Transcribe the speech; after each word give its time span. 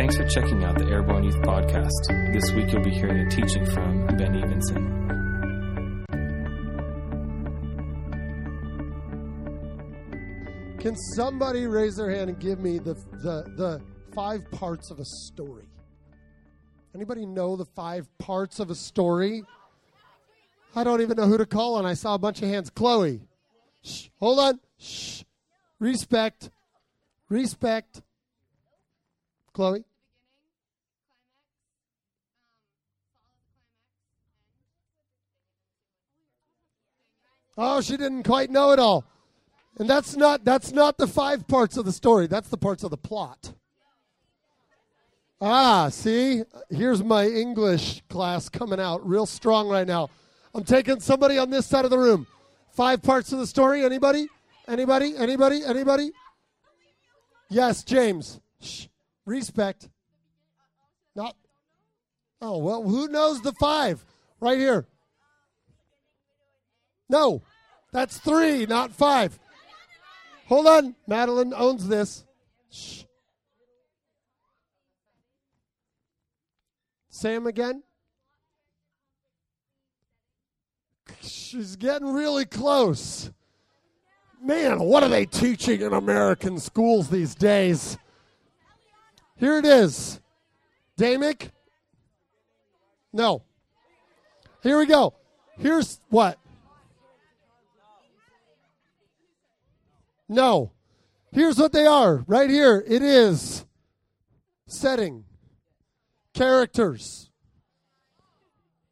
Thanks 0.00 0.16
for 0.16 0.24
checking 0.24 0.64
out 0.64 0.78
the 0.78 0.86
Airborne 0.86 1.24
Youth 1.24 1.36
Podcast. 1.42 2.32
This 2.32 2.50
week 2.52 2.72
you'll 2.72 2.82
be 2.82 2.88
hearing 2.88 3.18
a 3.18 3.28
teaching 3.28 3.66
from 3.66 4.06
Ben 4.16 4.34
Evenson. 4.34 4.86
Can 10.78 10.96
somebody 11.14 11.66
raise 11.66 11.96
their 11.96 12.08
hand 12.08 12.30
and 12.30 12.40
give 12.40 12.60
me 12.60 12.78
the, 12.78 12.94
the, 12.94 13.44
the 13.58 13.82
five 14.14 14.50
parts 14.52 14.90
of 14.90 15.00
a 15.00 15.04
story? 15.04 15.68
Anybody 16.94 17.26
know 17.26 17.56
the 17.56 17.66
five 17.66 18.08
parts 18.16 18.58
of 18.58 18.70
a 18.70 18.74
story? 18.74 19.42
I 20.74 20.82
don't 20.82 21.02
even 21.02 21.18
know 21.18 21.26
who 21.26 21.36
to 21.36 21.44
call 21.44 21.74
on. 21.74 21.84
I 21.84 21.92
saw 21.92 22.14
a 22.14 22.18
bunch 22.18 22.40
of 22.40 22.48
hands. 22.48 22.70
Chloe. 22.70 23.20
Shh. 23.84 24.08
Hold 24.18 24.38
on. 24.38 24.60
Shh. 24.78 25.24
Respect. 25.78 26.48
Respect. 27.28 28.00
Chloe. 29.52 29.84
Oh, 37.62 37.82
she 37.82 37.98
didn't 37.98 38.22
quite 38.22 38.48
know 38.48 38.72
it 38.72 38.78
all. 38.78 39.04
And 39.78 39.88
that's 39.88 40.16
not 40.16 40.46
that's 40.46 40.72
not 40.72 40.96
the 40.96 41.06
five 41.06 41.46
parts 41.46 41.76
of 41.76 41.84
the 41.84 41.92
story. 41.92 42.26
That's 42.26 42.48
the 42.48 42.56
parts 42.56 42.84
of 42.84 42.90
the 42.90 42.96
plot. 42.96 43.52
Ah, 45.42 45.90
see? 45.90 46.42
Here's 46.70 47.04
my 47.04 47.26
English 47.26 48.02
class 48.08 48.48
coming 48.48 48.80
out 48.80 49.06
real 49.06 49.26
strong 49.26 49.68
right 49.68 49.86
now. 49.86 50.08
I'm 50.54 50.64
taking 50.64 51.00
somebody 51.00 51.36
on 51.36 51.50
this 51.50 51.66
side 51.66 51.84
of 51.84 51.90
the 51.90 51.98
room. 51.98 52.26
Five 52.72 53.02
parts 53.02 53.30
of 53.30 53.38
the 53.38 53.46
story. 53.46 53.84
Anybody? 53.84 54.28
Anybody? 54.66 55.14
Anybody? 55.18 55.62
Anybody? 55.62 56.12
Yes, 57.50 57.84
James. 57.84 58.40
Shh. 58.62 58.86
Respect. 59.26 59.90
Not. 61.14 61.36
Oh, 62.40 62.56
well, 62.56 62.82
who 62.82 63.08
knows 63.08 63.42
the 63.42 63.52
five? 63.52 64.02
Right 64.40 64.58
here. 64.58 64.86
No. 67.10 67.42
That's 67.92 68.18
three, 68.18 68.66
not 68.66 68.92
five. 68.92 69.38
Hold 70.46 70.66
on. 70.66 70.94
Madeline 71.06 71.52
owns 71.54 71.88
this. 71.88 72.24
Shh. 72.70 73.02
Them 77.22 77.46
again. 77.46 77.82
She's 81.20 81.76
getting 81.76 82.12
really 82.12 82.46
close. 82.46 83.30
Man, 84.42 84.80
what 84.80 85.02
are 85.02 85.08
they 85.10 85.26
teaching 85.26 85.82
in 85.82 85.92
American 85.92 86.58
schools 86.58 87.10
these 87.10 87.34
days? 87.34 87.98
Here 89.36 89.58
it 89.58 89.66
is. 89.66 90.18
Damick? 90.98 91.50
No. 93.12 93.42
Here 94.62 94.78
we 94.78 94.86
go. 94.86 95.14
Here's 95.58 96.00
what? 96.08 96.38
No. 100.30 100.70
Here's 101.32 101.58
what 101.58 101.72
they 101.72 101.86
are. 101.86 102.24
Right 102.28 102.48
here. 102.48 102.82
It 102.86 103.02
is 103.02 103.66
setting, 104.66 105.24
characters, 106.32 107.30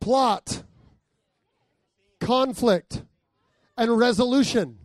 plot, 0.00 0.64
conflict, 2.20 3.04
and 3.76 3.96
resolution. 3.96 4.78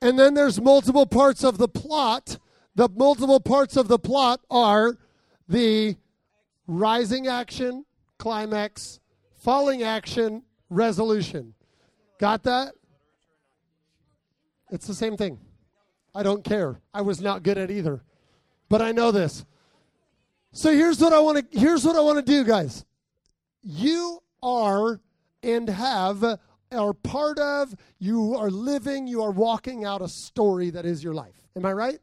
And 0.00 0.16
then 0.16 0.34
there's 0.34 0.60
multiple 0.60 1.06
parts 1.06 1.42
of 1.42 1.58
the 1.58 1.68
plot. 1.68 2.38
The 2.76 2.88
multiple 2.88 3.40
parts 3.40 3.76
of 3.76 3.88
the 3.88 3.98
plot 3.98 4.40
are 4.50 4.98
the 5.48 5.96
rising 6.68 7.26
action, 7.26 7.84
climax, 8.18 9.00
falling 9.34 9.82
action, 9.82 10.44
resolution. 10.70 11.54
Got 12.20 12.44
that? 12.44 12.74
It's 14.72 14.86
the 14.86 14.94
same 14.94 15.16
thing. 15.16 15.38
I 16.14 16.22
don't 16.22 16.42
care. 16.42 16.80
I 16.92 17.02
was 17.02 17.20
not 17.20 17.42
good 17.42 17.58
at 17.58 17.70
either. 17.70 18.02
But 18.68 18.80
I 18.80 18.90
know 18.90 19.12
this. 19.12 19.44
So 20.52 20.72
here's 20.72 20.98
what 20.98 21.12
I 21.12 21.20
want 21.20 21.50
to 21.50 21.58
here's 21.58 21.84
what 21.84 21.94
I 21.94 22.00
want 22.00 22.24
to 22.24 22.32
do, 22.32 22.42
guys. 22.42 22.84
You 23.62 24.22
are 24.42 25.00
and 25.42 25.68
have 25.68 26.38
are 26.72 26.92
part 26.94 27.38
of, 27.38 27.74
you 27.98 28.34
are 28.34 28.50
living, 28.50 29.06
you 29.06 29.22
are 29.22 29.30
walking 29.30 29.84
out 29.84 30.00
a 30.00 30.08
story 30.08 30.70
that 30.70 30.86
is 30.86 31.04
your 31.04 31.12
life. 31.12 31.36
Am 31.54 31.66
I 31.66 31.72
right? 31.74 31.98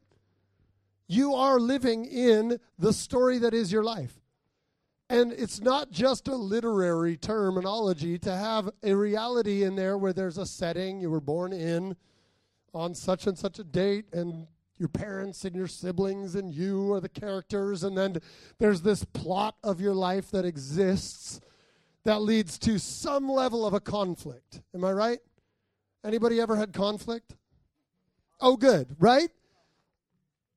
You 1.08 1.34
are 1.34 1.60
living 1.60 2.06
in 2.06 2.60
the 2.78 2.94
story 2.94 3.40
that 3.40 3.54
is 3.54 3.72
your 3.72 3.84
life. 3.84 4.20
And 5.10 5.32
it's 5.34 5.60
not 5.60 5.90
just 5.90 6.28
a 6.28 6.36
literary 6.36 7.18
terminology 7.18 8.20
to 8.20 8.36
have 8.36 8.70
a 8.84 8.94
reality 8.94 9.64
in 9.64 9.76
there 9.76 9.98
where 9.98 10.14
there's 10.14 10.38
a 10.38 10.46
setting 10.46 11.00
you 11.00 11.10
were 11.10 11.20
born 11.20 11.52
in 11.52 11.96
on 12.74 12.94
such 12.94 13.28
and 13.28 13.38
such 13.38 13.60
a 13.60 13.64
date 13.64 14.06
and 14.14 14.48
your 14.78 14.90
parents 14.90 15.44
and 15.46 15.56
your 15.56 15.68
siblings 15.68 16.36
and 16.36 16.54
you 16.54 16.92
are 16.94 17.02
the 17.02 17.10
characters 17.10 17.84
and 17.84 17.98
then 17.98 18.18
there's 18.58 18.82
this 18.82 19.04
plot 19.04 19.56
of 19.64 19.82
your 19.82 19.94
life 19.94 20.32
that 20.32 20.46
exists 20.46 21.42
that 22.06 22.22
leads 22.22 22.58
to 22.58 22.80
some 22.80 23.30
level 23.30 23.66
of 23.66 23.74
a 23.74 23.80
conflict. 23.80 24.62
Am 24.74 24.84
I 24.84 24.92
right? 24.92 25.20
Anybody 26.04 26.40
ever 26.40 26.56
had 26.56 26.74
conflict? 26.74 27.36
Oh, 28.40 28.56
good, 28.56 28.96
right? 29.00 29.30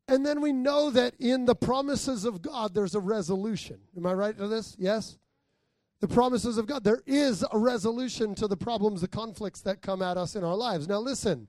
And 0.09 0.25
then 0.25 0.41
we 0.41 0.53
know 0.53 0.91
that 0.91 1.15
in 1.19 1.45
the 1.45 1.55
promises 1.55 2.25
of 2.25 2.43
God, 2.43 2.75
there's 2.75 2.95
a 2.95 3.01
resolution. 3.01 3.79
Am 3.97 4.07
I 4.07 4.13
right 4.13 4.37
to 4.37 4.47
this? 4.47 4.77
Yes? 4.79 5.19
The 6.01 6.09
promises 6.09 6.59
of 6.59 6.67
God. 6.67 6.85
There 6.85 7.03
is 7.07 7.45
a 7.53 7.59
resolution 7.59 8.35
to 8.37 8.47
the 8.47 8.57
problems, 8.57 9.01
the 9.01 9.09
conflicts 9.09 9.61
that 9.63 9.83
come 9.83 10.03
at 10.03 10.17
us 10.17 10.37
in 10.37 10.45
our 10.45 10.57
lives. 10.57 10.89
Now, 10.89 10.99
listen, 10.99 11.49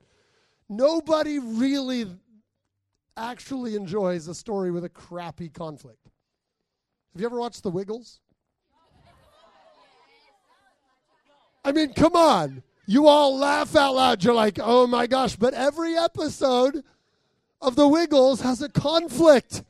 nobody 0.68 1.38
really 1.38 2.06
actually 3.16 3.76
enjoys 3.76 4.28
a 4.28 4.34
story 4.34 4.70
with 4.70 4.84
a 4.84 4.88
crappy 4.88 5.48
conflict. 5.48 6.10
Have 7.12 7.20
you 7.20 7.26
ever 7.26 7.38
watched 7.38 7.62
The 7.62 7.70
Wiggles? 7.70 8.20
I 11.64 11.72
mean, 11.72 11.94
come 11.94 12.14
on. 12.14 12.62
You 12.86 13.06
all 13.06 13.38
laugh 13.38 13.74
out 13.74 13.94
loud. 13.94 14.22
You're 14.22 14.34
like, 14.34 14.58
oh 14.60 14.86
my 14.86 15.06
gosh. 15.06 15.36
But 15.36 15.54
every 15.54 15.96
episode 15.96 16.84
of 17.62 17.76
The 17.76 17.88
Wiggles 17.88 18.42
has 18.42 18.60
a 18.60 18.68
conflict. 18.68 19.62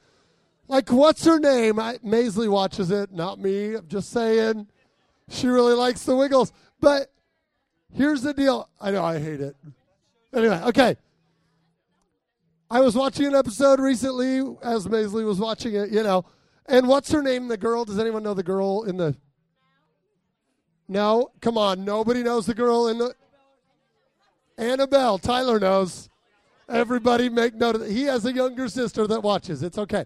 Like, 0.66 0.90
what's 0.90 1.24
her 1.24 1.38
name? 1.38 1.78
I, 1.78 1.98
Maisley 1.98 2.48
watches 2.48 2.90
it, 2.90 3.12
not 3.12 3.38
me. 3.38 3.74
I'm 3.74 3.86
just 3.86 4.10
saying. 4.10 4.66
She 5.28 5.46
really 5.46 5.74
likes 5.74 6.04
The 6.04 6.16
Wiggles. 6.16 6.52
But 6.80 7.12
here's 7.92 8.22
the 8.22 8.32
deal. 8.34 8.68
I 8.80 8.90
know 8.90 9.04
I 9.04 9.20
hate 9.20 9.40
it. 9.40 9.54
Anyway, 10.34 10.60
okay. 10.64 10.96
I 12.70 12.80
was 12.80 12.96
watching 12.96 13.26
an 13.26 13.34
episode 13.34 13.78
recently 13.78 14.38
as 14.62 14.86
Maisley 14.86 15.24
was 15.24 15.38
watching 15.38 15.74
it, 15.74 15.90
you 15.90 16.02
know. 16.02 16.24
And 16.66 16.88
what's 16.88 17.12
her 17.12 17.22
name, 17.22 17.48
the 17.48 17.56
girl? 17.56 17.84
Does 17.84 17.98
anyone 17.98 18.22
know 18.22 18.34
the 18.34 18.42
girl 18.42 18.84
in 18.84 18.96
the 18.96 19.16
no, 20.88 21.30
come 21.40 21.56
on. 21.56 21.84
Nobody 21.84 22.22
knows 22.22 22.46
the 22.46 22.54
girl 22.54 22.88
in 22.88 22.98
the. 22.98 23.14
Annabelle. 24.56 25.18
Tyler 25.18 25.58
knows. 25.58 26.08
Everybody 26.68 27.28
make 27.28 27.54
note 27.54 27.74
of 27.74 27.80
that. 27.82 27.90
He 27.90 28.04
has 28.04 28.24
a 28.24 28.32
younger 28.32 28.68
sister 28.68 29.06
that 29.06 29.22
watches. 29.22 29.62
It's 29.62 29.78
okay. 29.78 30.04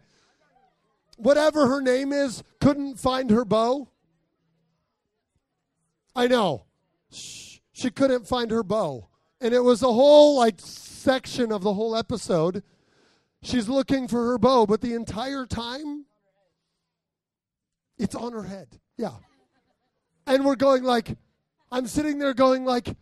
Whatever 1.16 1.66
her 1.66 1.80
name 1.80 2.12
is, 2.12 2.42
couldn't 2.60 2.98
find 2.98 3.30
her 3.30 3.44
bow. 3.44 3.88
I 6.14 6.26
know. 6.26 6.64
She 7.10 7.90
couldn't 7.90 8.26
find 8.26 8.50
her 8.50 8.62
bow. 8.62 9.07
And 9.40 9.54
it 9.54 9.62
was 9.62 9.82
a 9.82 9.92
whole, 9.92 10.36
like, 10.36 10.56
section 10.58 11.52
of 11.52 11.62
the 11.62 11.74
whole 11.74 11.94
episode. 11.94 12.62
She's 13.42 13.68
looking 13.68 14.08
for 14.08 14.26
her 14.26 14.38
bow, 14.38 14.66
but 14.66 14.80
the 14.80 14.94
entire 14.94 15.46
time, 15.46 16.06
it's 17.98 18.14
on 18.14 18.32
her 18.32 18.42
head. 18.42 18.80
Yeah 18.96 19.12
and 20.28 20.44
we're 20.44 20.56
going 20.56 20.84
like, 20.84 21.16
I'm 21.72 21.86
sitting 21.86 22.18
there 22.18 22.34
going 22.34 22.64
like, 22.64 22.94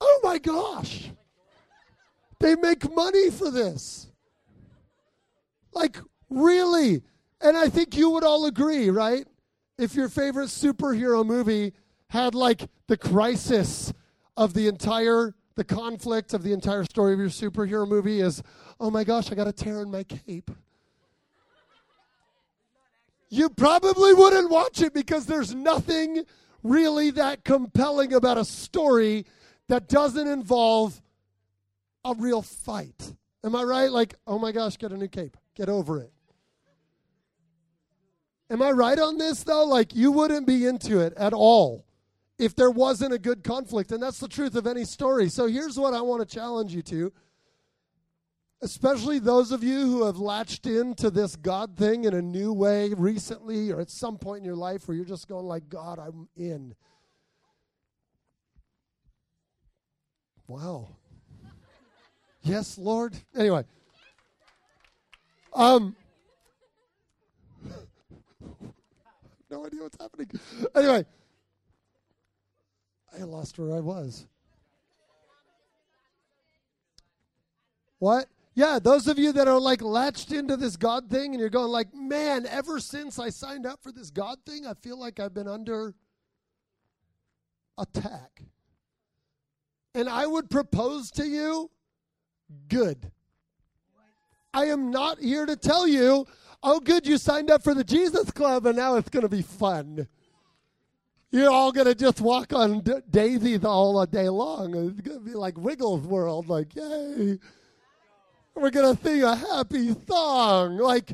oh 0.00 0.20
my 0.22 0.38
gosh, 0.38 1.10
they 2.38 2.54
make 2.56 2.94
money 2.94 3.30
for 3.30 3.50
this. 3.50 4.08
Like, 5.72 5.96
really? 6.28 7.02
And 7.40 7.56
I 7.56 7.68
think 7.68 7.96
you 7.96 8.10
would 8.10 8.22
all 8.22 8.46
agree, 8.46 8.90
right? 8.90 9.26
If 9.78 9.94
your 9.94 10.08
favorite 10.08 10.48
superhero 10.48 11.26
movie 11.26 11.72
had 12.10 12.34
like 12.34 12.68
the 12.86 12.96
crisis 12.96 13.92
of 14.36 14.54
the 14.54 14.68
entire, 14.68 15.34
the 15.54 15.64
conflict 15.64 16.34
of 16.34 16.42
the 16.42 16.52
entire 16.52 16.84
story 16.84 17.12
of 17.12 17.18
your 17.18 17.28
superhero 17.28 17.86
movie 17.88 18.20
is, 18.20 18.42
oh 18.80 18.90
my 18.90 19.04
gosh, 19.04 19.30
I 19.30 19.34
got 19.34 19.48
a 19.48 19.52
tear 19.52 19.80
in 19.80 19.90
my 19.90 20.04
cape 20.04 20.50
you 23.34 23.48
probably 23.50 24.14
wouldn't 24.14 24.48
watch 24.48 24.80
it 24.80 24.94
because 24.94 25.26
there's 25.26 25.54
nothing 25.54 26.22
really 26.62 27.10
that 27.10 27.44
compelling 27.44 28.12
about 28.14 28.38
a 28.38 28.44
story 28.44 29.26
that 29.68 29.88
doesn't 29.88 30.28
involve 30.28 31.02
a 32.04 32.14
real 32.14 32.42
fight. 32.42 33.12
Am 33.42 33.56
I 33.56 33.62
right? 33.64 33.90
Like, 33.90 34.14
oh 34.26 34.38
my 34.38 34.52
gosh, 34.52 34.76
get 34.76 34.92
a 34.92 34.96
new 34.96 35.08
cape. 35.08 35.36
Get 35.56 35.68
over 35.68 36.00
it. 36.00 36.12
Am 38.50 38.62
I 38.62 38.70
right 38.70 38.98
on 38.98 39.18
this 39.18 39.42
though? 39.42 39.64
Like 39.64 39.96
you 39.96 40.12
wouldn't 40.12 40.46
be 40.46 40.66
into 40.66 41.00
it 41.00 41.12
at 41.16 41.32
all 41.32 41.83
if 42.38 42.54
there 42.56 42.70
wasn't 42.70 43.12
a 43.12 43.18
good 43.18 43.44
conflict. 43.44 43.92
And 43.92 44.02
that's 44.02 44.18
the 44.18 44.28
truth 44.28 44.56
of 44.56 44.66
any 44.66 44.84
story. 44.84 45.28
So 45.28 45.46
here's 45.46 45.78
what 45.78 45.94
I 45.94 46.00
want 46.00 46.28
to 46.28 46.34
challenge 46.34 46.74
you 46.74 46.82
to. 46.82 47.12
Especially 48.62 49.18
those 49.18 49.52
of 49.52 49.62
you 49.62 49.80
who 49.82 50.04
have 50.06 50.16
latched 50.16 50.66
into 50.66 51.10
this 51.10 51.36
God 51.36 51.76
thing 51.76 52.04
in 52.04 52.14
a 52.14 52.22
new 52.22 52.52
way 52.52 52.94
recently 52.94 53.70
or 53.70 53.80
at 53.80 53.90
some 53.90 54.16
point 54.16 54.38
in 54.38 54.44
your 54.44 54.56
life 54.56 54.88
where 54.88 54.96
you're 54.96 55.04
just 55.04 55.28
going 55.28 55.44
like, 55.44 55.68
God, 55.68 55.98
I'm 55.98 56.28
in. 56.36 56.74
Wow. 60.46 60.88
yes, 62.42 62.78
Lord. 62.78 63.14
Anyway. 63.36 63.64
Um 65.52 65.94
no 69.50 69.66
idea 69.66 69.82
what's 69.82 69.96
happening. 70.00 70.30
Anyway, 70.74 71.04
I 73.18 73.22
lost 73.24 73.58
where 73.58 73.74
I 73.74 73.80
was. 73.80 74.26
What? 77.98 78.26
Yeah, 78.54 78.78
those 78.78 79.08
of 79.08 79.18
you 79.18 79.32
that 79.32 79.48
are 79.48 79.58
like 79.58 79.82
latched 79.82 80.30
into 80.30 80.56
this 80.56 80.76
God 80.76 81.10
thing 81.10 81.32
and 81.32 81.40
you're 81.40 81.50
going 81.50 81.70
like, 81.70 81.92
"Man, 81.94 82.46
ever 82.46 82.78
since 82.78 83.18
I 83.18 83.30
signed 83.30 83.66
up 83.66 83.82
for 83.82 83.90
this 83.90 84.10
God 84.10 84.38
thing, 84.46 84.66
I 84.66 84.74
feel 84.74 84.98
like 84.98 85.18
I've 85.18 85.34
been 85.34 85.48
under 85.48 85.94
attack." 87.78 88.42
And 89.94 90.08
I 90.08 90.26
would 90.26 90.50
propose 90.50 91.10
to 91.12 91.26
you, 91.26 91.70
good. 92.68 93.10
I 94.52 94.66
am 94.66 94.90
not 94.90 95.18
here 95.18 95.46
to 95.46 95.56
tell 95.56 95.86
you 95.86 96.26
oh, 96.64 96.80
good, 96.80 97.06
you 97.06 97.18
signed 97.18 97.50
up 97.50 97.62
for 97.62 97.74
the 97.74 97.84
Jesus 97.84 98.30
Club 98.30 98.66
and 98.66 98.76
now 98.76 98.96
it's 98.96 99.10
going 99.10 99.22
to 99.22 99.28
be 99.28 99.42
fun. 99.42 100.08
You're 101.34 101.50
all 101.50 101.72
going 101.72 101.88
to 101.88 101.96
just 101.96 102.20
walk 102.20 102.52
on 102.52 102.78
D- 102.78 102.92
Daisy 103.10 103.56
the 103.56 104.08
day 104.08 104.28
long. 104.28 104.72
It's 104.76 105.00
going 105.00 105.18
to 105.18 105.24
be 105.24 105.34
like 105.34 105.58
Wiggles 105.58 106.06
World, 106.06 106.48
like, 106.48 106.76
yay. 106.76 107.40
We're 108.54 108.70
going 108.70 108.96
to 108.96 109.02
sing 109.02 109.24
a 109.24 109.34
happy 109.34 109.96
song. 110.06 110.76
Like, 110.76 111.12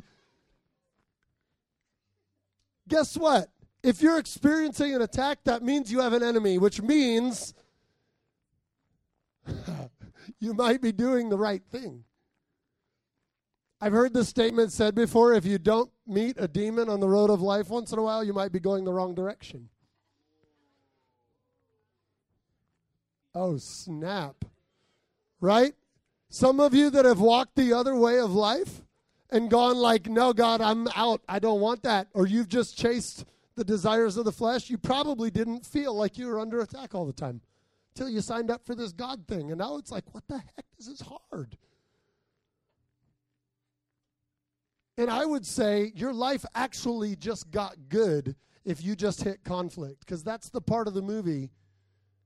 guess 2.86 3.16
what? 3.16 3.48
If 3.82 4.02
you're 4.02 4.18
experiencing 4.18 4.94
an 4.94 5.00
attack, 5.00 5.38
that 5.44 5.62
means 5.62 5.90
you 5.90 6.00
have 6.00 6.12
an 6.12 6.22
enemy, 6.22 6.58
which 6.58 6.82
means 6.82 7.54
you 10.38 10.52
might 10.52 10.82
be 10.82 10.92
doing 10.92 11.30
the 11.30 11.38
right 11.38 11.62
thing. 11.70 12.04
I've 13.80 13.94
heard 13.94 14.12
this 14.12 14.28
statement 14.28 14.70
said 14.70 14.94
before 14.94 15.32
if 15.32 15.46
you 15.46 15.56
don't 15.56 15.90
meet 16.06 16.36
a 16.38 16.46
demon 16.46 16.90
on 16.90 17.00
the 17.00 17.08
road 17.08 17.30
of 17.30 17.40
life 17.40 17.70
once 17.70 17.90
in 17.90 17.98
a 17.98 18.02
while, 18.02 18.22
you 18.22 18.34
might 18.34 18.52
be 18.52 18.60
going 18.60 18.84
the 18.84 18.92
wrong 18.92 19.14
direction. 19.14 19.70
Oh, 23.34 23.56
snap. 23.58 24.44
Right? 25.40 25.74
Some 26.28 26.60
of 26.60 26.74
you 26.74 26.90
that 26.90 27.04
have 27.04 27.20
walked 27.20 27.56
the 27.56 27.72
other 27.72 27.94
way 27.94 28.18
of 28.18 28.32
life 28.32 28.82
and 29.30 29.50
gone 29.50 29.76
like, 29.76 30.08
no, 30.08 30.32
God, 30.32 30.60
I'm 30.60 30.88
out. 30.94 31.22
I 31.28 31.38
don't 31.38 31.60
want 31.60 31.82
that. 31.84 32.08
Or 32.12 32.26
you've 32.26 32.48
just 32.48 32.76
chased 32.76 33.24
the 33.56 33.64
desires 33.64 34.16
of 34.16 34.24
the 34.24 34.32
flesh, 34.32 34.70
you 34.70 34.78
probably 34.78 35.30
didn't 35.30 35.66
feel 35.66 35.94
like 35.94 36.16
you 36.16 36.26
were 36.26 36.40
under 36.40 36.60
attack 36.60 36.94
all 36.94 37.04
the 37.04 37.12
time 37.12 37.42
until 37.94 38.08
you 38.08 38.20
signed 38.20 38.50
up 38.50 38.64
for 38.64 38.74
this 38.74 38.92
God 38.92 39.26
thing. 39.26 39.50
And 39.50 39.58
now 39.58 39.76
it's 39.76 39.90
like, 39.90 40.04
what 40.12 40.26
the 40.28 40.38
heck? 40.38 40.64
This 40.78 40.88
is 40.88 41.02
hard. 41.02 41.58
And 44.96 45.10
I 45.10 45.26
would 45.26 45.44
say 45.44 45.92
your 45.94 46.12
life 46.12 46.44
actually 46.54 47.16
just 47.16 47.50
got 47.50 47.76
good 47.88 48.34
if 48.64 48.82
you 48.82 48.94
just 48.94 49.22
hit 49.22 49.44
conflict, 49.44 50.00
because 50.00 50.22
that's 50.22 50.48
the 50.48 50.60
part 50.60 50.86
of 50.86 50.94
the 50.94 51.02
movie, 51.02 51.50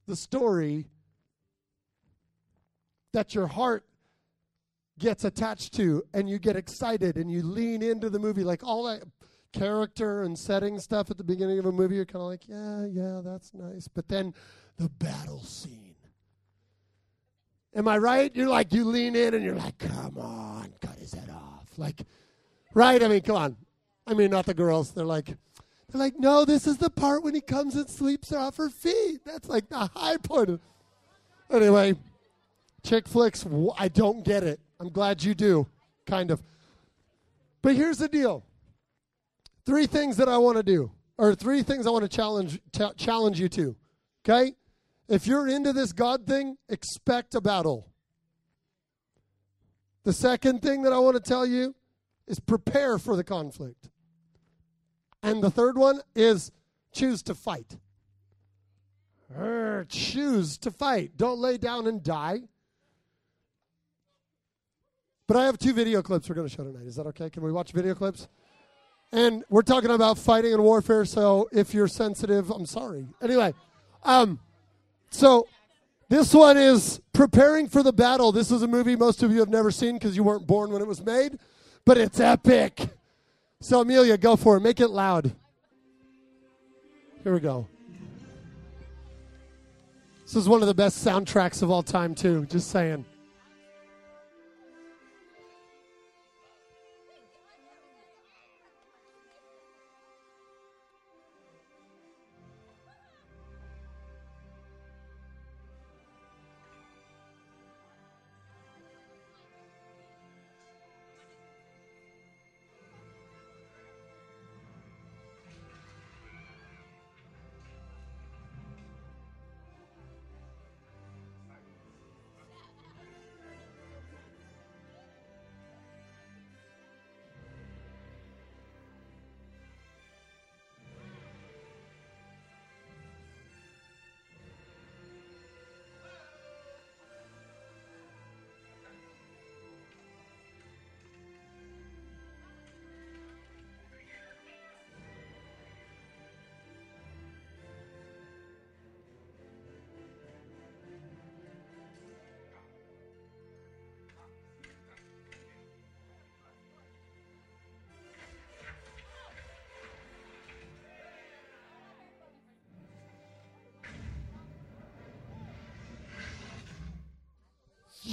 the 0.07 0.17
story, 0.17 0.87
that 3.15 3.35
your 3.35 3.47
heart 3.47 3.85
gets 4.99 5.25
attached 5.25 5.75
to 5.75 6.05
and 6.13 6.29
you 6.29 6.39
get 6.39 6.55
excited 6.55 7.17
and 7.17 7.31
you 7.31 7.43
lean 7.43 7.83
into 7.83 8.09
the 8.09 8.19
movie 8.19 8.45
like 8.45 8.63
all 8.63 8.85
that 8.85 9.03
character 9.53 10.23
and 10.23 10.39
setting 10.39 10.79
stuff 10.79 11.11
at 11.11 11.17
the 11.17 11.25
beginning 11.25 11.59
of 11.59 11.67
a 11.67 11.73
movie 11.73 11.97
you're 11.97 12.05
kind 12.05 12.23
of 12.23 12.29
like 12.29 12.47
yeah 12.47 12.85
yeah 12.87 13.21
that's 13.25 13.53
nice 13.55 13.89
but 13.89 14.07
then 14.09 14.33
the 14.77 14.89
battle 14.89 15.43
scene 15.43 15.97
am 17.75 17.89
i 17.89 17.99
right 17.99 18.37
you're 18.37 18.49
like 18.49 18.73
you 18.73 18.85
lean 18.85 19.17
in 19.17 19.35
and 19.35 19.43
you're 19.45 19.57
like 19.57 19.79
come 19.79 20.17
on 20.19 20.73
cut 20.81 20.97
his 20.97 21.13
head 21.13 21.31
off 21.31 21.67
like 21.77 22.05
Right? 22.75 23.03
I 23.03 23.09
mean, 23.09 23.21
come 23.23 23.37
on. 23.37 23.57
I 24.07 24.15
mean, 24.15 24.31
not 24.31 24.47
the 24.47 24.55
girls. 24.55 24.91
They're 24.91 25.05
like, 25.05 25.27
they're 25.27 25.37
like, 26.01 26.19
no, 26.19 26.45
this 26.45 26.67
is 26.67 26.77
the 26.77 26.91
part 26.91 27.23
when 27.23 27.35
he 27.35 27.41
comes 27.41 27.77
and 27.77 27.89
sleeps 27.89 28.33
off 28.33 28.57
her 28.57 28.69
feet. 28.69 29.21
That's 29.25 29.49
like 29.49 29.69
the 29.69 29.89
high 29.95 30.17
point. 30.17 30.61
Anyway, 31.51 31.95
chick 32.85 33.09
flicks, 33.09 33.45
I 33.77 33.89
don't 33.89 34.25
get 34.25 34.45
it. 34.45 34.61
I'm 34.79 34.91
glad 34.91 35.25
you 35.25 35.35
do, 35.35 35.67
kind 36.07 36.31
of. 36.31 36.43
But 37.63 37.75
here's 37.75 37.99
the 37.99 38.09
deal. 38.09 38.45
Three 39.65 39.87
things 39.87 40.19
that 40.19 40.29
I 40.29 40.37
want 40.37 40.59
to 40.59 40.63
do, 40.63 40.93
or 41.17 41.35
three 41.35 41.63
things 41.63 41.87
I 41.87 41.91
want 41.91 42.03
to 42.03 42.15
challenge 42.15 42.61
t- 42.73 42.91
challenge 42.97 43.41
you 43.41 43.49
to. 43.49 43.75
Okay? 44.25 44.55
If 45.09 45.27
you're 45.27 45.49
into 45.49 45.73
this 45.73 45.93
God 45.93 46.27
thing, 46.27 46.57
expect 46.69 47.35
a 47.35 47.41
battle. 47.41 47.89
The 50.05 50.13
second 50.13 50.61
thing 50.61 50.83
that 50.83 50.93
I 50.93 50.99
want 50.99 51.17
to 51.17 51.23
tell 51.23 51.47
you 51.47 51.75
is 52.27 52.41
prepare 52.41 52.99
for 52.99 53.17
the 53.17 53.25
conflict. 53.25 53.89
And 55.23 55.43
the 55.43 55.51
third 55.51 55.79
one 55.79 56.01
is 56.15 56.53
choose 56.93 57.23
to 57.25 57.35
fight. 57.35 57.79
Er, 59.35 59.87
choose 59.89 60.59
to 60.59 60.71
fight. 60.71 61.17
Don't 61.17 61.39
lay 61.39 61.57
down 61.57 61.87
and 61.87 62.03
die. 62.03 62.43
But 65.27 65.37
I 65.37 65.47
have 65.47 65.59
two 65.59 65.73
video 65.73 66.03
clips 66.03 66.29
we're 66.29 66.35
going 66.35 66.49
to 66.49 66.55
show 66.55 66.65
tonight. 66.65 66.87
Is 66.87 66.97
that 66.97 67.07
okay? 67.09 67.31
Can 67.31 67.43
we 67.43 67.53
watch 67.53 67.73
video 67.73 67.95
clips? 67.95 68.29
And 69.13 69.45
we're 69.49 69.63
talking 69.63 69.91
about 69.91 70.19
fighting 70.19 70.53
and 70.53 70.63
warfare, 70.63 71.05
so 71.05 71.49
if 71.53 71.73
you're 71.73 71.89
sensitive, 71.89 72.51
I'm 72.51 72.67
sorry. 72.67 73.07
Anyway, 73.23 73.55
um, 74.03 74.41
so 75.11 75.47
this 76.09 76.35
one 76.35 76.57
is 76.57 77.01
Preparing 77.13 77.69
for 77.69 77.83
the 77.83 77.93
Battle. 77.93 78.33
This 78.33 78.51
is 78.51 78.63
a 78.63 78.69
movie 78.69 78.97
most 78.97 79.23
of 79.23 79.31
you 79.31 79.39
have 79.39 79.49
never 79.49 79.71
seen 79.71 79.95
because 79.95 80.17
you 80.17 80.25
weren't 80.25 80.47
born 80.47 80.71
when 80.71 80.83
it 80.83 80.89
was 80.89 81.05
made 81.05 81.39
but 81.85 81.99
it's 81.99 82.21
epic. 82.21 82.89
So, 83.61 83.81
Amelia, 83.81 84.17
go 84.17 84.37
for 84.37 84.57
it. 84.57 84.61
Make 84.61 84.81
it 84.81 84.89
loud. 84.89 85.35
Here 87.23 87.33
we 87.33 87.41
go. 87.41 87.67
This 90.23 90.37
is 90.37 90.49
one 90.49 90.63
of 90.63 90.69
the 90.69 90.75
best 90.75 91.05
soundtracks 91.05 91.63
of 91.63 91.71
all 91.71 91.83
time, 91.83 92.15
too. 92.15 92.47
Just 92.47 92.71
saying. 92.71 93.05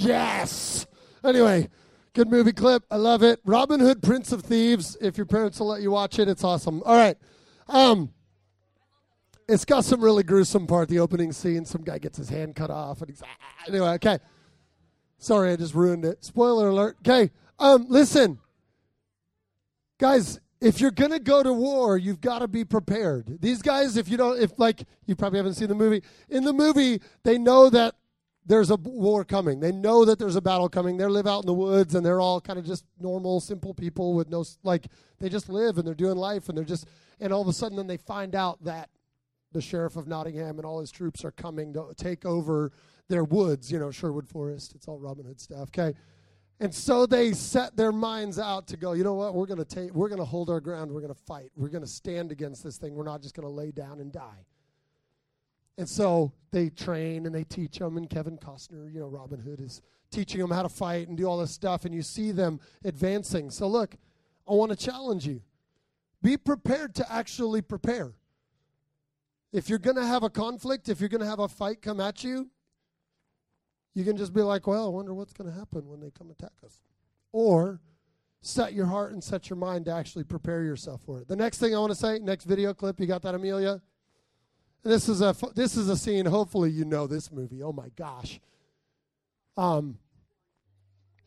Yes. 0.04 0.86
Anyway, 1.24 1.68
Good 2.14 2.30
movie 2.30 2.52
clip. 2.52 2.84
I 2.90 2.96
love 2.96 3.22
it. 3.22 3.40
Robin 3.42 3.80
Hood, 3.80 4.02
Prince 4.02 4.32
of 4.32 4.42
Thieves. 4.42 4.98
If 5.00 5.16
your 5.16 5.24
parents 5.24 5.58
will 5.58 5.68
let 5.68 5.80
you 5.80 5.90
watch 5.90 6.18
it, 6.18 6.28
it's 6.28 6.44
awesome. 6.44 6.82
All 6.84 6.94
right. 6.94 7.16
Um, 7.68 8.12
it's 9.48 9.64
got 9.64 9.86
some 9.86 10.02
really 10.02 10.22
gruesome 10.22 10.66
part. 10.66 10.90
The 10.90 10.98
opening 10.98 11.32
scene, 11.32 11.64
some 11.64 11.80
guy 11.80 11.96
gets 11.96 12.18
his 12.18 12.28
hand 12.28 12.54
cut 12.54 12.70
off, 12.70 13.00
and 13.00 13.08
he's 13.08 13.22
ah. 13.22 13.26
anyway. 13.66 13.92
Okay. 13.92 14.18
Sorry, 15.16 15.52
I 15.52 15.56
just 15.56 15.74
ruined 15.74 16.04
it. 16.04 16.22
Spoiler 16.22 16.68
alert. 16.68 16.98
Okay. 17.00 17.30
Um, 17.58 17.86
listen, 17.88 18.38
guys. 19.98 20.38
If 20.60 20.80
you're 20.80 20.92
gonna 20.92 21.18
go 21.18 21.42
to 21.42 21.52
war, 21.52 21.96
you've 21.96 22.20
got 22.20 22.38
to 22.38 22.46
be 22.46 22.64
prepared. 22.64 23.40
These 23.40 23.62
guys, 23.62 23.96
if 23.96 24.08
you 24.08 24.16
don't, 24.16 24.40
if 24.40 24.56
like 24.58 24.84
you 25.06 25.16
probably 25.16 25.38
haven't 25.38 25.54
seen 25.54 25.66
the 25.66 25.74
movie. 25.74 26.04
In 26.28 26.44
the 26.44 26.52
movie, 26.52 27.00
they 27.24 27.36
know 27.36 27.68
that 27.70 27.96
there's 28.44 28.70
a 28.70 28.76
war 28.76 29.24
coming. 29.24 29.60
They 29.60 29.72
know 29.72 30.04
that 30.04 30.18
there's 30.18 30.36
a 30.36 30.40
battle 30.40 30.68
coming. 30.68 30.96
They 30.96 31.06
live 31.06 31.26
out 31.26 31.44
in 31.44 31.46
the 31.46 31.54
woods 31.54 31.94
and 31.94 32.04
they're 32.04 32.20
all 32.20 32.40
kind 32.40 32.58
of 32.58 32.64
just 32.64 32.84
normal, 33.00 33.40
simple 33.40 33.72
people 33.72 34.14
with 34.14 34.28
no, 34.28 34.44
like, 34.64 34.86
they 35.20 35.28
just 35.28 35.48
live 35.48 35.78
and 35.78 35.86
they're 35.86 35.94
doing 35.94 36.16
life 36.16 36.48
and 36.48 36.58
they're 36.58 36.64
just, 36.64 36.86
and 37.20 37.32
all 37.32 37.42
of 37.42 37.48
a 37.48 37.52
sudden 37.52 37.76
then 37.76 37.86
they 37.86 37.96
find 37.96 38.34
out 38.34 38.62
that 38.64 38.90
the 39.52 39.60
sheriff 39.60 39.96
of 39.96 40.08
Nottingham 40.08 40.58
and 40.58 40.66
all 40.66 40.80
his 40.80 40.90
troops 40.90 41.24
are 41.24 41.30
coming 41.30 41.72
to 41.74 41.92
take 41.96 42.24
over 42.24 42.72
their 43.08 43.24
woods, 43.24 43.70
you 43.70 43.78
know, 43.78 43.90
Sherwood 43.90 44.26
Forest. 44.26 44.74
It's 44.74 44.88
all 44.88 44.98
Robin 44.98 45.24
Hood 45.24 45.40
stuff, 45.40 45.68
okay? 45.68 45.94
And 46.58 46.74
so 46.74 47.06
they 47.06 47.32
set 47.32 47.76
their 47.76 47.92
minds 47.92 48.38
out 48.38 48.66
to 48.68 48.76
go, 48.76 48.92
you 48.92 49.04
know 49.04 49.14
what? 49.14 49.34
We're 49.34 49.46
going 49.46 49.58
to 49.58 49.64
take 49.64 49.92
we're 49.92 50.08
going 50.08 50.20
to 50.20 50.24
hold 50.24 50.48
our 50.48 50.60
ground. 50.60 50.90
We're 50.92 51.00
going 51.00 51.12
to 51.12 51.20
fight. 51.26 51.50
We're 51.56 51.68
going 51.68 51.82
to 51.82 51.90
stand 51.90 52.30
against 52.30 52.62
this 52.62 52.76
thing. 52.76 52.94
We're 52.94 53.04
not 53.04 53.20
just 53.20 53.34
going 53.34 53.46
to 53.46 53.52
lay 53.52 53.72
down 53.72 54.00
and 54.00 54.12
die. 54.12 54.46
And 55.78 55.88
so 55.88 56.32
they 56.50 56.68
train 56.68 57.26
and 57.26 57.34
they 57.34 57.44
teach 57.44 57.78
them, 57.78 57.96
and 57.96 58.08
Kevin 58.08 58.38
Costner, 58.38 58.92
you 58.92 59.00
know, 59.00 59.06
Robin 59.06 59.40
Hood 59.40 59.60
is 59.60 59.80
teaching 60.10 60.40
them 60.40 60.50
how 60.50 60.62
to 60.62 60.68
fight 60.68 61.08
and 61.08 61.16
do 61.16 61.24
all 61.24 61.38
this 61.38 61.50
stuff, 61.50 61.84
and 61.84 61.94
you 61.94 62.02
see 62.02 62.30
them 62.30 62.60
advancing. 62.84 63.50
So, 63.50 63.66
look, 63.66 63.96
I 64.48 64.52
want 64.52 64.70
to 64.70 64.76
challenge 64.76 65.26
you 65.26 65.40
be 66.22 66.36
prepared 66.36 66.94
to 66.94 67.12
actually 67.12 67.62
prepare. 67.62 68.12
If 69.52 69.68
you're 69.68 69.78
going 69.78 69.96
to 69.96 70.06
have 70.06 70.22
a 70.22 70.30
conflict, 70.30 70.88
if 70.88 71.00
you're 71.00 71.08
going 71.08 71.20
to 71.20 71.26
have 71.26 71.40
a 71.40 71.48
fight 71.48 71.82
come 71.82 72.00
at 72.00 72.22
you, 72.24 72.48
you 73.94 74.04
can 74.04 74.16
just 74.16 74.32
be 74.32 74.40
like, 74.40 74.66
well, 74.66 74.86
I 74.86 74.88
wonder 74.88 75.12
what's 75.12 75.32
going 75.32 75.50
to 75.50 75.58
happen 75.58 75.88
when 75.88 76.00
they 76.00 76.10
come 76.10 76.30
attack 76.30 76.52
us. 76.64 76.80
Or 77.32 77.80
set 78.40 78.72
your 78.72 78.86
heart 78.86 79.12
and 79.12 79.22
set 79.22 79.50
your 79.50 79.56
mind 79.56 79.84
to 79.86 79.92
actually 79.92 80.24
prepare 80.24 80.62
yourself 80.62 81.02
for 81.02 81.20
it. 81.20 81.28
The 81.28 81.36
next 81.36 81.58
thing 81.58 81.74
I 81.74 81.78
want 81.78 81.92
to 81.92 81.98
say, 81.98 82.18
next 82.18 82.44
video 82.44 82.72
clip, 82.72 82.98
you 82.98 83.06
got 83.06 83.22
that, 83.22 83.34
Amelia? 83.34 83.82
This 84.84 85.08
is 85.08 85.20
a 85.20 85.34
this 85.54 85.76
is 85.76 85.88
a 85.88 85.96
scene. 85.96 86.26
Hopefully, 86.26 86.70
you 86.70 86.84
know 86.84 87.06
this 87.06 87.30
movie. 87.30 87.62
Oh 87.62 87.72
my 87.72 87.88
gosh. 87.96 88.40
Um, 89.56 89.98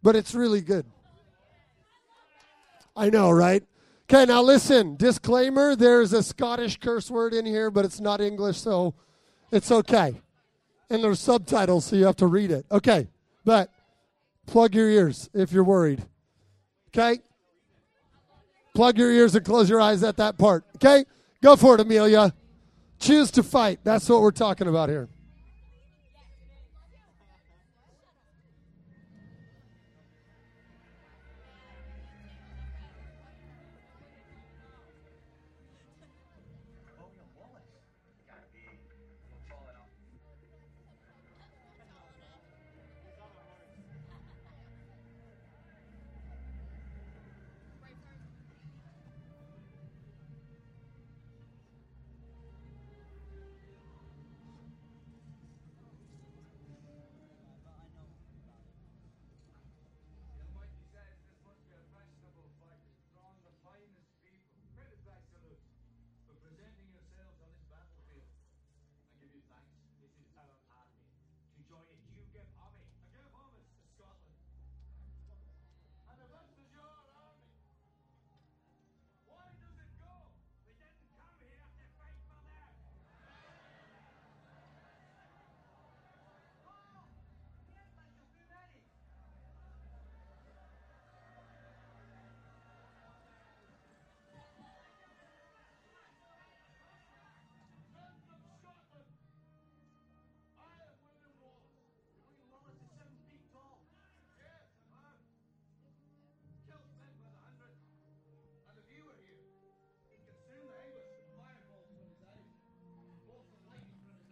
but 0.03 0.15
it's 0.15 0.35
really 0.35 0.61
good. 0.61 0.85
I 2.95 3.09
know, 3.09 3.31
right? 3.31 3.63
Okay, 4.09 4.25
now 4.25 4.41
listen. 4.41 4.97
Disclaimer: 4.97 5.75
There's 5.75 6.11
a 6.11 6.21
Scottish 6.21 6.77
curse 6.77 7.09
word 7.09 7.33
in 7.33 7.45
here, 7.45 7.71
but 7.71 7.85
it's 7.85 7.99
not 7.99 8.19
English, 8.19 8.57
so 8.57 8.93
it's 9.51 9.71
okay. 9.71 10.21
And 10.89 11.03
there's 11.03 11.19
subtitles, 11.19 11.85
so 11.85 11.95
you 11.95 12.05
have 12.05 12.17
to 12.17 12.27
read 12.27 12.51
it. 12.51 12.65
Okay, 12.71 13.07
but 13.45 13.69
plug 14.45 14.75
your 14.75 14.89
ears 14.89 15.29
if 15.33 15.51
you're 15.51 15.63
worried. 15.63 16.03
Okay. 16.89 17.19
Plug 18.73 18.97
your 18.97 19.09
ears 19.09 19.33
and 19.35 19.45
close 19.45 19.69
your 19.69 19.79
eyes 19.79 20.03
at 20.03 20.17
that 20.17 20.37
part. 20.37 20.65
Okay, 20.75 21.05
go 21.41 21.55
for 21.55 21.75
it, 21.75 21.81
Amelia. 21.81 22.33
Choose 22.99 23.31
to 23.31 23.43
fight. 23.43 23.79
That's 23.83 24.09
what 24.09 24.21
we're 24.21 24.31
talking 24.31 24.67
about 24.67 24.89
here. 24.89 25.09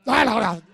I 0.07 0.25
don't 0.25 0.41
know. 0.41 0.72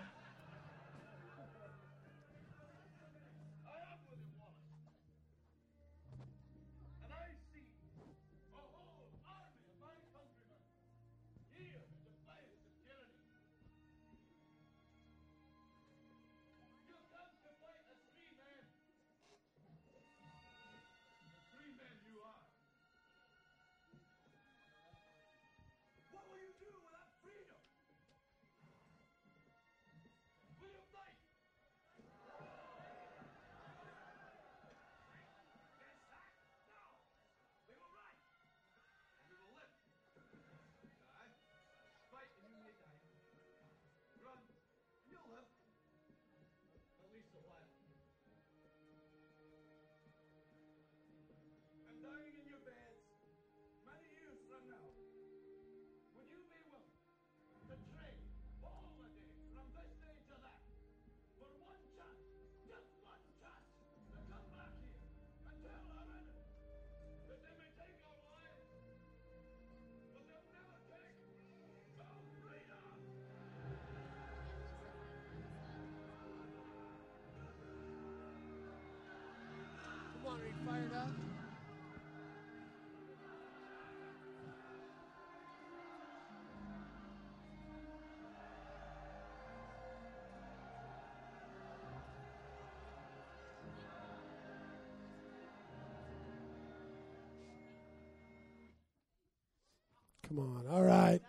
Come 100.30 100.40
on. 100.40 100.64
All 100.72 100.84
right. 100.84 101.20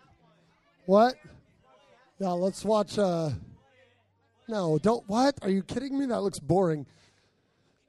What? 0.85 1.15
Yeah, 2.19 2.33
let's 2.33 2.63
watch. 2.65 2.99
Uh, 2.99 3.31
no, 4.47 4.79
don't. 4.79 5.09
What? 5.09 5.39
Are 5.41 5.49
you 5.49 5.63
kidding 5.63 5.99
me? 5.99 6.05
That 6.07 6.21
looks 6.21 6.39
boring. 6.39 6.85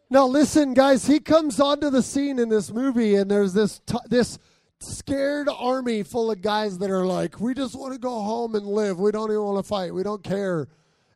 Now 0.09 0.25
listen, 0.25 0.73
guys. 0.73 1.05
He 1.05 1.19
comes 1.19 1.59
onto 1.59 1.89
the 1.89 2.01
scene 2.01 2.39
in 2.39 2.47
this 2.47 2.71
movie, 2.71 3.15
and 3.15 3.29
there's 3.29 3.53
this 3.53 3.81
t- 3.85 3.97
this 4.09 4.39
scared 4.79 5.49
army 5.49 6.03
full 6.03 6.31
of 6.31 6.41
guys 6.41 6.77
that 6.77 6.89
are 6.89 7.05
like, 7.05 7.41
"We 7.41 7.53
just 7.53 7.75
want 7.75 7.91
to 7.91 7.99
go 7.99 8.21
home 8.21 8.55
and 8.55 8.65
live. 8.65 8.97
We 8.97 9.11
don't 9.11 9.31
even 9.31 9.43
want 9.43 9.65
to 9.65 9.67
fight. 9.67 9.93
We 9.93 10.03
don't 10.03 10.23
care." 10.23 10.69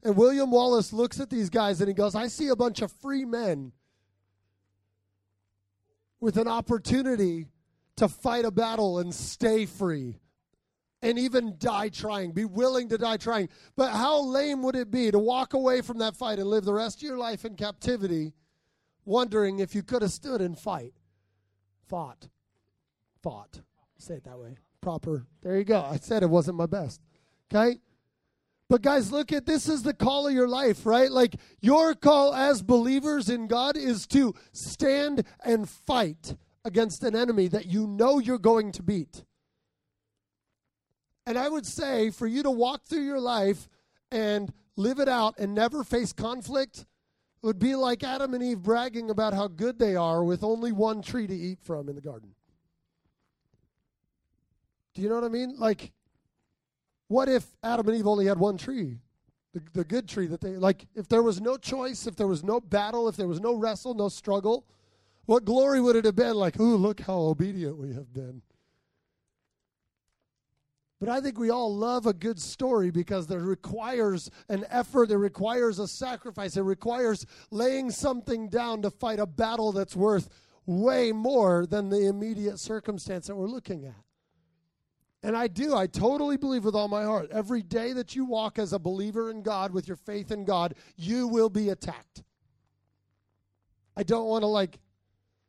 And 0.04 0.18
William 0.18 0.52
Wallace 0.52 0.92
looks 0.92 1.22
at 1.22 1.30
these 1.30 1.50
guys 1.50 1.80
and 1.80 1.88
he 1.88 1.94
goes, 1.94 2.16
"I 2.16 2.28
see 2.28 2.50
a 2.50 2.56
bunch 2.56 2.82
of 2.82 2.92
free 2.92 3.24
men 3.24 3.72
with 6.20 6.38
an 6.38 6.50
opportunity 6.50 7.48
to 7.98 8.08
fight 8.08 8.46
a 8.46 8.52
battle 8.52 9.00
and 9.00 9.14
stay 9.14 9.66
free." 9.66 10.20
and 11.06 11.20
even 11.20 11.56
die 11.60 11.90
trying, 11.90 12.32
be 12.32 12.46
willing 12.46 12.90
to 12.90 12.98
die 12.98 13.18
trying. 13.18 13.48
But 13.76 13.92
how 13.92 14.22
lame 14.22 14.64
would 14.64 14.76
it 14.76 14.90
be 14.90 15.12
to 15.12 15.20
walk 15.20 15.54
away 15.54 15.82
from 15.82 16.00
that 16.00 16.16
fight 16.16 16.40
and 16.40 16.50
live 16.50 16.66
the 16.66 16.74
rest 16.74 16.98
of 16.98 17.04
your 17.04 17.18
life 17.18 17.46
in 17.46 17.56
captivity, 17.56 18.34
wondering 19.06 19.60
if 19.60 19.76
you 19.76 19.84
could 19.84 20.02
have 20.02 20.12
stood 20.12 20.42
and 20.42 20.58
fight, 20.58 20.94
fought, 21.88 22.28
fought. 23.22 23.62
Say 24.00 24.16
it 24.16 24.24
that 24.24 24.40
way. 24.40 24.58
Proper. 24.82 25.28
There 25.44 25.58
you 25.58 25.64
go. 25.64 25.82
I 25.82 25.98
said 25.98 26.24
it 26.24 26.30
wasn't 26.30 26.58
my 26.58 26.66
best. 26.66 27.02
Okay? 27.54 27.80
But 28.68 28.82
guys, 28.82 29.12
look 29.12 29.32
at 29.32 29.46
this 29.46 29.70
is 29.70 29.84
the 29.84 29.94
call 29.94 30.28
of 30.28 30.34
your 30.34 30.48
life, 30.48 30.88
right? 30.88 31.12
Like 31.12 31.36
your 31.62 31.94
call 31.94 32.34
as 32.34 32.64
believers 32.64 33.30
in 33.30 33.46
God 33.46 33.78
is 33.78 34.08
to 34.08 34.34
stand 34.54 35.24
and 35.44 35.70
fight 35.70 36.36
against 36.66 37.04
an 37.04 37.16
enemy 37.16 37.48
that 37.48 37.68
you 37.68 37.88
know 37.88 38.20
you're 38.20 38.40
going 38.40 38.74
to 38.74 38.84
beat. 38.84 39.24
And 41.26 41.38
I 41.38 41.48
would 41.48 41.66
say 41.66 42.10
for 42.10 42.28
you 42.28 42.44
to 42.44 42.52
walk 42.52 42.84
through 42.86 43.06
your 43.06 43.20
life 43.20 43.70
and 44.12 44.52
live 44.76 45.00
it 45.00 45.08
out 45.08 45.36
and 45.40 45.56
never 45.56 45.84
face 45.84 46.12
conflict 46.12 46.86
would 47.42 47.60
be 47.60 47.76
like 47.76 48.04
Adam 48.04 48.34
and 48.34 48.44
Eve 48.44 48.62
bragging 48.62 49.10
about 49.10 49.34
how 49.34 49.48
good 49.48 49.78
they 49.80 49.96
are 49.96 50.24
with 50.24 50.44
only 50.44 50.72
one 50.72 51.02
tree 51.02 51.28
to 51.28 51.36
eat 51.36 51.60
from 51.62 51.88
in 51.88 51.96
the 51.96 52.02
garden. 52.02 52.34
Do 54.96 55.02
you 55.02 55.10
know 55.10 55.16
what 55.16 55.24
I 55.24 55.30
mean? 55.30 55.56
Like, 55.58 55.92
what 57.08 57.30
if 57.30 57.46
Adam 57.62 57.88
and 57.88 57.98
Eve 57.98 58.08
only 58.08 58.26
had 58.26 58.40
one 58.40 58.58
tree? 58.58 58.98
The, 59.54 59.62
the 59.74 59.84
good 59.84 60.08
tree 60.08 60.28
that 60.28 60.42
they, 60.42 60.58
like, 60.58 60.88
if 60.96 61.08
there 61.08 61.22
was 61.22 61.40
no 61.40 61.58
choice, 61.58 62.08
if 62.08 62.16
there 62.16 62.28
was 62.28 62.44
no 62.44 62.60
battle, 62.60 63.08
if 63.08 63.16
there 63.16 63.28
was 63.28 63.40
no 63.40 63.54
wrestle, 63.54 63.94
no 63.94 64.10
struggle, 64.10 64.66
what 65.26 65.46
glory 65.46 65.82
would 65.82 65.96
it 65.96 66.06
have 66.06 66.16
been? 66.16 66.36
Like, 66.36 66.60
ooh, 66.60 66.76
look 66.76 67.02
how 67.02 67.18
obedient 67.18 67.78
we 67.78 67.94
have 67.94 68.14
been. 68.14 68.42
But 71.00 71.10
I 71.10 71.20
think 71.20 71.38
we 71.38 71.50
all 71.50 71.76
love 71.76 72.06
a 72.06 72.14
good 72.14 72.40
story 72.40 72.90
because 72.90 73.30
it 73.30 73.36
requires 73.36 74.32
an 74.50 74.66
effort, 74.70 75.12
it 75.12 75.18
requires 75.18 75.78
a 75.78 75.88
sacrifice, 75.88 76.56
it 76.56 76.62
requires 76.62 77.26
laying 77.52 77.92
something 77.92 78.50
down 78.50 78.82
to 78.84 78.90
fight 78.90 79.20
a 79.20 79.26
battle 79.26 79.72
that's 79.72 79.96
worth 79.96 80.30
way 80.66 81.12
more 81.12 81.66
than 81.66 81.90
the 81.90 82.08
immediate 82.08 82.60
circumstance 82.60 83.28
that 83.28 83.36
we're 83.36 83.48
looking 83.48 83.86
at. 83.86 83.94
And 85.22 85.36
I 85.36 85.48
do, 85.48 85.76
I 85.76 85.88
totally 85.88 86.38
believe 86.38 86.64
with 86.64 86.76
all 86.76 86.88
my 86.88 87.04
heart. 87.04 87.30
Every 87.32 87.62
day 87.62 87.94
that 87.94 88.16
you 88.16 88.26
walk 88.26 88.58
as 88.58 88.74
a 88.74 88.80
believer 88.80 89.32
in 89.32 89.42
God 89.42 89.74
with 89.74 89.88
your 89.88 89.98
faith 89.98 90.32
in 90.32 90.46
God, 90.46 90.76
you 90.96 91.28
will 91.28 91.50
be 91.50 91.70
attacked. 91.70 92.24
I 93.98 94.04
don't 94.04 94.28
want 94.28 94.44
to 94.44 94.48
like 94.48 94.78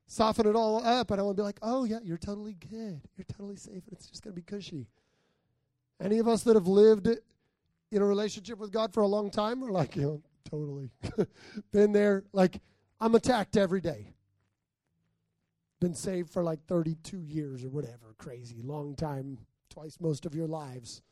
soften 0.06 0.46
it 0.46 0.56
all 0.56 0.84
up. 0.84 1.10
and 1.10 1.20
I 1.20 1.24
want 1.24 1.36
to 1.36 1.40
be 1.42 1.44
like, 1.44 1.58
oh, 1.62 1.84
yeah, 1.84 1.98
you're 2.02 2.16
totally 2.16 2.54
good. 2.54 3.00
You're 3.16 3.26
totally 3.28 3.56
safe. 3.56 3.82
And 3.86 3.92
It's 3.92 4.06
just 4.06 4.22
going 4.22 4.34
to 4.34 4.40
be 4.40 4.44
cushy. 4.44 4.86
Any 6.00 6.18
of 6.18 6.28
us 6.28 6.42
that 6.44 6.56
have 6.56 6.66
lived 6.66 7.08
in 7.08 8.02
a 8.02 8.04
relationship 8.04 8.58
with 8.58 8.72
God 8.72 8.92
for 8.92 9.02
a 9.02 9.06
long 9.06 9.30
time 9.30 9.62
are 9.64 9.70
like, 9.70 9.96
you 9.96 10.02
know, 10.02 10.22
totally 10.44 10.90
been 11.72 11.92
there. 11.92 12.24
Like, 12.32 12.60
I'm 13.00 13.14
attacked 13.14 13.56
every 13.56 13.80
day. 13.80 14.14
Been 15.80 15.94
saved 15.94 16.30
for 16.30 16.42
like 16.42 16.64
32 16.66 17.20
years 17.20 17.64
or 17.64 17.68
whatever, 17.68 18.14
crazy, 18.18 18.62
long 18.62 18.94
time, 18.94 19.38
twice 19.68 19.98
most 20.00 20.24
of 20.24 20.34
your 20.34 20.46
lives. 20.46 21.02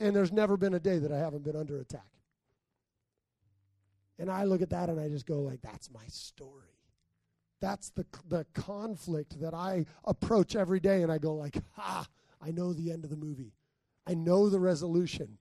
And 0.00 0.16
there's 0.16 0.32
never 0.32 0.56
been 0.56 0.74
a 0.74 0.80
day 0.80 0.98
that 0.98 1.12
I 1.12 1.18
haven't 1.18 1.44
been 1.44 1.56
under 1.56 1.78
attack. 1.78 2.06
And 4.18 4.30
I 4.30 4.44
look 4.44 4.62
at 4.62 4.70
that 4.70 4.88
and 4.88 5.00
I 5.00 5.08
just 5.08 5.26
go 5.26 5.40
like, 5.40 5.60
that's 5.62 5.90
my 5.90 6.06
story. 6.08 6.71
That's 7.62 7.90
the 7.90 8.04
the 8.28 8.44
conflict 8.54 9.40
that 9.40 9.54
I 9.54 9.86
approach 10.04 10.56
every 10.56 10.80
day, 10.80 11.02
and 11.02 11.12
I 11.12 11.18
go 11.18 11.34
like, 11.34 11.56
ha, 11.76 12.06
I 12.40 12.50
know 12.50 12.72
the 12.72 12.90
end 12.90 13.04
of 13.04 13.10
the 13.10 13.16
movie. 13.16 13.54
I 14.04 14.14
know 14.14 14.48
the 14.48 14.58
resolution. 14.58 15.38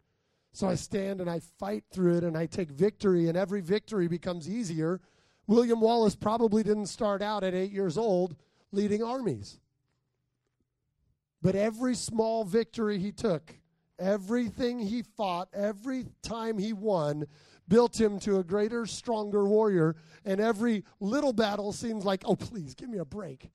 So 0.54 0.68
I 0.68 0.76
stand 0.76 1.20
and 1.20 1.30
I 1.30 1.40
fight 1.40 1.86
through 1.92 2.18
it 2.18 2.24
and 2.24 2.38
I 2.38 2.46
take 2.46 2.70
victory, 2.70 3.28
and 3.28 3.36
every 3.36 3.62
victory 3.62 4.08
becomes 4.08 4.48
easier. 4.48 5.02
William 5.48 5.82
Wallace 5.82 6.16
probably 6.16 6.62
didn't 6.62 6.88
start 6.88 7.24
out 7.24 7.44
at 7.44 7.56
eight 7.56 7.72
years 7.72 7.98
old 7.98 8.36
leading 8.72 9.02
armies. 9.02 9.60
But 11.42 11.56
every 11.56 11.96
small 11.96 12.44
victory 12.44 13.00
he 13.00 13.12
took, 13.12 13.56
everything 13.98 14.80
he 14.80 15.02
fought, 15.02 15.50
every 15.54 16.06
time 16.22 16.60
he 16.60 16.72
won, 16.72 17.26
built 17.68 18.00
him 18.00 18.20
to 18.20 18.38
a 18.40 18.44
greater, 18.44 18.86
stronger 18.86 19.46
warrior. 19.46 19.96
And 20.26 20.40
every 20.40 20.84
little 21.00 21.34
battle 21.34 21.72
seems 21.72 22.06
like, 22.06 22.24
oh, 22.26 22.36
please, 22.36 22.76
give 22.76 22.90
me 22.90 22.98
a 22.98 23.06
break. 23.06 23.50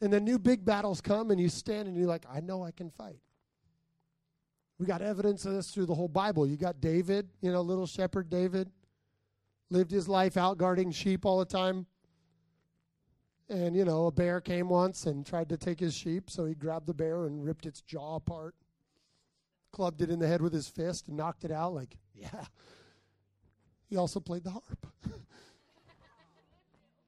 And 0.00 0.12
then 0.12 0.24
new 0.24 0.38
big 0.38 0.64
battles 0.64 1.00
come, 1.00 1.30
and 1.30 1.40
you 1.40 1.48
stand 1.48 1.88
and 1.88 1.96
you're 1.96 2.06
like, 2.06 2.24
I 2.32 2.40
know 2.40 2.62
I 2.62 2.70
can 2.70 2.90
fight. 2.90 3.20
We 4.78 4.86
got 4.86 5.02
evidence 5.02 5.44
of 5.44 5.54
this 5.54 5.72
through 5.72 5.86
the 5.86 5.94
whole 5.94 6.08
Bible. 6.08 6.46
You 6.46 6.56
got 6.56 6.80
David, 6.80 7.28
you 7.40 7.50
know, 7.50 7.60
little 7.62 7.86
shepherd 7.86 8.30
David, 8.30 8.70
lived 9.70 9.90
his 9.90 10.08
life 10.08 10.36
out 10.36 10.56
guarding 10.56 10.92
sheep 10.92 11.26
all 11.26 11.40
the 11.40 11.44
time. 11.44 11.86
And, 13.48 13.74
you 13.74 13.84
know, 13.84 14.06
a 14.06 14.12
bear 14.12 14.40
came 14.40 14.68
once 14.68 15.06
and 15.06 15.26
tried 15.26 15.48
to 15.48 15.56
take 15.56 15.80
his 15.80 15.94
sheep, 15.94 16.30
so 16.30 16.44
he 16.44 16.54
grabbed 16.54 16.86
the 16.86 16.94
bear 16.94 17.24
and 17.24 17.44
ripped 17.44 17.66
its 17.66 17.80
jaw 17.80 18.16
apart, 18.16 18.54
clubbed 19.72 20.02
it 20.02 20.10
in 20.10 20.18
the 20.18 20.28
head 20.28 20.42
with 20.42 20.52
his 20.52 20.68
fist, 20.68 21.08
and 21.08 21.16
knocked 21.16 21.44
it 21.44 21.50
out. 21.50 21.74
Like, 21.74 21.96
yeah. 22.14 22.44
He 23.88 23.96
also 23.96 24.20
played 24.20 24.44
the 24.44 24.50
harp. 24.50 24.86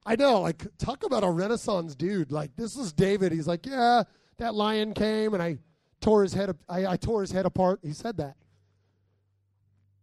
I 0.06 0.16
know, 0.16 0.40
like, 0.40 0.66
talk 0.78 1.04
about 1.04 1.24
a 1.24 1.30
Renaissance 1.30 1.94
dude. 1.94 2.32
Like, 2.32 2.56
this 2.56 2.76
is 2.76 2.92
David. 2.92 3.32
He's 3.32 3.46
like, 3.46 3.66
yeah, 3.66 4.04
that 4.38 4.54
lion 4.54 4.94
came 4.94 5.34
and 5.34 5.42
I 5.42 5.58
tore 6.00 6.22
his 6.22 6.32
head. 6.32 6.56
I, 6.68 6.86
I 6.86 6.96
tore 6.96 7.20
his 7.20 7.30
head 7.30 7.46
apart. 7.46 7.80
He 7.82 7.92
said 7.92 8.16
that. 8.16 8.36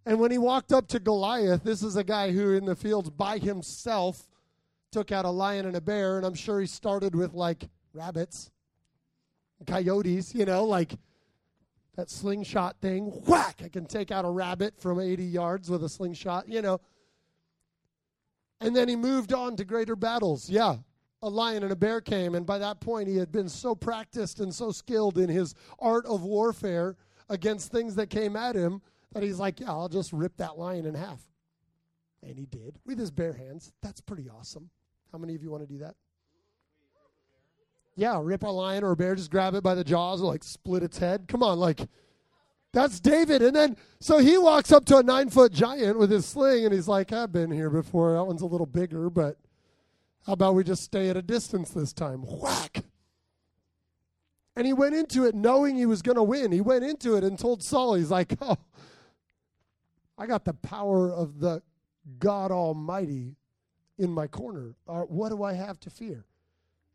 And 0.05 0.19
when 0.19 0.31
he 0.31 0.37
walked 0.37 0.71
up 0.71 0.87
to 0.89 0.99
Goliath, 0.99 1.63
this 1.63 1.83
is 1.83 1.97
a 1.97 2.03
guy 2.03 2.31
who 2.31 2.53
in 2.53 2.63
the 2.63 2.75
fields 2.75 3.09
by 3.09 3.39
himself 3.39 4.29
took 4.91 5.11
out 5.11 5.25
a 5.25 5.29
lion 5.29 5.65
and 5.65 5.75
a 5.75 5.81
bear, 5.81 6.15
and 6.15 6.25
I'm 6.25 6.33
sure 6.33 6.61
he 6.61 6.67
started 6.67 7.13
with 7.13 7.33
like 7.33 7.67
rabbits, 7.93 8.51
coyotes, 9.65 10.33
you 10.33 10.45
know, 10.45 10.63
like 10.63 10.93
that 11.97 12.10
slingshot 12.10 12.79
thing. 12.79 13.07
Whack! 13.25 13.62
I 13.65 13.67
can 13.67 13.86
take 13.86 14.12
out 14.12 14.23
a 14.23 14.29
rabbit 14.29 14.79
from 14.79 14.99
80 14.99 15.23
yards 15.23 15.69
with 15.69 15.83
a 15.83 15.89
slingshot, 15.89 16.47
you 16.47 16.62
know. 16.62 16.79
And 18.62 18.75
then 18.75 18.88
he 18.88 18.95
moved 18.95 19.33
on 19.33 19.55
to 19.57 19.65
greater 19.65 19.95
battles. 19.95 20.49
Yeah, 20.49 20.77
a 21.21 21.29
lion 21.29 21.63
and 21.63 21.71
a 21.71 21.75
bear 21.75 21.99
came, 21.99 22.36
and 22.36 22.45
by 22.45 22.60
that 22.60 22.79
point, 22.79 23.10
he 23.10 23.17
had 23.17 23.31
been 23.31 23.49
so 23.49 23.75
practiced 23.75 24.39
and 24.39 24.53
so 24.53 24.71
skilled 24.71 25.17
in 25.17 25.27
his 25.27 25.55
art 25.79 26.05
of 26.05 26.21
warfare 26.21 26.95
against 27.29 27.71
things 27.71 27.95
that 27.95 28.10
came 28.10 28.36
at 28.36 28.55
him 28.55 28.81
that 29.13 29.23
he's 29.23 29.39
like, 29.39 29.60
Yeah, 29.60 29.71
I'll 29.71 29.89
just 29.89 30.13
rip 30.13 30.38
that 30.38 30.57
lion 30.57 30.86
in 30.86 30.93
half. 30.93 31.21
And 32.23 32.38
he 32.38 32.45
did 32.45 32.79
with 32.86 32.99
his 32.99 33.12
bare 33.12 33.33
hands. 33.33 33.73
That's 33.81 34.01
pretty 34.01 34.29
awesome. 34.29 34.69
How 35.12 35.17
many 35.17 35.33
of 35.36 35.43
you 35.43 35.49
want 35.49 35.67
to 35.67 35.71
do 35.71 35.79
that? 35.79 35.95
Yeah, 37.97 38.21
rip 38.23 38.43
a 38.43 38.47
lion 38.47 38.83
or 38.83 38.91
a 38.91 38.95
bear, 38.95 39.15
just 39.15 39.31
grab 39.31 39.55
it 39.55 39.63
by 39.63 39.73
the 39.73 39.83
jaws 39.83 40.21
or 40.21 40.31
like 40.31 40.43
split 40.43 40.83
its 40.83 40.99
head. 40.99 41.27
Come 41.27 41.41
on, 41.41 41.60
like 41.60 41.81
that's 42.71 42.99
David. 42.99 43.41
And 43.41 43.55
then 43.55 43.75
so 43.99 44.19
he 44.19 44.38
walks 44.38 44.71
up 44.71 44.86
to 44.86 44.97
a 44.97 45.03
nine 45.03 45.31
foot 45.31 45.51
giant 45.51 45.97
with 45.97 46.12
his 46.12 46.27
sling 46.27 46.63
and 46.63 46.73
he's 46.73 46.88
like, 46.88 47.12
I've 47.12 47.31
been 47.31 47.49
here 47.49 47.71
before. 47.71 48.13
That 48.13 48.23
one's 48.23 48.43
a 48.43 48.45
little 48.45 48.67
bigger, 48.67 49.10
but 49.10 49.38
how 50.27 50.33
about 50.33 50.53
we 50.53 50.63
just 50.63 50.83
stay 50.83 51.10
at 51.10 51.17
a 51.17 51.23
distance 51.23 51.71
this 51.71 51.91
time? 51.91 52.21
Whack! 52.21 52.83
And 54.55 54.67
he 54.67 54.73
went 54.73 54.93
into 54.93 55.25
it 55.25 55.33
knowing 55.33 55.75
he 55.75 55.86
was 55.88 56.01
going 56.03 56.17
to 56.17 56.23
win. 56.23 56.51
He 56.51 56.62
went 56.62 56.83
into 56.83 57.15
it 57.15 57.23
and 57.23 57.38
told 57.38 57.63
Saul, 57.63 57.95
he's 57.95 58.12
like, 58.12 58.36
oh, 58.41 58.57
I 60.17 60.27
got 60.27 60.45
the 60.45 60.53
power 60.53 61.12
of 61.12 61.39
the 61.39 61.62
God 62.19 62.51
Almighty 62.51 63.38
in 63.97 64.12
my 64.12 64.27
corner. 64.27 64.75
Uh, 64.88 65.01
what 65.01 65.29
do 65.29 65.43
I 65.43 65.53
have 65.53 65.79
to 65.81 65.89
fear? 65.89 66.25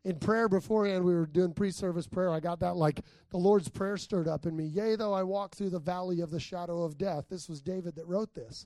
In 0.05 0.19
prayer 0.19 0.49
beforehand, 0.49 1.05
we 1.05 1.13
were 1.13 1.25
doing 1.25 1.53
pre 1.53 1.71
service 1.71 2.07
prayer. 2.07 2.29
I 2.29 2.39
got 2.39 2.59
that 2.59 2.75
like 2.75 3.01
the 3.29 3.37
Lord's 3.37 3.69
Prayer 3.69 3.97
stirred 3.97 4.27
up 4.27 4.45
in 4.45 4.55
me. 4.55 4.65
Yea, 4.65 4.95
though 4.95 5.13
I 5.13 5.23
walk 5.23 5.55
through 5.55 5.69
the 5.69 5.79
valley 5.79 6.19
of 6.19 6.29
the 6.29 6.39
shadow 6.39 6.83
of 6.83 6.97
death. 6.97 7.25
This 7.29 7.47
was 7.47 7.61
David 7.61 7.95
that 7.95 8.07
wrote 8.07 8.33
this. 8.33 8.65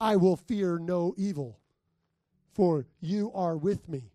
I 0.00 0.16
will 0.16 0.36
fear 0.36 0.78
no 0.78 1.14
evil 1.16 1.58
for 2.56 2.86
you 3.00 3.30
are 3.34 3.58
with 3.58 3.86
me. 3.86 4.10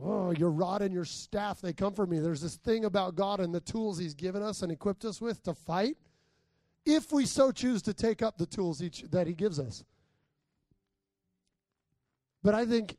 Oh, 0.00 0.32
your 0.32 0.50
rod 0.50 0.82
and 0.82 0.92
your 0.92 1.04
staff, 1.04 1.60
they 1.60 1.72
comfort 1.72 2.08
me. 2.08 2.18
There's 2.18 2.40
this 2.40 2.56
thing 2.56 2.84
about 2.84 3.14
God 3.14 3.38
and 3.38 3.54
the 3.54 3.60
tools 3.60 3.96
He's 3.96 4.14
given 4.14 4.42
us 4.42 4.62
and 4.62 4.72
equipped 4.72 5.04
us 5.04 5.20
with 5.20 5.40
to 5.44 5.54
fight, 5.54 5.96
if 6.84 7.12
we 7.12 7.26
so 7.26 7.52
choose 7.52 7.80
to 7.82 7.94
take 7.94 8.22
up 8.22 8.36
the 8.36 8.46
tools 8.46 8.82
each, 8.82 9.02
that 9.12 9.28
He 9.28 9.34
gives 9.34 9.60
us. 9.60 9.84
But 12.42 12.56
I 12.56 12.66
think 12.66 12.96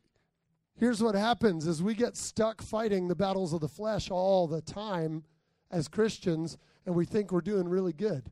here's 0.77 1.01
what 1.01 1.15
happens 1.15 1.67
is 1.67 1.81
we 1.81 1.93
get 1.93 2.17
stuck 2.17 2.61
fighting 2.61 3.07
the 3.07 3.15
battles 3.15 3.53
of 3.53 3.61
the 3.61 3.67
flesh 3.67 4.11
all 4.11 4.47
the 4.47 4.61
time 4.61 5.23
as 5.71 5.87
Christians, 5.87 6.57
and 6.85 6.95
we 6.95 7.05
think 7.05 7.31
we're 7.31 7.41
doing 7.41 7.67
really 7.67 7.93
good. 7.93 8.31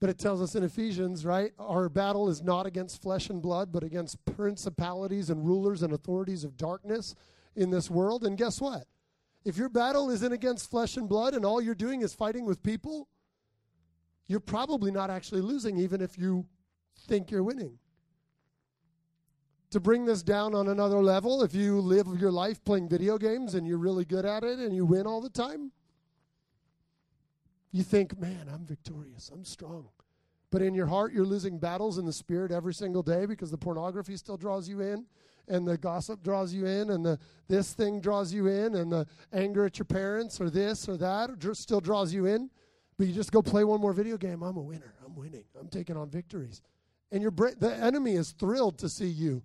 But 0.00 0.10
it 0.10 0.18
tells 0.18 0.40
us 0.40 0.54
in 0.54 0.62
Ephesians, 0.62 1.24
right? 1.24 1.52
Our 1.58 1.88
battle 1.88 2.28
is 2.28 2.42
not 2.42 2.66
against 2.66 3.02
flesh 3.02 3.30
and 3.30 3.42
blood, 3.42 3.72
but 3.72 3.82
against 3.82 4.24
principalities 4.24 5.28
and 5.30 5.44
rulers 5.44 5.82
and 5.82 5.92
authorities 5.92 6.44
of 6.44 6.56
darkness 6.56 7.16
in 7.56 7.70
this 7.70 7.90
world. 7.90 8.24
And 8.24 8.38
guess 8.38 8.60
what? 8.60 8.84
If 9.44 9.56
your 9.56 9.68
battle 9.68 10.10
isn't 10.10 10.32
against 10.32 10.70
flesh 10.70 10.96
and 10.96 11.08
blood 11.08 11.34
and 11.34 11.44
all 11.44 11.60
you're 11.60 11.74
doing 11.74 12.02
is 12.02 12.14
fighting 12.14 12.44
with 12.44 12.62
people, 12.62 13.08
you're 14.26 14.40
probably 14.40 14.92
not 14.92 15.10
actually 15.10 15.40
losing, 15.40 15.78
even 15.78 16.00
if 16.00 16.16
you 16.16 16.46
think 17.06 17.30
you're 17.30 17.42
winning. 17.42 17.78
To 19.72 19.80
bring 19.80 20.06
this 20.06 20.22
down 20.22 20.54
on 20.54 20.68
another 20.68 21.02
level, 21.02 21.42
if 21.42 21.54
you 21.54 21.80
live 21.80 22.06
your 22.18 22.30
life 22.30 22.64
playing 22.64 22.88
video 22.88 23.18
games 23.18 23.54
and 23.54 23.66
you're 23.66 23.78
really 23.78 24.06
good 24.06 24.24
at 24.24 24.42
it 24.42 24.58
and 24.58 24.74
you 24.74 24.86
win 24.86 25.06
all 25.06 25.20
the 25.20 25.28
time, 25.28 25.72
you 27.70 27.82
think, 27.82 28.18
man, 28.18 28.48
I'm 28.50 28.64
victorious, 28.64 29.30
I'm 29.32 29.44
strong. 29.44 29.88
But 30.50 30.62
in 30.62 30.74
your 30.74 30.86
heart, 30.86 31.12
you're 31.12 31.26
losing 31.26 31.58
battles 31.58 31.98
in 31.98 32.06
the 32.06 32.12
spirit 32.14 32.50
every 32.50 32.72
single 32.72 33.02
day 33.02 33.26
because 33.26 33.50
the 33.50 33.58
pornography 33.58 34.16
still 34.16 34.38
draws 34.38 34.66
you 34.66 34.80
in, 34.80 35.04
and 35.48 35.68
the 35.68 35.76
gossip 35.76 36.22
draws 36.22 36.54
you 36.54 36.64
in, 36.64 36.88
and 36.88 37.04
the 37.04 37.18
this 37.48 37.74
thing 37.74 38.00
draws 38.00 38.32
you 38.32 38.46
in, 38.46 38.74
and 38.76 38.90
the 38.90 39.06
anger 39.34 39.66
at 39.66 39.78
your 39.78 39.84
parents 39.84 40.40
or 40.40 40.48
this 40.48 40.88
or 40.88 40.96
that 40.96 41.30
still 41.52 41.80
draws 41.80 42.14
you 42.14 42.24
in. 42.24 42.48
But 42.96 43.06
you 43.06 43.12
just 43.12 43.32
go 43.32 43.42
play 43.42 43.64
one 43.64 43.82
more 43.82 43.92
video 43.92 44.16
game. 44.16 44.42
I'm 44.42 44.56
a 44.56 44.62
winner. 44.62 44.94
I'm 45.04 45.14
winning. 45.14 45.44
I'm 45.60 45.68
taking 45.68 45.96
on 45.96 46.08
victories. 46.08 46.62
And 47.12 47.20
your 47.20 47.30
the 47.30 47.76
enemy 47.80 48.14
is 48.14 48.32
thrilled 48.32 48.78
to 48.78 48.88
see 48.88 49.06
you 49.06 49.42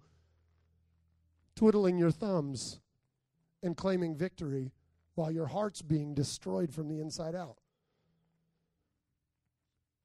twiddling 1.55 1.97
your 1.97 2.11
thumbs 2.11 2.79
and 3.61 3.77
claiming 3.77 4.15
victory 4.15 4.71
while 5.15 5.31
your 5.31 5.47
heart's 5.47 5.81
being 5.81 6.13
destroyed 6.13 6.73
from 6.73 6.87
the 6.89 6.99
inside 6.99 7.35
out. 7.35 7.57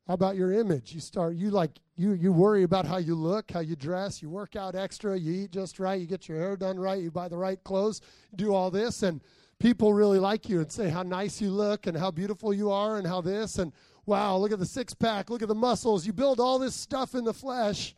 How 0.06 0.14
about 0.14 0.36
your 0.36 0.52
image? 0.52 0.94
You 0.94 1.00
start 1.00 1.34
you 1.34 1.50
like 1.50 1.70
you 1.96 2.12
you 2.12 2.32
worry 2.32 2.62
about 2.62 2.86
how 2.86 2.96
you 2.96 3.14
look, 3.14 3.50
how 3.50 3.60
you 3.60 3.76
dress, 3.76 4.22
you 4.22 4.30
work 4.30 4.56
out 4.56 4.74
extra, 4.74 5.18
you 5.18 5.44
eat 5.44 5.50
just 5.50 5.78
right, 5.78 6.00
you 6.00 6.06
get 6.06 6.28
your 6.28 6.38
hair 6.38 6.56
done 6.56 6.78
right, 6.78 7.02
you 7.02 7.10
buy 7.10 7.28
the 7.28 7.36
right 7.36 7.62
clothes, 7.62 8.00
do 8.36 8.54
all 8.54 8.70
this 8.70 9.02
and 9.02 9.20
people 9.58 9.92
really 9.92 10.18
like 10.18 10.48
you 10.48 10.60
and 10.60 10.70
say 10.70 10.88
how 10.88 11.02
nice 11.02 11.40
you 11.40 11.50
look 11.50 11.86
and 11.86 11.96
how 11.96 12.10
beautiful 12.10 12.54
you 12.54 12.70
are 12.70 12.96
and 12.96 13.06
how 13.06 13.20
this 13.20 13.58
and 13.58 13.72
wow, 14.06 14.36
look 14.38 14.52
at 14.52 14.58
the 14.58 14.66
six 14.66 14.94
pack, 14.94 15.28
look 15.28 15.42
at 15.42 15.48
the 15.48 15.54
muscles. 15.54 16.06
You 16.06 16.14
build 16.14 16.40
all 16.40 16.58
this 16.58 16.74
stuff 16.74 17.14
in 17.14 17.24
the 17.24 17.34
flesh. 17.34 17.94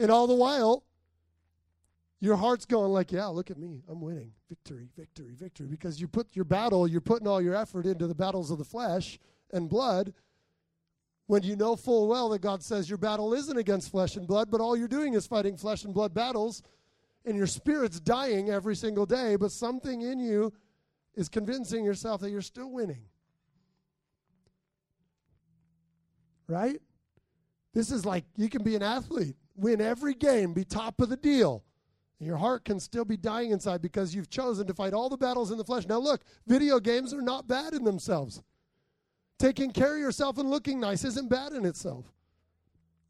And 0.00 0.10
all 0.10 0.26
the 0.26 0.34
while 0.34 0.84
your 2.20 2.36
heart's 2.36 2.66
going 2.66 2.90
like, 2.92 3.12
yeah, 3.12 3.26
look 3.26 3.50
at 3.50 3.58
me. 3.58 3.82
I'm 3.88 4.00
winning. 4.00 4.32
Victory, 4.48 4.88
victory, 4.96 5.34
victory 5.34 5.66
because 5.66 6.00
you 6.00 6.08
put 6.08 6.34
your 6.34 6.44
battle, 6.44 6.88
you're 6.88 7.00
putting 7.00 7.28
all 7.28 7.40
your 7.40 7.54
effort 7.54 7.86
into 7.86 8.06
the 8.06 8.14
battles 8.14 8.50
of 8.50 8.58
the 8.58 8.64
flesh 8.64 9.18
and 9.52 9.68
blood 9.68 10.12
when 11.28 11.42
you 11.42 11.54
know 11.56 11.76
full 11.76 12.08
well 12.08 12.30
that 12.30 12.40
God 12.40 12.62
says 12.62 12.88
your 12.88 12.98
battle 12.98 13.34
isn't 13.34 13.56
against 13.56 13.90
flesh 13.90 14.16
and 14.16 14.26
blood, 14.26 14.50
but 14.50 14.62
all 14.62 14.76
you're 14.76 14.88
doing 14.88 15.12
is 15.12 15.26
fighting 15.26 15.58
flesh 15.58 15.84
and 15.84 15.92
blood 15.92 16.14
battles, 16.14 16.62
and 17.26 17.36
your 17.36 17.46
spirit's 17.46 18.00
dying 18.00 18.48
every 18.48 18.74
single 18.74 19.04
day, 19.04 19.36
but 19.36 19.52
something 19.52 20.00
in 20.00 20.18
you 20.18 20.52
is 21.14 21.28
convincing 21.28 21.84
yourself 21.84 22.22
that 22.22 22.30
you're 22.30 22.40
still 22.40 22.70
winning. 22.70 23.02
Right? 26.46 26.80
This 27.74 27.90
is 27.90 28.06
like 28.06 28.24
you 28.36 28.48
can 28.48 28.62
be 28.62 28.74
an 28.74 28.82
athlete, 28.82 29.36
win 29.54 29.82
every 29.82 30.14
game, 30.14 30.54
be 30.54 30.64
top 30.64 30.98
of 31.02 31.10
the 31.10 31.16
deal. 31.16 31.62
Your 32.20 32.36
heart 32.36 32.64
can 32.64 32.80
still 32.80 33.04
be 33.04 33.16
dying 33.16 33.52
inside 33.52 33.80
because 33.80 34.14
you've 34.14 34.30
chosen 34.30 34.66
to 34.66 34.74
fight 34.74 34.92
all 34.92 35.08
the 35.08 35.16
battles 35.16 35.52
in 35.52 35.58
the 35.58 35.64
flesh. 35.64 35.86
Now, 35.86 35.98
look, 35.98 36.22
video 36.46 36.80
games 36.80 37.14
are 37.14 37.22
not 37.22 37.46
bad 37.46 37.74
in 37.74 37.84
themselves. 37.84 38.42
Taking 39.38 39.70
care 39.70 39.94
of 39.94 40.00
yourself 40.00 40.38
and 40.38 40.50
looking 40.50 40.80
nice 40.80 41.04
isn't 41.04 41.30
bad 41.30 41.52
in 41.52 41.64
itself. 41.64 42.12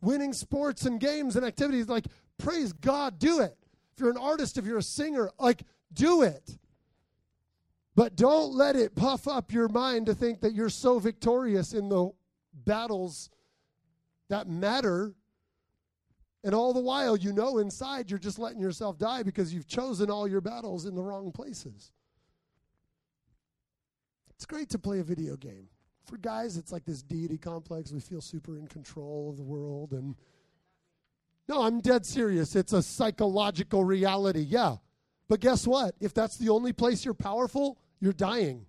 Winning 0.03 0.35
sports 0.35 0.85
and 0.85 1.01
games 1.01 1.37
and 1.37 1.45
activities, 1.45 1.89
like, 1.89 2.05
praise 2.37 2.73
God, 2.73 3.19
do 3.19 3.41
it. 3.41 3.57
If 3.95 4.01
you're 4.01 4.11
an 4.11 4.19
artist, 4.19 4.59
if 4.59 4.67
you're 4.67 4.79
a 4.79 4.83
singer, 4.83 5.31
like, 5.39 5.63
do 5.93 6.23
it. 6.23 6.59
But 7.97 8.15
don't 8.15 8.53
let 8.53 8.77
it 8.77 8.95
puff 8.95 9.27
up 9.27 9.53
your 9.53 9.69
mind 9.69 10.07
to 10.07 10.15
think 10.15 10.43
that 10.43 10.53
you're 10.53 10.69
so 10.69 10.99
victorious 10.99 11.73
in 11.73 11.89
the 11.89 12.11
battles 12.53 13.31
that 14.29 14.49
matter. 14.49 15.15
And 16.45 16.55
all 16.55 16.73
the 16.73 16.81
while, 16.81 17.17
you 17.17 17.33
know 17.33 17.59
inside 17.59 18.11
you're 18.11 18.19
just 18.19 18.39
letting 18.39 18.61
yourself 18.61 18.99
die 18.99 19.23
because 19.23 19.53
you've 19.53 19.67
chosen 19.67 20.11
all 20.11 20.29
your 20.29 20.41
battles 20.41 20.87
in 20.87 20.95
the 20.95 21.03
wrong 21.03 21.33
places. 21.33 21.93
It's 24.31 24.47
great 24.47 24.69
to 24.71 24.79
play 24.79 25.01
a 25.01 25.05
video 25.05 25.37
game 25.37 25.69
for 26.09 26.17
guys, 26.17 26.57
it's 26.57 26.73
like 26.73 26.85
this 26.85 27.03
deity 27.03 27.39
complex. 27.39 27.93
We 27.93 28.01
feel 28.01 28.21
super 28.21 28.57
in 28.57 28.67
control 28.67 29.29
of 29.31 29.37
the 29.37 29.43
world. 29.43 29.93
And 29.93 30.17
no, 31.49 31.63
I'm 31.63 31.81
dead 31.81 32.07
serious. 32.07 32.57
It's 32.57 32.73
a 32.73 32.83
psychological 32.83 33.85
reality. 33.85 34.41
Yeah. 34.41 34.77
But 35.29 35.41
guess 35.41 35.67
what? 35.67 35.95
If 36.01 36.15
that's 36.15 36.39
the 36.39 36.49
only 36.49 36.73
place 36.73 37.05
you're 37.05 37.15
powerful, 37.15 37.79
you're 38.01 38.15
dying. 38.15 38.65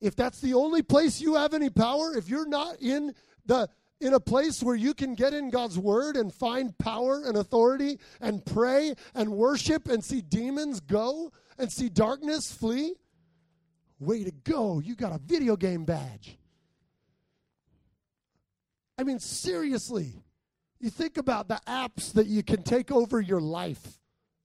If 0.00 0.14
that's 0.14 0.40
the 0.40 0.54
only 0.54 0.82
place 0.82 1.20
you 1.20 1.34
have 1.34 1.54
any 1.54 1.70
power, 1.70 2.16
if 2.16 2.28
you're 2.28 2.48
not 2.48 2.80
in 2.80 3.14
the 3.46 3.68
in 4.00 4.14
a 4.14 4.20
place 4.20 4.62
where 4.62 4.76
you 4.76 4.94
can 4.94 5.14
get 5.14 5.32
in 5.32 5.50
God's 5.50 5.78
word 5.78 6.16
and 6.16 6.32
find 6.32 6.76
power 6.78 7.22
and 7.24 7.36
authority 7.36 7.98
and 8.20 8.44
pray 8.44 8.94
and 9.14 9.30
worship 9.32 9.88
and 9.88 10.04
see 10.04 10.20
demons 10.20 10.80
go 10.80 11.32
and 11.58 11.72
see 11.72 11.88
darkness 11.88 12.52
flee, 12.52 12.94
Way 13.98 14.24
to 14.24 14.30
go. 14.30 14.78
You 14.80 14.94
got 14.94 15.14
a 15.14 15.18
video 15.18 15.56
game 15.56 15.84
badge. 15.84 16.36
I 18.98 19.04
mean, 19.04 19.18
seriously, 19.18 20.22
you 20.80 20.90
think 20.90 21.16
about 21.16 21.48
the 21.48 21.60
apps 21.66 22.12
that 22.12 22.26
you 22.26 22.42
can 22.42 22.62
take 22.62 22.92
over 22.92 23.20
your 23.20 23.40
life. 23.40 24.00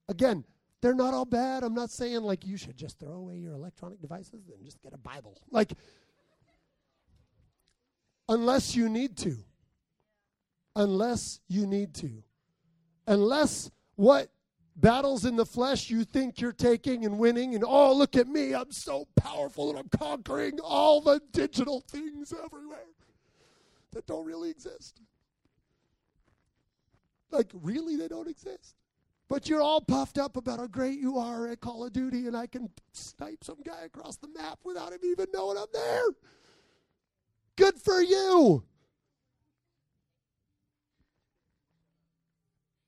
Again, 0.08 0.44
they're 0.80 0.94
not 0.94 1.14
all 1.14 1.26
bad. 1.26 1.64
I'm 1.64 1.74
not 1.74 1.90
saying 1.90 2.22
like 2.22 2.46
you 2.46 2.56
should 2.56 2.76
just 2.76 2.98
throw 2.98 3.12
away 3.12 3.36
your 3.36 3.52
electronic 3.52 4.00
devices 4.00 4.48
and 4.48 4.64
just 4.64 4.80
get 4.82 4.94
a 4.94 4.98
Bible. 4.98 5.38
Like, 5.50 5.72
unless 8.28 8.74
you 8.74 8.88
need 8.88 9.16
to. 9.18 9.36
Unless 10.74 11.40
you 11.48 11.66
need 11.66 11.94
to. 11.94 12.10
Unless 13.06 13.70
what 13.96 14.30
battles 14.76 15.24
in 15.24 15.36
the 15.36 15.44
flesh 15.44 15.90
you 15.90 16.04
think 16.04 16.40
you're 16.40 16.52
taking 16.52 17.04
and 17.04 17.18
winning, 17.18 17.54
and 17.54 17.64
oh, 17.66 17.94
look 17.94 18.16
at 18.16 18.26
me, 18.26 18.54
I'm 18.54 18.72
so 18.72 19.06
powerful 19.16 19.70
and 19.70 19.78
I'm 19.78 19.88
conquering 19.88 20.58
all 20.62 21.00
the 21.00 21.20
digital 21.32 21.80
things 21.80 22.32
everywhere 22.32 22.78
that 23.92 24.06
don't 24.06 24.24
really 24.24 24.50
exist. 24.50 25.00
Like, 27.30 27.50
really, 27.52 27.96
they 27.96 28.08
don't 28.08 28.28
exist. 28.28 28.74
But 29.28 29.48
you're 29.48 29.62
all 29.62 29.80
puffed 29.80 30.18
up 30.18 30.36
about 30.36 30.58
how 30.58 30.66
great 30.66 30.98
you 30.98 31.16
are 31.16 31.48
at 31.48 31.60
Call 31.60 31.84
of 31.84 31.92
Duty, 31.94 32.26
and 32.26 32.36
I 32.36 32.46
can 32.46 32.68
snipe 32.92 33.42
some 33.42 33.62
guy 33.64 33.84
across 33.84 34.16
the 34.16 34.28
map 34.28 34.58
without 34.62 34.92
him 34.92 35.00
even 35.04 35.26
knowing 35.32 35.56
I'm 35.56 35.64
there. 35.72 36.04
Good 37.56 37.76
for 37.76 38.00
you. 38.00 38.64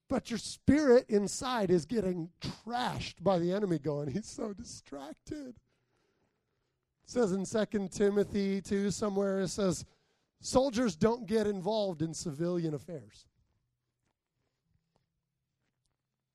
But 0.09 0.31
your 0.31 0.38
spirit 0.38 1.07
inside 1.09 1.70
is 1.70 1.87
getting 1.87 2.31
trashed 2.40 3.22
by 3.22 3.38
the 3.38 3.53
enemy 3.53 3.79
going, 3.79 4.11
he's 4.11 4.27
so 4.27 4.53
distracted. 4.53 5.57
It 7.05 7.11
says 7.11 7.33
in 7.33 7.44
2 7.44 7.88
Timothy 7.88 8.61
2 8.61 8.90
somewhere, 8.90 9.40
it 9.40 9.48
says, 9.48 9.85
soldiers 10.40 10.94
don't 10.94 11.27
get 11.27 11.46
involved 11.46 12.00
in 12.00 12.14
civilian 12.14 12.74
affairs. 12.74 13.27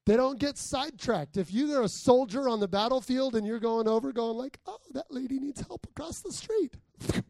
They 0.06 0.18
don't 0.18 0.40
get 0.40 0.58
sidetracked. 0.58 1.38
If 1.38 1.54
you're 1.54 1.84
a 1.84 1.88
soldier 1.88 2.50
on 2.50 2.60
the 2.60 2.68
battlefield 2.68 3.36
and 3.36 3.46
you're 3.46 3.60
going 3.60 3.88
over, 3.88 4.12
going 4.12 4.38
like, 4.38 4.60
oh, 4.66 4.80
that 4.94 5.12
lady 5.12 5.40
needs 5.40 5.62
help 5.62 5.86
across 5.90 6.22
the 6.22 6.34
street. 6.34 6.76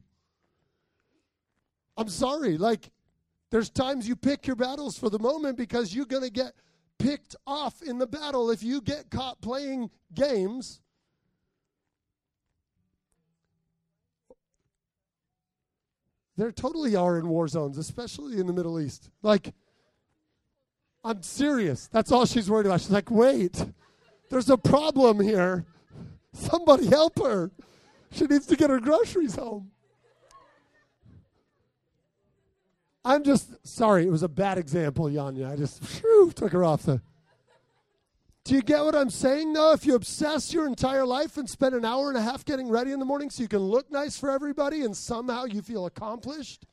I'm 1.99 2.07
sorry. 2.07 2.57
Like, 2.57 2.89
there's 3.51 3.69
times 3.69 4.07
you 4.07 4.15
pick 4.15 4.47
your 4.47 4.55
battles 4.55 4.97
for 4.97 5.09
the 5.09 5.19
moment 5.19 5.57
because 5.57 5.93
you're 5.93 6.05
going 6.05 6.23
to 6.23 6.31
get 6.31 6.53
picked 6.97 7.35
off 7.45 7.81
in 7.81 7.97
the 7.97 8.07
battle 8.07 8.49
if 8.49 8.63
you 8.63 8.81
get 8.81 9.09
caught 9.09 9.41
playing 9.41 9.89
games. 10.13 10.79
There 16.37 16.53
totally 16.53 16.95
are 16.95 17.19
in 17.19 17.27
war 17.27 17.49
zones, 17.49 17.77
especially 17.77 18.39
in 18.39 18.47
the 18.47 18.53
Middle 18.53 18.79
East. 18.79 19.09
Like, 19.21 19.53
I'm 21.03 21.21
serious. 21.21 21.89
That's 21.91 22.13
all 22.13 22.25
she's 22.25 22.49
worried 22.49 22.65
about. 22.65 22.79
She's 22.79 22.91
like, 22.91 23.11
wait, 23.11 23.65
There's 24.29 24.49
a 24.49 24.57
problem 24.57 25.19
here. 25.19 25.65
Somebody 26.31 26.87
help 26.87 27.19
her. 27.19 27.51
She 28.11 28.25
needs 28.25 28.45
to 28.45 28.55
get 28.55 28.69
her 28.69 28.79
groceries 28.79 29.35
home. 29.35 29.71
I'm 33.05 33.23
just 33.23 33.65
sorry. 33.65 34.05
It 34.05 34.11
was 34.11 34.23
a 34.23 34.29
bad 34.29 34.57
example, 34.57 35.05
Yanya. 35.05 35.51
I 35.51 35.55
just 35.55 35.83
whew, 36.01 36.31
took 36.35 36.51
her 36.51 36.63
off 36.63 36.83
the. 36.83 37.01
Do 38.43 38.55
you 38.55 38.61
get 38.61 38.83
what 38.83 38.95
I'm 38.95 39.09
saying, 39.09 39.53
though? 39.53 39.73
If 39.73 39.85
you 39.85 39.95
obsess 39.95 40.53
your 40.53 40.65
entire 40.65 41.05
life 41.05 41.37
and 41.37 41.47
spend 41.47 41.75
an 41.75 41.85
hour 41.85 42.09
and 42.09 42.17
a 42.17 42.21
half 42.21 42.43
getting 42.45 42.67
ready 42.67 42.91
in 42.91 42.99
the 42.99 43.05
morning 43.05 43.29
so 43.29 43.43
you 43.43 43.49
can 43.49 43.59
look 43.59 43.91
nice 43.91 44.17
for 44.17 44.31
everybody 44.31 44.81
and 44.81 44.95
somehow 44.95 45.45
you 45.45 45.61
feel 45.61 45.85
accomplished, 45.85 46.65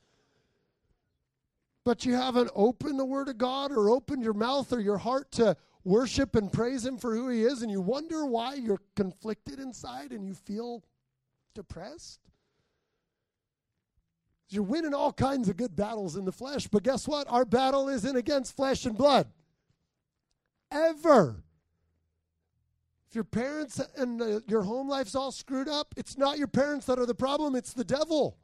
but 1.85 2.03
you 2.03 2.15
haven't 2.15 2.49
opened 2.55 2.99
the 2.99 3.05
Word 3.05 3.29
of 3.29 3.37
God 3.37 3.71
or 3.71 3.89
opened 3.89 4.23
your 4.23 4.33
mouth 4.33 4.73
or 4.73 4.79
your 4.79 4.97
heart 4.97 5.31
to 5.33 5.55
worship 5.83 6.35
and 6.35 6.51
praise 6.51 6.85
Him 6.85 6.97
for 6.97 7.15
who 7.15 7.29
He 7.29 7.43
is, 7.43 7.61
and 7.61 7.71
you 7.71 7.79
wonder 7.79 8.25
why 8.25 8.55
you're 8.55 8.81
conflicted 8.95 9.59
inside 9.59 10.11
and 10.11 10.25
you 10.25 10.33
feel 10.33 10.83
depressed? 11.53 12.19
You're 14.49 14.63
winning 14.63 14.93
all 14.93 15.11
kinds 15.11 15.49
of 15.49 15.57
good 15.57 15.75
battles 15.75 16.15
in 16.15 16.25
the 16.25 16.31
flesh, 16.31 16.67
but 16.67 16.83
guess 16.83 17.07
what? 17.07 17.27
Our 17.29 17.45
battle 17.45 17.89
isn't 17.89 18.15
against 18.15 18.55
flesh 18.55 18.85
and 18.85 18.97
blood. 18.97 19.27
Ever. 20.71 21.43
If 23.09 23.15
your 23.15 23.23
parents 23.23 23.81
and 23.97 24.43
your 24.47 24.63
home 24.63 24.89
life's 24.89 25.15
all 25.15 25.31
screwed 25.31 25.67
up, 25.67 25.93
it's 25.97 26.17
not 26.17 26.37
your 26.37 26.47
parents 26.47 26.85
that 26.85 26.99
are 26.99 27.05
the 27.05 27.15
problem, 27.15 27.55
it's 27.55 27.73
the 27.73 27.83
devil. 27.83 28.37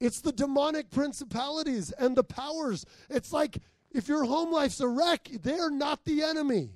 It's 0.00 0.20
the 0.20 0.32
demonic 0.32 0.90
principalities 0.90 1.90
and 1.92 2.16
the 2.16 2.24
powers. 2.24 2.84
It's 3.08 3.32
like 3.32 3.58
if 3.90 4.08
your 4.08 4.24
home 4.24 4.52
life's 4.52 4.80
a 4.80 4.88
wreck, 4.88 5.30
they're 5.42 5.70
not 5.70 6.04
the 6.04 6.22
enemy. 6.22 6.72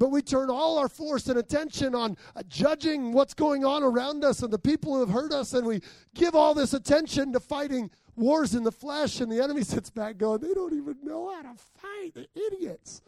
But 0.00 0.10
we 0.10 0.22
turn 0.22 0.48
all 0.48 0.78
our 0.78 0.88
force 0.88 1.28
and 1.28 1.38
attention 1.38 1.94
on 1.94 2.16
uh, 2.34 2.42
judging 2.48 3.12
what's 3.12 3.34
going 3.34 3.66
on 3.66 3.82
around 3.82 4.24
us 4.24 4.42
and 4.42 4.50
the 4.50 4.58
people 4.58 4.94
who 4.94 5.00
have 5.00 5.10
hurt 5.10 5.30
us, 5.30 5.52
and 5.52 5.66
we 5.66 5.82
give 6.14 6.34
all 6.34 6.54
this 6.54 6.72
attention 6.72 7.34
to 7.34 7.38
fighting 7.38 7.90
wars 8.16 8.54
in 8.54 8.64
the 8.64 8.72
flesh, 8.72 9.20
and 9.20 9.30
the 9.30 9.44
enemy 9.44 9.62
sits 9.62 9.90
back 9.90 10.16
going, 10.16 10.40
They 10.40 10.54
don't 10.54 10.72
even 10.72 10.96
know 11.02 11.30
how 11.30 11.42
to 11.42 11.54
fight. 11.54 12.14
They're 12.14 12.46
idiots. 12.46 13.02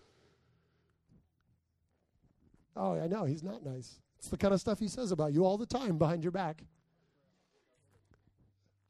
Oh, 2.76 3.00
I 3.00 3.06
know. 3.06 3.24
He's 3.24 3.42
not 3.42 3.64
nice. 3.64 3.98
It's 4.18 4.28
the 4.28 4.36
kind 4.36 4.52
of 4.52 4.60
stuff 4.60 4.78
he 4.78 4.88
says 4.88 5.12
about 5.12 5.32
you 5.32 5.46
all 5.46 5.56
the 5.56 5.66
time 5.66 5.96
behind 5.96 6.22
your 6.22 6.30
back. 6.30 6.62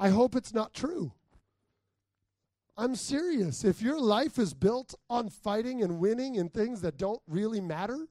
I 0.00 0.08
hope 0.08 0.34
it's 0.34 0.52
not 0.52 0.74
true. 0.74 1.12
I'm 2.76 2.94
serious. 2.94 3.64
If 3.64 3.82
your 3.82 4.00
life 4.00 4.38
is 4.38 4.54
built 4.54 4.94
on 5.10 5.28
fighting 5.28 5.82
and 5.82 5.98
winning 5.98 6.38
and 6.38 6.52
things 6.52 6.80
that 6.82 6.96
don't 6.96 7.20
really 7.26 7.60
matter, 7.60 8.06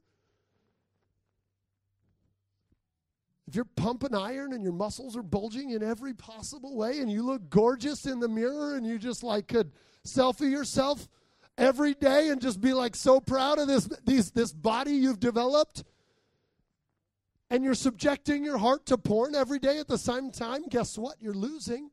if 3.48 3.56
you're 3.56 3.66
pumping 3.66 4.16
iron 4.16 4.54
and 4.54 4.64
your 4.64 4.74
muscles 4.74 5.18
are 5.18 5.24
bulging 5.24 5.72
in 5.72 5.84
every 5.84 6.14
possible 6.14 6.78
way 6.78 7.00
and 7.00 7.12
you 7.12 7.24
look 7.24 7.50
gorgeous 7.50 8.06
in 8.06 8.20
the 8.20 8.30
mirror 8.30 8.76
and 8.76 8.86
you 8.86 8.98
just 8.98 9.24
like 9.24 9.48
could 9.48 9.72
selfie 10.06 10.50
yourself 10.50 11.10
every 11.58 11.94
day 11.94 12.30
and 12.30 12.42
just 12.42 12.62
be 12.62 12.74
like 12.74 12.96
so 12.96 13.20
proud 13.20 13.60
of 13.60 13.68
this 13.68 13.90
these, 14.06 14.32
this 14.32 14.54
body 14.54 14.94
you've 14.94 15.20
developed 15.20 15.84
and 17.52 17.66
you're 17.66 17.76
subjecting 17.76 18.46
your 18.46 18.58
heart 18.58 18.86
to 18.86 18.98
porn 18.98 19.36
every 19.36 19.60
day 19.60 19.78
at 19.80 19.90
the 19.90 19.98
same 19.98 20.32
time, 20.32 20.64
guess 20.70 20.98
what? 20.98 21.18
You're 21.20 21.34
losing. 21.34 21.91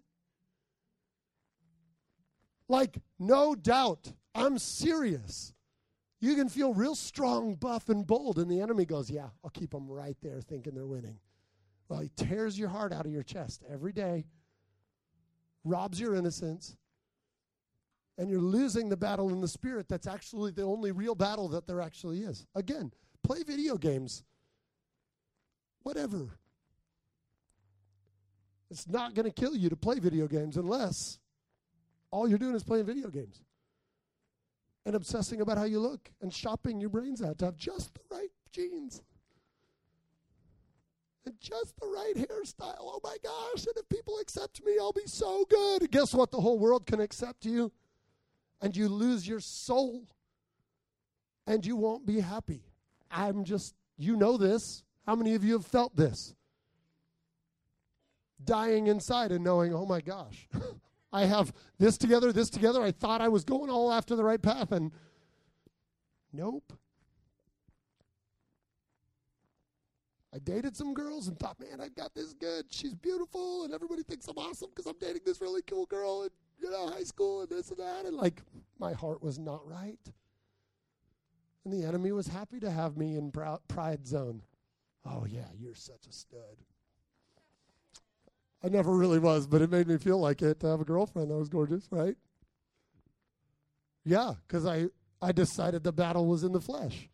Like, 2.69 2.99
no 3.19 3.55
doubt, 3.55 4.13
I'm 4.35 4.59
serious. 4.59 5.55
You 6.21 6.35
can 6.35 6.49
feel 6.49 6.75
real 6.75 6.95
strong, 6.95 7.55
buff, 7.55 7.89
and 7.89 8.07
bold, 8.07 8.39
and 8.39 8.51
the 8.51 8.61
enemy 8.61 8.85
goes, 8.85 9.11
Yeah, 9.11 9.29
I'll 9.43 9.51
keep 9.51 9.71
them 9.71 9.89
right 9.89 10.17
there 10.23 10.41
thinking 10.41 10.75
they're 10.75 10.87
winning. 10.87 11.19
Well, 11.89 12.01
he 12.01 12.11
tears 12.17 12.59
your 12.59 12.69
heart 12.69 12.93
out 12.93 13.07
of 13.07 13.13
your 13.13 13.23
chest 13.23 13.65
every 13.71 13.93
day, 13.93 14.27
robs 15.65 15.99
your 15.99 16.15
innocence, 16.15 16.77
and 18.19 18.29
you're 18.29 18.41
losing 18.41 18.89
the 18.89 18.97
battle 18.97 19.31
in 19.31 19.41
the 19.41 19.49
spirit 19.49 19.89
that's 19.89 20.07
actually 20.07 20.51
the 20.51 20.63
only 20.63 20.93
real 20.93 21.15
battle 21.15 21.49
that 21.49 21.67
there 21.67 21.81
actually 21.81 22.23
is. 22.23 22.47
Again, 22.55 22.93
play 23.23 23.43
video 23.43 23.77
games 23.77 24.25
whatever. 25.89 26.39
It's 28.71 28.87
not 28.87 29.15
going 29.15 29.25
to 29.25 29.33
kill 29.33 29.57
you 29.57 29.71
to 29.71 29.77
play 29.77 29.99
video 29.99 30.27
games 30.27 30.59
unless 30.59 31.19
all 32.11 32.29
you're 32.29 32.39
doing 32.39 32.55
is 32.55 32.63
playing 32.63 32.87
video 32.87 33.09
games 33.09 33.43
and 34.87 34.95
obsessing 34.95 35.41
about 35.41 35.59
how 35.59 35.65
you 35.65 35.81
look 35.81 36.11
and 36.23 36.33
shopping 36.33 36.81
your 36.81 36.91
brains 36.91 37.23
out 37.23 37.39
to 37.39 37.45
have 37.45 37.57
just 37.57 37.95
the 37.95 38.01
right 38.11 38.31
jeans 38.53 39.03
and 41.29 41.39
just 41.41 41.79
the 41.79 41.87
right 41.87 42.15
hairstyle. 42.17 42.77
Oh 42.81 43.01
my 43.05 43.17
gosh, 43.23 43.67
and 43.67 43.77
if 43.77 43.89
people 43.89 44.19
accept 44.21 44.65
me, 44.65 44.79
I'll 44.81 44.93
be 44.93 45.07
so 45.07 45.45
good. 45.49 45.91
Guess 45.91 46.15
what? 46.15 46.31
The 46.31 46.41
whole 46.41 46.59
world 46.59 46.87
can 46.87 47.01
accept 47.01 47.45
you, 47.45 47.71
and 48.63 48.75
you 48.75 48.89
lose 48.89 49.29
your 49.29 49.41
soul, 49.41 50.09
and 51.47 51.65
you 51.65 51.77
won't 51.77 52.07
be 52.07 52.21
happy. 52.21 52.63
I'm 53.11 53.45
just, 53.45 53.75
you 53.99 54.17
know 54.17 54.39
this. 54.39 54.83
How 55.07 55.15
many 55.15 55.35
of 55.35 55.45
you 55.45 55.53
have 55.55 55.67
felt 55.67 55.95
this? 55.95 56.35
Dying 58.43 58.87
inside 58.87 59.33
and 59.33 59.45
knowing, 59.45 59.75
oh 59.75 59.85
my 59.85 60.01
gosh, 60.01 60.49
I 61.13 61.25
have 61.25 61.53
this 61.79 61.97
together, 61.97 62.33
this 62.33 62.51
together. 62.51 62.83
I 62.83 62.91
thought 62.91 63.21
I 63.21 63.29
was 63.29 63.45
going 63.45 63.71
all 63.71 63.93
after 63.93 64.15
the 64.15 64.25
right 64.25 64.41
path, 64.41 64.73
and 64.73 64.93
nope. 66.33 66.73
I 70.35 70.39
dated 70.39 70.77
some 70.77 70.93
girls 70.93 71.27
and 71.29 71.39
thought, 71.39 71.59
man, 71.59 71.81
I've 71.81 71.95
got 71.95 72.15
this 72.15 72.35
good. 72.35 72.67
She's 72.71 72.95
beautiful, 72.95 73.65
and 73.65 73.73
everybody 73.73 74.03
thinks 74.03 74.29
I'm 74.29 74.37
awesome 74.37 74.69
because 74.69 74.87
I'm 74.87 74.99
dating 75.01 75.23
this 75.25 75.41
really 75.41 75.63
cool 75.63 75.87
girl 75.87 76.25
in 76.25 76.29
you 76.63 76.71
know 76.71 76.89
high 76.89 77.05
school 77.05 77.41
and 77.41 77.49
this 77.49 77.71
and 77.71 77.79
that. 77.79 78.05
And 78.05 78.15
like, 78.15 78.43
my 78.79 78.93
heart 78.93 79.23
was 79.23 79.39
not 79.39 79.67
right, 79.67 79.99
and 81.65 81.73
the 81.73 81.87
enemy 81.87 82.13
was 82.13 82.29
happy 82.29 82.61
to 82.61 82.71
have 82.71 82.97
me 82.99 83.17
in 83.17 83.33
pride 83.33 84.07
zone. 84.07 84.43
Oh, 85.07 85.25
yeah, 85.27 85.47
you're 85.59 85.75
such 85.75 86.07
a 86.07 86.13
stud. 86.13 86.59
I 88.63 88.69
never 88.69 88.93
really 88.93 89.19
was, 89.19 89.47
but 89.47 89.63
it 89.63 89.71
made 89.71 89.87
me 89.87 89.99
feel 89.99 90.19
like 90.19 90.43
it 90.43 90.61
to 90.61 90.67
have 90.67 90.81
a 90.81 90.85
girlfriend 90.85 91.31
that 91.31 91.37
was 91.37 91.49
gorgeous, 91.49 91.87
right? 91.91 92.17
Yeah, 94.05 94.35
because 94.47 94.67
I, 94.67 94.87
I 95.23 95.33
decided 95.33 95.85
the 95.85 95.93
battle 95.93 96.27
was 96.27 96.43
in 96.43 96.53
the 96.53 96.61
flesh. 96.61 97.09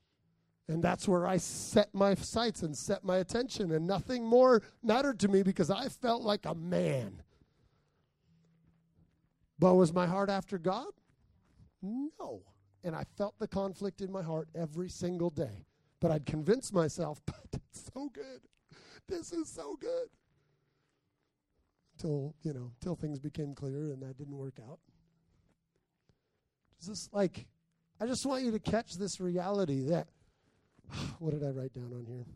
And 0.68 0.82
that's 0.82 1.06
where 1.06 1.26
I 1.26 1.36
set 1.36 1.94
my 1.94 2.14
sights 2.14 2.62
and 2.62 2.74
set 2.74 3.04
my 3.04 3.18
attention, 3.18 3.72
and 3.72 3.86
nothing 3.86 4.24
more 4.24 4.62
mattered 4.82 5.20
to 5.20 5.28
me 5.28 5.42
because 5.42 5.70
I 5.70 5.88
felt 5.88 6.22
like 6.22 6.46
a 6.46 6.54
man. 6.54 7.22
But 9.58 9.74
was 9.74 9.92
my 9.92 10.06
heart 10.06 10.30
after 10.30 10.56
God? 10.56 10.86
No. 11.82 12.42
And 12.82 12.96
I 12.96 13.04
felt 13.16 13.38
the 13.38 13.48
conflict 13.48 14.00
in 14.00 14.10
my 14.10 14.22
heart 14.22 14.48
every 14.54 14.88
single 14.88 15.30
day. 15.30 15.66
But 16.00 16.10
I'd 16.10 16.26
convince 16.26 16.72
myself, 16.72 17.20
but 17.26 17.46
it's 17.52 17.90
so 17.92 18.08
good. 18.12 18.40
This 19.06 19.32
is 19.32 19.48
so 19.50 19.76
good. 19.78 20.08
Till, 21.98 22.34
you 22.42 22.52
know, 22.52 22.72
till 22.80 22.96
things 22.96 23.18
became 23.18 23.54
clear 23.54 23.92
and 23.92 24.02
that 24.02 24.16
didn't 24.18 24.36
work 24.36 24.58
out. 24.68 24.78
Just 26.84 27.12
like, 27.14 27.46
I 28.00 28.06
just 28.06 28.26
want 28.26 28.42
you 28.42 28.50
to 28.50 28.58
catch 28.58 28.94
this 28.98 29.20
reality 29.20 29.86
that, 29.88 30.08
what 31.18 31.32
did 31.32 31.44
I 31.44 31.50
write 31.50 31.72
down 31.72 31.92
on 31.94 32.04
here? 32.06 32.26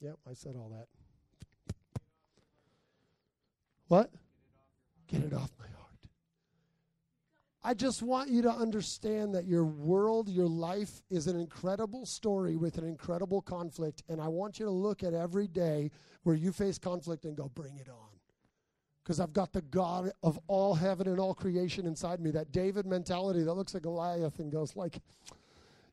Yep, 0.00 0.18
I 0.28 0.34
said 0.34 0.56
all 0.56 0.70
that. 0.70 0.88
What? 3.88 4.10
Get 5.06 5.22
it 5.22 5.32
off 5.32 5.50
my 5.58 5.66
heart. 5.66 5.81
I 7.64 7.74
just 7.74 8.02
want 8.02 8.28
you 8.28 8.42
to 8.42 8.50
understand 8.50 9.34
that 9.34 9.46
your 9.46 9.64
world, 9.64 10.28
your 10.28 10.48
life 10.48 11.02
is 11.10 11.28
an 11.28 11.38
incredible 11.38 12.04
story 12.06 12.56
with 12.56 12.76
an 12.76 12.84
incredible 12.84 13.40
conflict. 13.40 14.02
And 14.08 14.20
I 14.20 14.26
want 14.26 14.58
you 14.58 14.64
to 14.66 14.70
look 14.72 15.04
at 15.04 15.14
every 15.14 15.46
day 15.46 15.92
where 16.24 16.34
you 16.34 16.50
face 16.52 16.76
conflict 16.76 17.24
and 17.24 17.36
go, 17.36 17.48
bring 17.54 17.76
it 17.76 17.88
on. 17.88 18.08
Because 19.02 19.20
I've 19.20 19.32
got 19.32 19.52
the 19.52 19.62
God 19.62 20.10
of 20.24 20.40
all 20.48 20.74
heaven 20.74 21.06
and 21.06 21.20
all 21.20 21.34
creation 21.34 21.86
inside 21.86 22.20
me. 22.20 22.32
That 22.32 22.50
David 22.50 22.84
mentality 22.84 23.44
that 23.44 23.54
looks 23.54 23.76
at 23.76 23.82
Goliath 23.82 24.40
and 24.40 24.50
goes 24.50 24.74
like, 24.74 24.98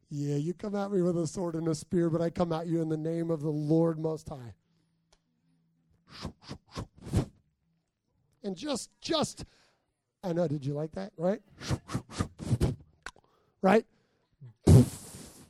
yeah, 0.10 0.38
you 0.38 0.56
come 0.56 0.76
at 0.76 0.92
me 0.92 1.04
with 1.04 1.18
a 1.20 1.28
sword 1.28 1.54
and 1.54 1.68
a 1.68 1.76
spear, 1.76 2.10
but 2.10 2.22
I 2.22 2.32
come 2.32 2.52
at 2.52 2.66
you 2.66 2.82
in 2.82 2.90
the 2.90 2.98
name 2.98 3.30
of 3.30 3.42
the 3.42 3.52
Lord 3.52 4.00
Most 4.00 4.28
High. 4.30 4.56
And 8.44 8.56
just, 8.56 8.90
just 9.02 9.46
I 10.24 10.34
know. 10.34 10.48
Did 10.48 10.66
you 10.66 10.74
like 10.74 10.92
that? 10.94 11.12
Right? 11.18 11.42
right? 13.62 13.86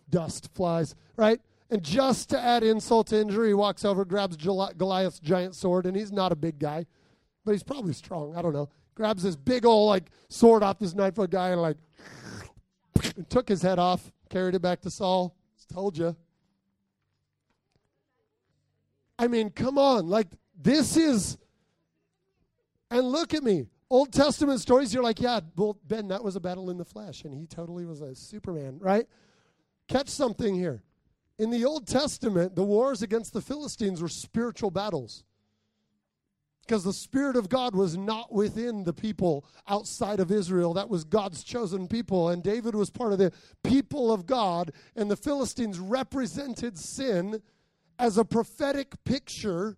Dust 0.10 0.50
flies. 0.54 0.96
Right? 1.16 1.40
And 1.70 1.84
just 1.84 2.30
to 2.30 2.40
add 2.40 2.64
insult 2.64 3.08
to 3.08 3.20
injury, 3.20 3.50
he 3.50 3.54
walks 3.54 3.86
over, 3.86 4.04
grabs 4.04 4.36
Goliath's 4.38 5.20
giant 5.20 5.56
sword, 5.56 5.86
and 5.86 5.96
he's 5.96 6.12
not 6.12 6.32
a 6.32 6.36
big 6.36 6.58
guy, 6.58 6.86
but 7.46 7.52
he's 7.52 7.64
probably 7.64 7.94
strong. 7.94 8.36
I 8.36 8.42
don't 8.42 8.54
know. 8.54 8.70
Grabs 8.96 9.24
this 9.24 9.36
big 9.36 9.66
old 9.66 9.88
like 9.88 10.10
sword 10.28 10.64
off 10.64 10.80
this 10.80 10.94
nine 10.94 11.12
foot 11.12 11.30
guy 11.30 11.50
and 11.50 11.62
like 11.62 11.78
and 13.16 13.30
took 13.30 13.48
his 13.48 13.62
head 13.62 13.80
off. 13.80 14.12
carried 14.30 14.56
it 14.56 14.62
back 14.62 14.82
to 14.82 14.90
Saul. 14.90 15.36
Told 15.72 15.98
you. 15.98 16.16
I 19.20 19.28
mean, 19.28 19.52
come 19.52 19.78
on. 19.78 20.08
Like, 20.08 20.28
this 20.60 20.98
is. 20.98 21.38
And 22.90 23.04
look 23.04 23.34
at 23.36 23.44
me. 23.44 23.68
Old 23.90 24.14
Testament 24.14 24.60
stories, 24.60 24.94
you're 24.94 25.04
like, 25.04 25.20
yeah, 25.20 25.40
well, 25.56 25.78
Ben, 25.88 26.10
that 26.10 26.24
was 26.24 26.36
a 26.36 26.40
battle 26.40 26.70
in 26.70 26.78
the 26.78 26.86
flesh, 26.86 27.24
and 27.24 27.34
he 27.34 27.48
totally 27.48 27.86
was 27.86 28.02
a 28.02 28.14
Superman, 28.16 28.78
right? 28.80 29.08
Catch 29.88 30.10
something 30.10 30.54
here. 30.54 30.84
In 31.40 31.50
the 31.50 31.66
Old 31.66 31.88
Testament, 31.88 32.56
the 32.56 32.64
wars 32.64 33.02
against 33.02 33.34
the 33.34 33.42
Philistines 33.42 34.02
were 34.02 34.10
spiritual 34.10 34.70
battles 34.70 35.24
because 36.70 36.84
the 36.84 36.94
Spirit 36.94 37.36
of 37.36 37.50
God 37.50 37.74
was 37.74 37.98
not 37.98 38.32
within 38.32 38.84
the 38.84 38.94
people 38.94 39.44
outside 39.68 40.20
of 40.20 40.32
Israel. 40.32 40.76
That 40.76 40.88
was 40.88 41.04
God's 41.04 41.44
chosen 41.44 41.88
people, 41.88 42.30
and 42.30 42.44
David 42.44 42.76
was 42.76 42.92
part 42.92 43.12
of 43.12 43.18
the 43.18 43.34
people 43.64 44.14
of 44.14 44.28
God, 44.28 44.72
and 44.96 45.10
the 45.10 45.16
Philistines 45.16 45.80
represented 45.80 46.78
sin 46.78 47.42
as 47.98 48.20
a 48.20 48.24
prophetic 48.24 49.04
picture 49.04 49.78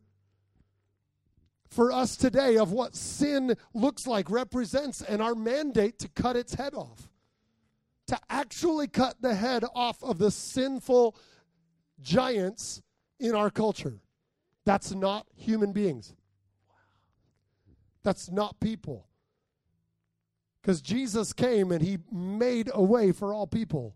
for 1.71 1.91
us 1.91 2.17
today 2.17 2.57
of 2.57 2.71
what 2.71 2.95
sin 2.95 3.55
looks 3.73 4.05
like, 4.05 4.29
represents, 4.29 5.01
and 5.01 5.21
our 5.21 5.33
mandate 5.33 5.97
to 5.99 6.09
cut 6.09 6.35
its 6.35 6.53
head 6.53 6.75
off. 6.75 7.09
To 8.07 8.19
actually 8.29 8.87
cut 8.87 9.21
the 9.21 9.33
head 9.33 9.63
off 9.73 10.03
of 10.03 10.17
the 10.17 10.31
sinful 10.31 11.15
giants 12.01 12.81
in 13.19 13.33
our 13.33 13.49
culture. 13.49 14.01
That's 14.65 14.91
not 14.91 15.25
human 15.33 15.71
beings. 15.71 16.13
That's 18.03 18.29
not 18.29 18.59
people. 18.59 19.07
Because 20.61 20.81
Jesus 20.81 21.31
came 21.31 21.71
and 21.71 21.81
he 21.81 21.99
made 22.11 22.69
a 22.73 22.83
way 22.83 23.11
for 23.11 23.33
all 23.33 23.47
people 23.47 23.95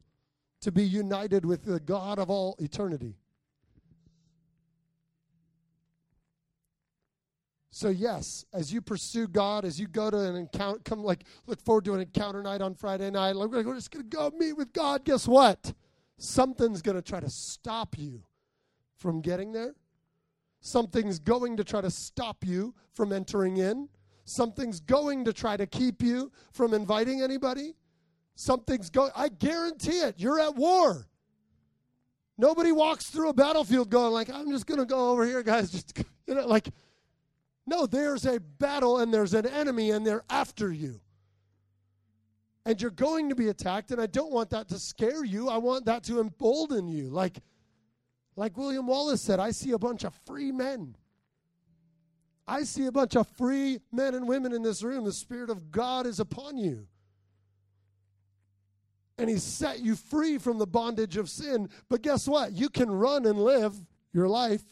to 0.61 0.71
be 0.71 0.83
united 0.83 1.45
with 1.45 1.65
the 1.65 1.79
God 1.79 2.17
of 2.19 2.29
all 2.29 2.55
eternity. 2.59 3.17
So 7.75 7.89
yes, 7.89 8.45
as 8.53 8.71
you 8.71 8.79
pursue 8.79 9.27
God, 9.27 9.65
as 9.65 9.77
you 9.81 9.88
go 9.88 10.09
to 10.09 10.17
an 10.17 10.38
encounter, 10.38 10.79
come 10.85 11.03
like 11.03 11.25
look 11.45 11.59
forward 11.59 11.83
to 11.83 11.93
an 11.93 11.99
encounter 11.99 12.41
night 12.41 12.61
on 12.61 12.73
Friday 12.73 13.11
night. 13.11 13.35
Like, 13.35 13.49
we're 13.49 13.75
just 13.75 13.91
gonna 13.91 14.05
go 14.05 14.31
meet 14.38 14.53
with 14.53 14.71
God. 14.71 15.03
Guess 15.03 15.27
what? 15.27 15.73
Something's 16.17 16.81
gonna 16.81 17.01
try 17.01 17.19
to 17.19 17.29
stop 17.29 17.97
you 17.97 18.23
from 18.95 19.19
getting 19.19 19.51
there. 19.51 19.75
Something's 20.61 21.19
going 21.19 21.57
to 21.57 21.65
try 21.65 21.81
to 21.81 21.91
stop 21.91 22.45
you 22.45 22.73
from 22.93 23.11
entering 23.11 23.57
in. 23.57 23.89
Something's 24.23 24.79
going 24.79 25.25
to 25.25 25.33
try 25.33 25.57
to 25.57 25.67
keep 25.67 26.01
you 26.01 26.31
from 26.53 26.73
inviting 26.73 27.21
anybody. 27.21 27.73
Something's 28.35 28.89
going. 28.89 29.11
I 29.17 29.27
guarantee 29.27 29.99
it. 29.99 30.15
You're 30.17 30.39
at 30.39 30.55
war. 30.55 31.07
Nobody 32.38 32.71
walks 32.71 33.09
through 33.09 33.27
a 33.27 33.33
battlefield 33.33 33.89
going 33.89 34.13
like, 34.13 34.29
"I'm 34.29 34.49
just 34.49 34.65
gonna 34.65 34.85
go 34.85 35.09
over 35.09 35.25
here, 35.25 35.43
guys." 35.43 35.71
Just 35.71 36.01
you 36.25 36.35
know, 36.35 36.47
like 36.47 36.69
no, 37.67 37.86
there's 37.86 38.25
a 38.25 38.39
battle 38.39 38.99
and 38.99 39.13
there's 39.13 39.34
an 39.34 39.45
enemy 39.45 39.91
and 39.91 40.06
they're 40.06 40.23
after 40.30 40.71
you. 40.71 41.01
And 42.65 42.82
you're 42.82 42.91
going 42.91 43.30
to 43.30 43.36
be 43.36 43.49
attacked, 43.49 43.91
and 43.91 44.01
I 44.01 44.08
don't 44.08 44.32
want 44.32 44.49
that 44.49 44.69
to 44.69 44.80
scare 44.80 45.23
you. 45.23 45.49
I 45.49 45.58
want 45.58 45.86
that 45.86 46.04
to 46.06 46.19
embolden 46.19 46.88
you. 46.88 47.10
Like, 47.10 47.38
like 48.36 48.58
William 48.58 48.88
Wallace 48.88 49.21
said, 49.21 49.39
I 49.39 49.51
see 49.51 49.71
a 49.71 49.80
bunch 49.80 50.04
of 50.04 50.13
free 50.25 50.51
men. 50.51 50.95
I 52.47 52.63
see 52.63 52.88
a 52.88 52.91
bunch 52.91 53.15
of 53.15 53.28
free 53.28 53.80
men 53.91 54.15
and 54.15 54.28
women 54.28 54.51
in 54.51 54.63
this 54.63 54.82
room. 54.82 55.06
The 55.06 55.13
Spirit 55.13 55.49
of 55.49 55.71
God 55.71 56.08
is 56.08 56.19
upon 56.19 56.58
you. 56.58 56.88
And 59.17 59.30
He 59.30 59.38
set 59.38 59.80
you 59.80 59.95
free 59.95 60.39
from 60.39 60.58
the 60.58 60.67
bondage 60.67 61.17
of 61.17 61.30
sin. 61.30 61.69
But 61.88 62.01
guess 62.01 62.28
what? 62.28 62.51
You 62.51 62.69
can 62.69 62.91
run 62.91 63.25
and 63.25 63.39
live 63.39 63.80
your 64.12 64.28
life 64.28 64.63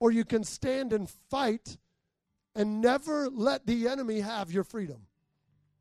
or 0.00 0.10
you 0.10 0.24
can 0.24 0.42
stand 0.42 0.92
and 0.92 1.08
fight 1.30 1.76
and 2.56 2.80
never 2.80 3.28
let 3.28 3.66
the 3.66 3.86
enemy 3.86 4.20
have 4.20 4.50
your 4.50 4.64
freedom. 4.64 5.06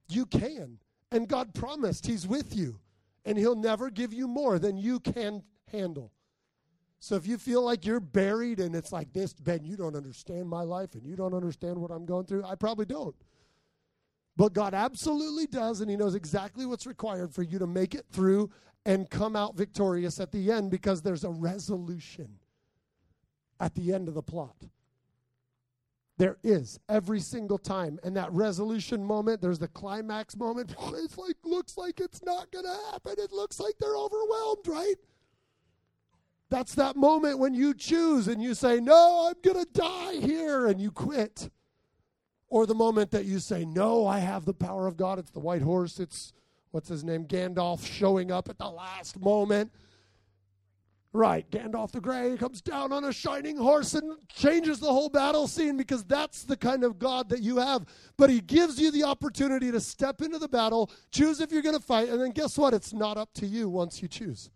You 0.09 0.25
can. 0.25 0.79
And 1.11 1.27
God 1.27 1.55
promised 1.55 2.05
He's 2.05 2.27
with 2.27 2.55
you, 2.55 2.79
and 3.25 3.37
He'll 3.37 3.55
never 3.55 3.89
give 3.89 4.13
you 4.13 4.27
more 4.27 4.59
than 4.59 4.77
you 4.77 4.99
can 4.99 5.41
handle. 5.71 6.11
So 6.99 7.15
if 7.15 7.25
you 7.25 7.37
feel 7.37 7.63
like 7.63 7.85
you're 7.85 8.01
buried 8.01 8.59
and 8.59 8.75
it's 8.75 8.91
like 8.91 9.13
this, 9.13 9.33
Ben, 9.33 9.63
you 9.63 9.77
don't 9.77 9.95
understand 9.95 10.49
my 10.49 10.63
life 10.63 10.95
and 10.95 11.05
you 11.05 11.15
don't 11.15 11.33
understand 11.33 11.77
what 11.77 11.91
I'm 11.91 12.05
going 12.05 12.25
through, 12.25 12.43
I 12.43 12.55
probably 12.55 12.85
don't. 12.85 13.15
But 14.35 14.53
God 14.53 14.73
absolutely 14.73 15.47
does, 15.47 15.81
and 15.81 15.89
He 15.89 15.95
knows 15.95 16.13
exactly 16.13 16.65
what's 16.65 16.85
required 16.85 17.33
for 17.33 17.41
you 17.41 17.57
to 17.57 17.67
make 17.67 17.95
it 17.95 18.05
through 18.11 18.51
and 18.85 19.09
come 19.09 19.35
out 19.35 19.55
victorious 19.55 20.19
at 20.19 20.31
the 20.31 20.51
end 20.51 20.71
because 20.71 21.01
there's 21.01 21.23
a 21.23 21.29
resolution 21.29 22.37
at 23.59 23.75
the 23.75 23.93
end 23.93 24.07
of 24.07 24.13
the 24.13 24.21
plot. 24.21 24.55
There 26.17 26.37
is 26.43 26.79
every 26.89 27.21
single 27.21 27.57
time. 27.57 27.97
And 28.03 28.15
that 28.17 28.31
resolution 28.33 29.03
moment, 29.03 29.41
there's 29.41 29.59
the 29.59 29.69
climax 29.69 30.35
moment. 30.35 30.75
It's 30.93 31.17
like, 31.17 31.37
looks 31.43 31.77
like 31.77 31.99
it's 32.01 32.21
not 32.23 32.51
going 32.51 32.65
to 32.65 32.77
happen. 32.91 33.15
It 33.17 33.31
looks 33.31 33.59
like 33.59 33.75
they're 33.79 33.95
overwhelmed, 33.95 34.67
right? 34.67 34.95
That's 36.49 36.75
that 36.75 36.95
moment 36.95 37.39
when 37.39 37.53
you 37.53 37.73
choose 37.73 38.27
and 38.27 38.43
you 38.43 38.53
say, 38.53 38.79
No, 38.79 39.29
I'm 39.29 39.41
going 39.41 39.65
to 39.65 39.71
die 39.71 40.15
here, 40.15 40.67
and 40.67 40.81
you 40.81 40.91
quit. 40.91 41.49
Or 42.49 42.65
the 42.65 42.75
moment 42.75 43.11
that 43.11 43.25
you 43.25 43.39
say, 43.39 43.63
No, 43.65 44.05
I 44.05 44.19
have 44.19 44.45
the 44.45 44.53
power 44.53 44.87
of 44.87 44.97
God. 44.97 45.19
It's 45.19 45.31
the 45.31 45.39
white 45.39 45.61
horse. 45.61 45.99
It's, 45.99 46.33
what's 46.71 46.89
his 46.89 47.03
name? 47.03 47.25
Gandalf 47.25 47.85
showing 47.85 48.31
up 48.31 48.49
at 48.49 48.57
the 48.57 48.69
last 48.69 49.19
moment 49.19 49.71
Right, 51.11 51.49
Gandalf 51.49 51.91
the 51.91 52.01
Grey 52.01 52.37
comes 52.37 52.61
down 52.61 52.91
on 52.93 53.03
a 53.03 53.11
shining 53.11 53.57
horse 53.57 53.95
and 53.95 54.15
changes 54.27 54.79
the 54.79 54.93
whole 54.93 55.09
battle 55.09 55.47
scene 55.47 55.75
because 55.75 56.03
that's 56.03 56.43
the 56.43 56.55
kind 56.55 56.83
of 56.83 56.99
God 56.99 57.29
that 57.29 57.41
you 57.41 57.57
have. 57.57 57.85
But 58.15 58.29
he 58.29 58.41
gives 58.41 58.79
you 58.79 58.91
the 58.91 59.05
opportunity 59.05 59.71
to 59.71 59.79
step 59.79 60.21
into 60.21 60.37
the 60.37 60.47
battle, 60.47 60.91
choose 61.11 61.41
if 61.41 61.51
you're 61.51 61.63
going 61.63 61.77
to 61.77 61.83
fight, 61.83 62.09
and 62.09 62.21
then 62.21 62.29
guess 62.29 62.59
what? 62.59 62.75
It's 62.75 62.93
not 62.93 63.17
up 63.17 63.33
to 63.35 63.47
you 63.47 63.69
once 63.69 64.03
you 64.03 64.07
choose. 64.07 64.51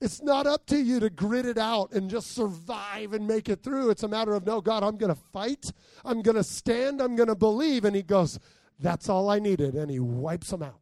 It's 0.00 0.22
not 0.22 0.46
up 0.46 0.64
to 0.66 0.78
you 0.78 1.00
to 1.00 1.10
grit 1.10 1.44
it 1.44 1.58
out 1.58 1.92
and 1.92 2.08
just 2.08 2.34
survive 2.34 3.12
and 3.12 3.26
make 3.26 3.50
it 3.50 3.62
through. 3.62 3.90
It's 3.90 4.02
a 4.02 4.08
matter 4.08 4.34
of, 4.34 4.46
no, 4.46 4.62
God, 4.62 4.82
I'm 4.82 4.96
going 4.96 5.14
to 5.14 5.20
fight. 5.32 5.70
I'm 6.02 6.22
going 6.22 6.36
to 6.36 6.44
stand. 6.44 7.02
I'm 7.02 7.14
going 7.14 7.28
to 7.28 7.34
believe. 7.34 7.84
And 7.84 7.94
he 7.94 8.02
goes, 8.02 8.38
that's 8.78 9.08
all 9.08 9.28
I 9.28 9.38
needed. 9.38 9.74
And 9.74 9.90
he 9.90 10.00
wipes 10.00 10.50
them 10.50 10.62
out. 10.62 10.80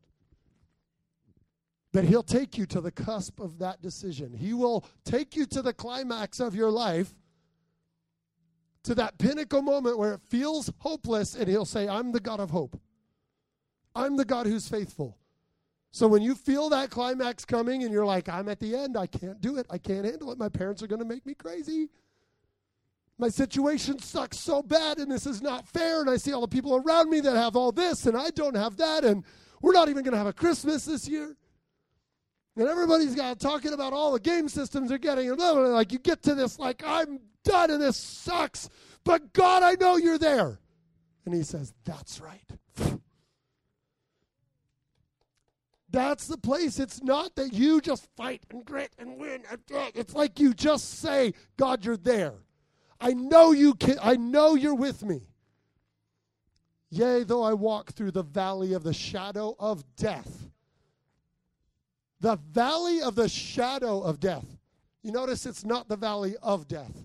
But 1.93 2.05
He'll 2.05 2.23
take 2.23 2.57
you 2.57 2.67
to 2.67 2.81
the 2.81 2.91
cusp 2.91 3.39
of 3.39 3.59
that 3.59 3.83
decision. 3.83 4.33
He 4.33 4.55
will 4.55 4.85
take 5.05 5.37
you 5.37 5.47
to 5.47 5.63
the 5.63 5.73
climax 5.73 6.41
of 6.41 6.55
your 6.55 6.71
life, 6.71 7.13
to 8.85 8.95
that 8.95 9.19
pinnacle 9.19 9.63
moment 9.63 9.99
where 9.99 10.15
it 10.15 10.21
feels 10.21 10.73
hopeless, 10.79 11.35
and 11.35 11.49
He'll 11.49 11.65
say, 11.65 11.89
I'm 11.89 12.13
the 12.13 12.21
God 12.21 12.41
of 12.41 12.51
hope. 12.51 12.81
I'm 13.95 14.17
the 14.17 14.25
God 14.25 14.47
who's 14.47 14.69
faithful. 14.69 15.19
So 15.91 16.09
when 16.09 16.23
you 16.23 16.35
feel 16.35 16.71
that 16.71 16.89
climax 16.89 17.45
coming 17.45 17.83
and 17.85 17.93
you're 17.93 18.07
like, 18.07 18.27
I'm 18.27 18.49
at 18.49 18.59
the 18.59 18.75
end, 18.75 18.97
I 18.97 19.07
can't 19.07 19.43
do 19.43 19.59
it, 19.59 19.67
I 19.69 19.77
can't 19.77 20.07
handle 20.07 20.33
it, 20.33 20.39
my 20.39 20.49
parents 20.49 20.83
are 20.83 20.87
going 20.87 21.03
to 21.03 21.07
make 21.07 21.27
me 21.27 21.35
crazy. 21.35 21.91
My 23.19 23.29
situation 23.29 23.99
sucks 23.99 24.41
so 24.41 24.63
bad, 24.63 24.99
and 24.99 25.13
this 25.13 25.27
is 25.27 25.43
not 25.43 25.69
fair. 25.69 26.01
And 26.01 26.09
I 26.09 26.17
see 26.17 26.33
all 26.33 26.41
the 26.41 26.49
people 26.49 26.75
around 26.75 27.11
me 27.11 27.21
that 27.21 27.37
have 27.37 27.57
all 27.57 27.71
this, 27.71 28.07
and 28.07 28.17
I 28.17 28.31
don't 28.31 28.57
have 28.57 28.79
that, 28.79 29.05
and 29.05 29.23
we're 29.61 29.75
not 29.75 29.91
even 29.91 30.03
going 30.03 30.13
to 30.13 30.19
have 30.19 30.27
a 30.27 30.33
Christmas 30.33 30.87
this 30.87 31.07
year. 31.07 31.37
And 32.57 32.69
everybody's 32.69 33.15
got 33.15 33.41
talking 33.41 33.73
about 33.73 33.93
all 33.93 34.13
the 34.13 34.21
game 34.21 34.49
systems 34.49 34.91
they're 34.91 34.99
getting, 34.99 35.29
and 35.29 35.37
blah, 35.39 35.55
blah, 35.55 35.63
blah. 35.63 35.73
like 35.73 35.93
you 35.93 35.99
get 35.99 36.23
to 36.25 36.35
this, 36.35 36.59
like 36.59 36.83
I'm 36.85 37.21
done, 37.45 37.71
and 37.71 37.83
this 37.83 37.97
sucks. 37.97 38.69
But 39.05 39.33
God, 39.33 39.63
I 39.63 39.75
know 39.75 39.97
you're 39.97 40.19
there. 40.19 40.59
And 41.25 41.35
He 41.35 41.43
says, 41.43 41.73
"That's 41.85 42.21
right." 42.21 42.45
That's 45.91 46.27
the 46.27 46.39
place. 46.39 46.79
It's 46.79 47.03
not 47.03 47.35
that 47.37 47.53
you 47.53 47.81
just 47.81 48.09
fight 48.17 48.45
and 48.51 48.65
grit 48.65 48.93
and 48.99 49.19
win. 49.19 49.43
It's 49.95 50.15
like 50.15 50.41
you 50.41 50.55
just 50.55 51.01
say, 51.01 51.35
God, 51.59 51.85
you're 51.85 51.99
there. 51.99 52.33
I 52.99 53.13
know 53.13 53.53
you 53.53 53.75
can 53.75 53.99
I 54.03 54.17
know 54.17 54.55
you're 54.55 54.75
with 54.75 55.03
me. 55.03 55.29
Yea, 56.89 57.25
though 57.25 57.43
I 57.43 57.55
walk 57.55 57.93
through 57.93 58.13
the 58.13 58.23
valley 58.23 58.75
of 58.75 58.85
the 58.85 58.93
shadow 58.93 59.57
of 59.59 59.85
death, 59.97 60.51
the 62.23 62.37
valley 62.53 63.03
of 63.03 63.17
the 63.17 63.29
shadow 63.29 64.01
of 64.01 64.21
death. 64.21 64.47
You 65.03 65.11
notice 65.11 65.45
it's 65.45 65.65
not 65.65 65.89
the 65.89 65.97
valley 65.97 66.37
of 66.41 66.69
death. 66.69 67.05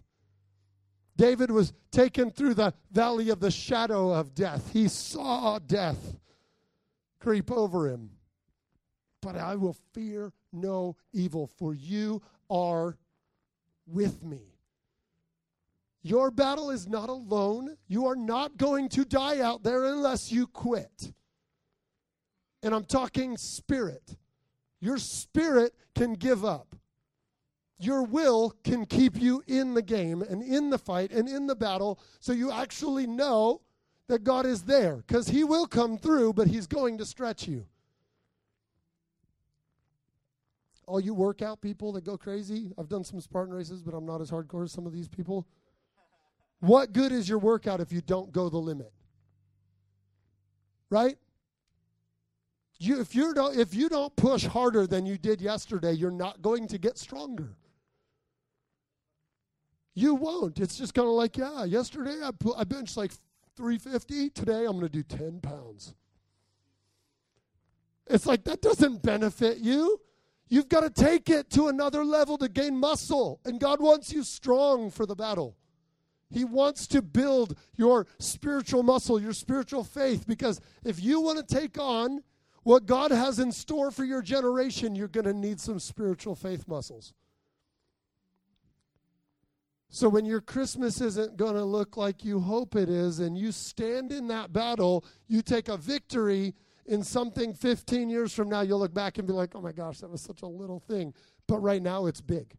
David 1.18 1.49
was 1.49 1.74
taken 1.91 2.30
through 2.30 2.53
the 2.53 2.72
valley 2.91 3.30
of 3.30 3.39
the 3.39 3.49
shadow 3.49 4.13
of 4.13 4.36
death. 4.36 4.72
He 4.72 4.88
saw 4.88 5.57
death 5.57 6.20
creep 7.20 7.51
over 7.51 7.89
him. 7.89 8.11
But 9.24 9.36
I 9.36 9.55
will 9.55 9.76
fear 9.93 10.32
no 10.53 10.95
evil, 11.11 11.47
for 11.57 11.74
you 11.74 12.22
are 12.51 12.95
with 13.88 14.24
me. 14.24 14.53
Your 16.03 16.30
battle 16.30 16.70
is 16.70 16.88
not 16.88 17.09
alone. 17.09 17.76
You 17.88 18.05
are 18.05 18.15
not 18.15 18.55
going 18.57 18.88
to 18.89 19.03
die 19.03 19.41
out 19.41 19.63
there 19.63 19.86
unless 19.86 20.32
you 20.32 20.45
quit. 20.45 21.11
And 22.61 22.76
I'm 22.76 22.86
talking 22.86 23.36
spirit. 23.36 24.15
Your 24.80 24.98
spirit 24.98 25.74
can 25.96 26.14
give 26.14 26.46
up. 26.46 26.76
Your 27.80 28.04
will 28.04 28.54
can 28.64 28.86
keep 28.86 29.20
you 29.20 29.44
in 29.48 29.74
the 29.74 29.82
game 29.82 30.22
and 30.22 30.42
in 30.42 30.70
the 30.70 30.78
fight 30.78 31.12
and 31.12 31.28
in 31.28 31.46
the 31.46 31.56
battle 31.56 32.00
so 32.20 32.34
you 32.34 32.52
actually 32.52 33.06
know 33.06 33.62
that 34.08 34.24
God 34.24 34.46
is 34.46 34.64
there 34.64 34.98
because 34.98 35.28
He 35.28 35.44
will 35.44 35.68
come 35.68 35.98
through, 35.98 36.34
but 36.34 36.48
He's 36.48 36.66
going 36.66 36.98
to 36.98 37.06
stretch 37.06 37.48
you. 37.48 37.66
All 40.88 41.00
you 41.00 41.14
workout 41.14 41.62
people 41.62 41.92
that 41.94 42.06
go 42.06 42.18
crazy, 42.18 42.72
I've 42.78 42.88
done 42.88 43.04
some 43.04 43.20
Spartan 43.20 43.54
races, 43.54 43.84
but 43.84 43.94
I'm 43.94 44.06
not 44.06 44.22
as 44.22 44.32
hardcore 44.32 44.64
as 44.64 44.72
some 44.72 44.86
of 44.88 44.94
these 44.94 45.10
people. 45.10 45.46
What 46.62 46.94
good 46.94 47.12
is 47.12 47.28
your 47.28 47.40
workout 47.40 47.82
if 47.82 47.92
you 47.92 48.02
don't 48.02 48.32
go 48.32 48.50
the 48.50 48.58
limit? 48.58 48.92
Right? 50.90 51.18
You, 52.80 53.00
if 53.00 53.16
you 53.16 53.34
don't 53.34 53.58
if 53.58 53.74
you 53.74 53.90
don't 53.90 54.16
push 54.16 54.46
harder 54.46 54.86
than 54.86 55.06
you 55.06 55.18
did 55.18 55.42
yesterday, 55.42 55.94
you're 55.94 56.12
not 56.12 56.42
going 56.42 56.68
to 56.68 56.78
get 56.78 56.98
stronger. 56.98 57.56
You 59.96 60.14
won't. 60.14 60.60
It's 60.60 60.78
just 60.78 60.94
kind 60.94 61.08
of 61.08 61.16
like, 61.16 61.38
yeah, 61.38 61.64
yesterday 61.64 62.22
I, 62.24 62.30
I 62.56 62.64
benched 62.66 62.98
like 62.98 63.12
350. 63.56 64.30
Today 64.30 64.66
I'm 64.66 64.74
going 64.74 64.82
to 64.82 64.90
do 64.90 65.02
10 65.02 65.40
pounds. 65.42 65.96
It's 68.06 68.28
like 68.28 68.44
that 68.44 68.62
doesn't 68.62 69.02
benefit 69.02 69.58
you. 69.58 70.00
You've 70.50 70.70
got 70.70 70.82
to 70.82 70.90
take 70.90 71.30
it 71.30 71.50
to 71.52 71.68
another 71.68 72.06
level 72.06 72.38
to 72.38 72.48
gain 72.48 72.78
muscle. 72.78 73.42
And 73.44 73.60
God 73.60 73.82
wants 73.82 74.14
you 74.14 74.24
strong 74.24 74.92
for 74.92 75.08
the 75.08 75.16
battle. 75.16 75.58
He 76.30 76.46
wants 76.46 76.88
to 76.88 77.02
build 77.02 77.58
your 77.76 78.06
spiritual 78.20 78.84
muscle, 78.84 79.20
your 79.20 79.34
spiritual 79.34 79.84
faith, 79.84 80.28
because 80.28 80.62
if 80.84 81.02
you 81.02 81.22
want 81.22 81.46
to 81.46 81.56
take 81.56 81.80
on 81.80 82.22
what 82.68 82.86
God 82.86 83.11
has 83.11 83.39
in 83.39 83.53
store 83.53 83.91
for 83.91 84.03
your 84.03 84.22
generation, 84.22 84.93
you're 84.93 85.07
going 85.07 85.24
to 85.24 85.34
need 85.34 85.57
some 85.57 85.80
spiritual 85.80 86.36
faith 86.36 86.68
muscles. 86.68 87.13
So 89.88 90.09
when 90.09 90.26
your 90.26 90.41
Christmas 90.41 90.99
isn't 90.99 91.38
going 91.38 91.53
to 91.53 91.63
look 91.63 91.95
like 91.95 92.26
you 92.26 92.41
hope 92.41 92.76
it 92.76 92.89
is, 92.89 93.20
and 93.20 93.38
you 93.38 93.53
stand 93.53 94.11
in 94.11 94.28
that 94.28 94.51
battle, 94.51 95.05
you 95.30 95.41
take 95.41 95.70
a 95.70 95.78
victory 95.78 96.55
in 96.86 97.05
something 97.05 97.53
15 97.53 98.09
years 98.09 98.34
from 98.34 98.49
now, 98.49 98.59
you'll 98.59 98.80
look 98.80 98.93
back 98.93 99.18
and 99.18 99.26
be 99.26 99.32
like, 99.32 99.55
oh 99.55 99.61
my 99.61 99.72
gosh, 99.72 99.99
that 99.99 100.09
was 100.09 100.20
such 100.20 100.41
a 100.41 100.45
little 100.47 100.82
thing. 100.82 101.13
But 101.47 101.59
right 101.59 101.82
now, 101.82 102.07
it's 102.07 102.20
big. 102.20 102.53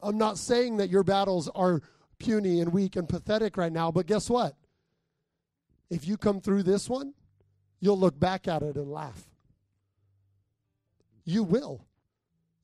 I'm 0.00 0.16
not 0.16 0.38
saying 0.38 0.78
that 0.78 0.88
your 0.88 1.04
battles 1.04 1.50
are 1.54 1.82
puny 2.18 2.62
and 2.62 2.72
weak 2.72 2.96
and 2.96 3.06
pathetic 3.06 3.58
right 3.58 3.72
now, 3.72 3.90
but 3.90 4.06
guess 4.06 4.30
what? 4.30 4.56
If 5.90 6.08
you 6.08 6.16
come 6.16 6.40
through 6.40 6.62
this 6.62 6.88
one, 6.88 7.12
you'll 7.82 7.98
look 7.98 8.18
back 8.18 8.48
at 8.48 8.62
it 8.62 8.76
and 8.76 8.90
laugh. 8.90 9.24
You 11.24 11.42
will. 11.42 11.84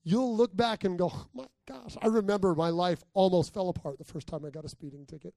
You'll 0.03 0.35
look 0.35 0.55
back 0.55 0.85
and 0.85 0.97
go, 0.97 1.11
oh 1.13 1.27
my 1.33 1.45
gosh, 1.67 1.97
I 2.01 2.07
remember 2.07 2.55
my 2.55 2.69
life 2.69 3.03
almost 3.13 3.53
fell 3.53 3.69
apart 3.69 3.99
the 3.99 4.05
first 4.05 4.27
time 4.27 4.45
I 4.45 4.49
got 4.49 4.65
a 4.65 4.69
speeding 4.69 5.05
ticket. 5.05 5.35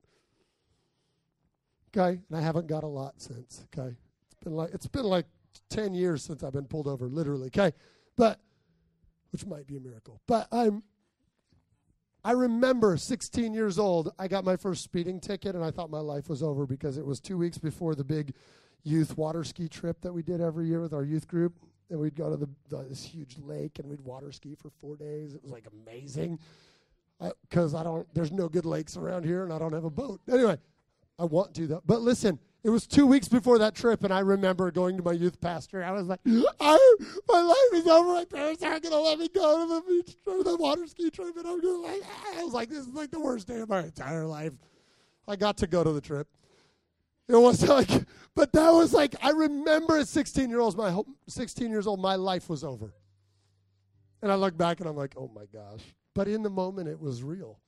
Okay, 1.94 2.20
and 2.28 2.38
I 2.38 2.40
haven't 2.40 2.68
got 2.68 2.84
a 2.84 2.86
lot 2.86 3.20
since. 3.20 3.66
Okay, 3.76 3.94
it's 4.24 4.34
been 4.42 4.54
like 4.54 4.72
it's 4.72 4.86
been 4.86 5.04
like 5.04 5.26
ten 5.68 5.92
years 5.92 6.22
since 6.22 6.42
I've 6.42 6.54
been 6.54 6.64
pulled 6.64 6.86
over, 6.86 7.06
literally. 7.06 7.48
Okay, 7.48 7.72
but 8.16 8.40
which 9.30 9.44
might 9.44 9.66
be 9.66 9.76
a 9.76 9.80
miracle. 9.80 10.22
But 10.26 10.48
I'm. 10.50 10.84
I 12.24 12.30
remember 12.30 12.96
16 12.96 13.52
years 13.52 13.80
old, 13.80 14.12
I 14.16 14.28
got 14.28 14.44
my 14.44 14.56
first 14.56 14.84
speeding 14.84 15.18
ticket, 15.18 15.56
and 15.56 15.64
I 15.64 15.72
thought 15.72 15.90
my 15.90 15.98
life 15.98 16.28
was 16.28 16.40
over 16.40 16.66
because 16.66 16.96
it 16.96 17.04
was 17.04 17.18
two 17.18 17.36
weeks 17.36 17.58
before 17.58 17.96
the 17.96 18.04
big 18.04 18.32
youth 18.82 19.16
water 19.16 19.44
ski 19.44 19.68
trip 19.68 20.00
that 20.00 20.12
we 20.12 20.22
did 20.22 20.40
every 20.40 20.66
year 20.66 20.80
with 20.80 20.92
our 20.92 21.04
youth 21.04 21.28
group 21.28 21.54
and 21.90 22.00
we'd 22.00 22.16
go 22.16 22.30
to 22.30 22.36
the, 22.36 22.48
the, 22.68 22.84
this 22.88 23.04
huge 23.04 23.36
lake 23.38 23.78
and 23.78 23.88
we'd 23.88 24.00
water 24.00 24.32
ski 24.32 24.54
for 24.54 24.70
four 24.70 24.96
days. 24.96 25.34
It 25.34 25.42
was 25.42 25.52
like 25.52 25.66
amazing 25.84 26.38
because 27.48 27.74
I, 27.74 27.80
I 27.80 27.84
don't. 27.84 28.06
There's 28.14 28.32
no 28.32 28.48
good 28.48 28.64
lakes 28.64 28.96
around 28.96 29.24
here, 29.24 29.44
and 29.44 29.52
I 29.52 29.58
don't 29.58 29.72
have 29.72 29.84
a 29.84 29.90
boat. 29.90 30.20
Anyway, 30.30 30.58
I 31.18 31.24
want 31.24 31.54
to 31.54 31.66
though. 31.66 31.82
But 31.86 32.00
listen, 32.00 32.38
it 32.64 32.70
was 32.70 32.86
two 32.86 33.06
weeks 33.06 33.28
before 33.28 33.58
that 33.58 33.74
trip, 33.74 34.04
and 34.04 34.12
I 34.12 34.20
remember 34.20 34.70
going 34.70 34.96
to 34.96 35.02
my 35.02 35.12
youth 35.12 35.40
pastor. 35.40 35.84
I 35.84 35.92
was 35.92 36.06
like, 36.06 36.20
I, 36.26 36.96
my 37.28 37.40
life 37.40 37.80
is 37.80 37.86
over. 37.86 38.14
My 38.14 38.24
parents 38.24 38.62
aren't 38.62 38.82
going 38.82 38.92
to 38.92 39.00
let 39.00 39.18
me 39.18 39.28
go 39.28 39.66
to 39.66 39.74
the 39.74 39.82
beach 39.88 40.16
or 40.26 40.42
the 40.42 40.56
water 40.56 40.86
ski 40.86 41.10
trip, 41.10 41.36
and 41.36 41.46
I'm 41.46 41.60
going 41.60 41.82
like. 41.82 42.02
I 42.36 42.42
was 42.42 42.54
like, 42.54 42.70
this 42.70 42.86
is 42.86 42.94
like 42.94 43.10
the 43.10 43.20
worst 43.20 43.46
day 43.46 43.60
of 43.60 43.68
my 43.68 43.84
entire 43.84 44.26
life. 44.26 44.52
I 45.28 45.36
got 45.36 45.56
to 45.58 45.66
go 45.66 45.84
to 45.84 45.92
the 45.92 46.00
trip. 46.00 46.26
It 47.28 47.36
was 47.36 47.66
like, 47.68 47.88
but 48.34 48.52
that 48.52 48.70
was 48.70 48.92
like, 48.92 49.14
I 49.22 49.30
remember 49.30 49.98
at 49.98 50.08
16 50.08 50.50
years 50.50 50.60
old, 50.60 50.76
my 50.76 51.02
16 51.28 51.70
years 51.70 51.86
old, 51.86 52.00
my 52.00 52.16
life 52.16 52.48
was 52.48 52.64
over. 52.64 52.94
And 54.22 54.30
I 54.30 54.36
look 54.36 54.56
back 54.56 54.80
and 54.80 54.88
I'm 54.88 54.96
like, 54.96 55.14
oh 55.16 55.30
my 55.34 55.46
gosh. 55.52 55.82
But 56.14 56.28
in 56.28 56.42
the 56.42 56.50
moment, 56.50 56.88
it 56.88 57.00
was 57.00 57.22
real. 57.22 57.58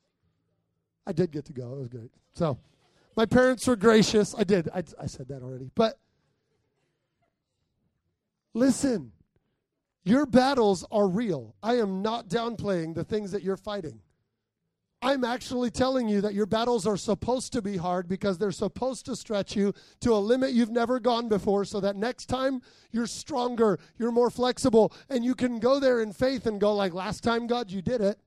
I 1.07 1.13
did 1.13 1.31
get 1.31 1.45
to 1.47 1.53
go. 1.53 1.73
It 1.75 1.79
was 1.79 1.89
great. 1.89 2.11
So, 2.35 2.59
my 3.17 3.27
parents 3.27 3.67
were 3.67 3.77
gracious. 3.77 4.35
I 4.37 4.45
did. 4.45 4.69
I, 4.75 4.83
I 5.01 5.07
said 5.07 5.29
that 5.29 5.43
already. 5.43 5.71
But 5.75 5.99
listen, 8.55 9.13
your 10.05 10.27
battles 10.27 10.85
are 10.91 11.07
real. 11.07 11.55
I 11.63 11.77
am 11.77 12.03
not 12.03 12.29
downplaying 12.29 12.95
the 12.95 13.05
things 13.05 13.33
that 13.33 13.43
you're 13.43 13.57
fighting. 13.57 14.01
I'm 15.05 15.23
actually 15.23 15.71
telling 15.71 16.09
you 16.09 16.23
that 16.23 16.33
your 16.33 16.47
battles 16.47 16.87
are 16.87 16.97
supposed 16.97 17.53
to 17.53 17.61
be 17.61 17.77
hard 17.77 18.09
because 18.09 18.39
they're 18.39 18.51
supposed 18.51 19.05
to 19.05 19.15
stretch 19.15 19.55
you 19.55 19.75
to 20.01 20.15
a 20.15 20.17
limit 20.17 20.53
you've 20.53 20.71
never 20.71 20.99
gone 20.99 21.29
before 21.29 21.67
so 21.67 21.79
that 21.81 21.95
next 21.95 22.25
time 22.25 22.63
you're 22.91 23.07
stronger, 23.07 23.79
you're 23.99 24.11
more 24.11 24.31
flexible, 24.31 24.95
and 25.11 25.23
you 25.23 25.35
can 25.35 25.59
go 25.59 25.79
there 25.79 26.01
in 26.01 26.15
faith 26.15 26.47
and 26.47 26.59
go 26.59 26.75
like 26.75 26.95
last 26.95 27.23
time 27.23 27.47
God 27.47 27.71
you 27.71 27.83
did 27.83 28.01
it. 28.01 28.19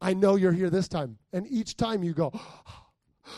I 0.00 0.14
know 0.14 0.36
you're 0.36 0.52
here 0.52 0.70
this 0.70 0.88
time. 0.88 1.18
And 1.34 1.46
each 1.46 1.76
time 1.76 2.02
you 2.02 2.14
go 2.14 2.32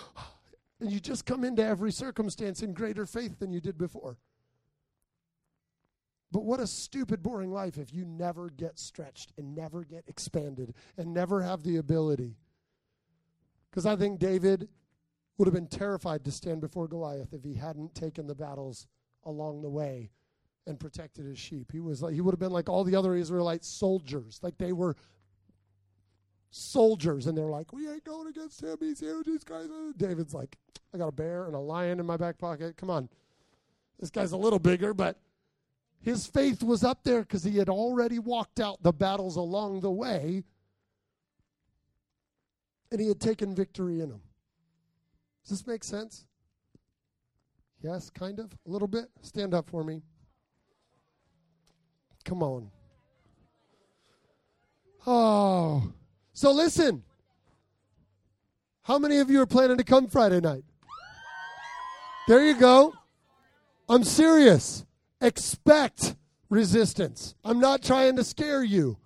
and 0.80 0.92
you 0.92 1.00
just 1.00 1.26
come 1.26 1.42
into 1.42 1.64
every 1.64 1.90
circumstance 1.90 2.62
in 2.62 2.74
greater 2.74 3.06
faith 3.06 3.40
than 3.40 3.50
you 3.50 3.60
did 3.60 3.76
before. 3.76 4.18
But 6.30 6.44
what 6.44 6.60
a 6.60 6.68
stupid, 6.68 7.24
boring 7.24 7.50
life 7.50 7.76
if 7.76 7.92
you 7.92 8.04
never 8.04 8.50
get 8.50 8.78
stretched 8.78 9.32
and 9.36 9.52
never 9.52 9.82
get 9.82 10.04
expanded 10.06 10.74
and 10.96 11.12
never 11.12 11.42
have 11.42 11.64
the 11.64 11.78
ability 11.78 12.36
because 13.72 13.86
I 13.86 13.96
think 13.96 14.18
David 14.18 14.68
would 15.38 15.46
have 15.46 15.54
been 15.54 15.66
terrified 15.66 16.24
to 16.26 16.30
stand 16.30 16.60
before 16.60 16.86
Goliath 16.86 17.32
if 17.32 17.42
he 17.42 17.54
hadn't 17.54 17.94
taken 17.94 18.26
the 18.26 18.34
battles 18.34 18.86
along 19.24 19.62
the 19.62 19.70
way 19.70 20.10
and 20.66 20.78
protected 20.78 21.24
his 21.24 21.38
sheep. 21.38 21.72
He 21.72 21.80
was 21.80 22.02
like 22.02 22.12
he 22.12 22.20
would 22.20 22.32
have 22.32 22.38
been 22.38 22.52
like 22.52 22.68
all 22.68 22.84
the 22.84 22.94
other 22.94 23.14
Israelite 23.14 23.64
soldiers. 23.64 24.38
Like 24.42 24.58
they 24.58 24.72
were 24.72 24.94
soldiers 26.50 27.26
and 27.26 27.36
they're 27.36 27.46
like, 27.46 27.72
We 27.72 27.88
ain't 27.88 28.04
going 28.04 28.28
against 28.28 28.62
him, 28.62 28.76
he's 28.78 29.00
huge, 29.00 29.26
these 29.26 29.42
guys 29.42 29.68
David's 29.96 30.34
like, 30.34 30.56
I 30.92 30.98
got 30.98 31.08
a 31.08 31.12
bear 31.12 31.46
and 31.46 31.54
a 31.54 31.58
lion 31.58 31.98
in 31.98 32.06
my 32.06 32.18
back 32.18 32.38
pocket. 32.38 32.76
Come 32.76 32.90
on. 32.90 33.08
This 33.98 34.10
guy's 34.10 34.32
a 34.32 34.36
little 34.36 34.58
bigger, 34.58 34.92
but 34.92 35.18
his 36.00 36.26
faith 36.26 36.62
was 36.62 36.84
up 36.84 37.04
there 37.04 37.20
because 37.20 37.44
he 37.44 37.56
had 37.56 37.68
already 37.68 38.18
walked 38.18 38.60
out 38.60 38.82
the 38.82 38.92
battles 38.92 39.36
along 39.36 39.80
the 39.80 39.90
way 39.90 40.44
and 42.92 43.00
he 43.00 43.08
had 43.08 43.18
taken 43.18 43.54
victory 43.54 44.00
in 44.00 44.10
him. 44.10 44.20
Does 45.42 45.58
this 45.58 45.66
make 45.66 45.82
sense? 45.82 46.26
Yes, 47.82 48.10
kind 48.10 48.38
of, 48.38 48.52
a 48.66 48.70
little 48.70 48.86
bit. 48.86 49.06
Stand 49.22 49.54
up 49.54 49.68
for 49.68 49.82
me. 49.82 50.02
Come 52.24 52.42
on. 52.42 52.70
Oh, 55.06 55.90
so 56.34 56.52
listen. 56.52 57.02
How 58.82 58.98
many 58.98 59.18
of 59.18 59.30
you 59.30 59.40
are 59.40 59.46
planning 59.46 59.78
to 59.78 59.84
come 59.84 60.06
Friday 60.06 60.40
night? 60.40 60.64
There 62.28 62.44
you 62.44 62.54
go. 62.54 62.94
I'm 63.88 64.04
serious. 64.04 64.84
Expect 65.20 66.14
resistance. 66.50 67.34
I'm 67.42 67.58
not 67.58 67.82
trying 67.82 68.16
to 68.16 68.24
scare 68.24 68.62
you. 68.62 68.98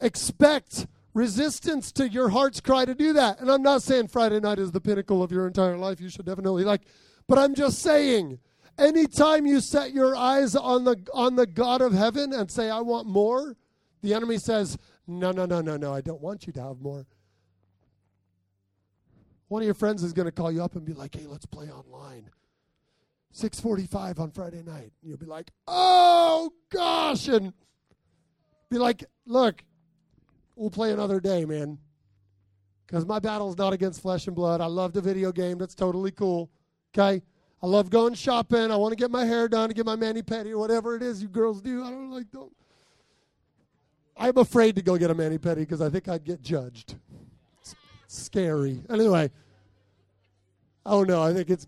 Expect 0.00 0.86
resistance 1.14 1.92
to 1.92 2.08
your 2.08 2.28
heart's 2.28 2.60
cry 2.60 2.84
to 2.84 2.94
do 2.94 3.12
that. 3.14 3.40
And 3.40 3.50
I'm 3.50 3.62
not 3.62 3.82
saying 3.82 4.08
Friday 4.08 4.40
night 4.40 4.58
is 4.58 4.72
the 4.72 4.80
pinnacle 4.80 5.22
of 5.22 5.32
your 5.32 5.46
entire 5.46 5.76
life. 5.76 6.00
You 6.00 6.08
should 6.08 6.26
definitely 6.26 6.64
like, 6.64 6.82
but 7.26 7.38
I'm 7.38 7.54
just 7.54 7.80
saying, 7.80 8.38
anytime 8.78 9.46
you 9.46 9.60
set 9.60 9.92
your 9.92 10.16
eyes 10.16 10.54
on 10.56 10.84
the 10.84 10.96
on 11.12 11.36
the 11.36 11.46
God 11.46 11.80
of 11.80 11.92
heaven 11.92 12.32
and 12.32 12.50
say, 12.50 12.70
I 12.70 12.80
want 12.80 13.06
more, 13.06 13.56
the 14.02 14.14
enemy 14.14 14.38
says, 14.38 14.78
No, 15.06 15.32
no, 15.32 15.46
no, 15.46 15.60
no, 15.60 15.76
no, 15.76 15.92
I 15.92 16.00
don't 16.00 16.20
want 16.20 16.46
you 16.46 16.52
to 16.54 16.62
have 16.62 16.80
more. 16.80 17.06
One 19.48 19.62
of 19.62 19.66
your 19.66 19.74
friends 19.74 20.04
is 20.04 20.12
going 20.12 20.26
to 20.26 20.32
call 20.32 20.52
you 20.52 20.62
up 20.62 20.76
and 20.76 20.84
be 20.84 20.92
like, 20.92 21.14
Hey, 21.14 21.26
let's 21.26 21.46
play 21.46 21.70
online. 21.70 22.30
6:45 23.32 24.18
on 24.18 24.30
Friday 24.30 24.62
night. 24.62 24.92
You'll 25.02 25.16
be 25.16 25.26
like, 25.26 25.50
"Oh 25.66 26.52
gosh." 26.70 27.28
And 27.28 27.52
be 28.70 28.78
like, 28.78 29.04
"Look, 29.26 29.64
we'll 30.60 30.70
play 30.70 30.92
another 30.92 31.20
day, 31.20 31.44
man. 31.46 31.78
Because 32.86 33.06
my 33.06 33.18
battle's 33.18 33.56
not 33.56 33.72
against 33.72 34.02
flesh 34.02 34.26
and 34.26 34.36
blood. 34.36 34.60
I 34.60 34.66
love 34.66 34.92
the 34.92 35.00
video 35.00 35.32
game. 35.32 35.56
That's 35.58 35.74
totally 35.74 36.10
cool. 36.10 36.50
Okay? 36.94 37.22
I 37.62 37.66
love 37.66 37.88
going 37.88 38.14
shopping. 38.14 38.70
I 38.70 38.76
want 38.76 38.92
to 38.92 38.96
get 38.96 39.10
my 39.10 39.24
hair 39.24 39.48
done, 39.48 39.68
to 39.68 39.74
get 39.74 39.86
my 39.86 39.96
mani 39.96 40.22
pedi, 40.22 40.50
or 40.50 40.58
whatever 40.58 40.96
it 40.96 41.02
is 41.02 41.22
you 41.22 41.28
girls 41.28 41.62
do. 41.62 41.82
I 41.82 41.90
don't 41.90 42.10
like 42.10 42.30
don't. 42.30 42.52
I'm 44.16 44.36
afraid 44.36 44.76
to 44.76 44.82
go 44.82 44.98
get 44.98 45.10
a 45.10 45.14
mani 45.14 45.38
pedi 45.38 45.56
because 45.56 45.80
I 45.80 45.88
think 45.88 46.08
I'd 46.08 46.24
get 46.24 46.42
judged. 46.42 46.96
It's 47.60 47.74
scary. 48.06 48.82
Anyway. 48.90 49.30
Oh 50.84 51.04
no, 51.04 51.22
I 51.22 51.32
think 51.32 51.48
it's 51.48 51.66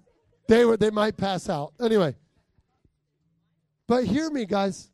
they 0.49 0.65
were 0.65 0.77
they 0.77 0.91
might 0.91 1.17
pass 1.17 1.49
out. 1.49 1.73
Anyway. 1.81 2.15
But 3.87 4.05
hear 4.05 4.31
me, 4.31 4.45
guys. 4.45 4.91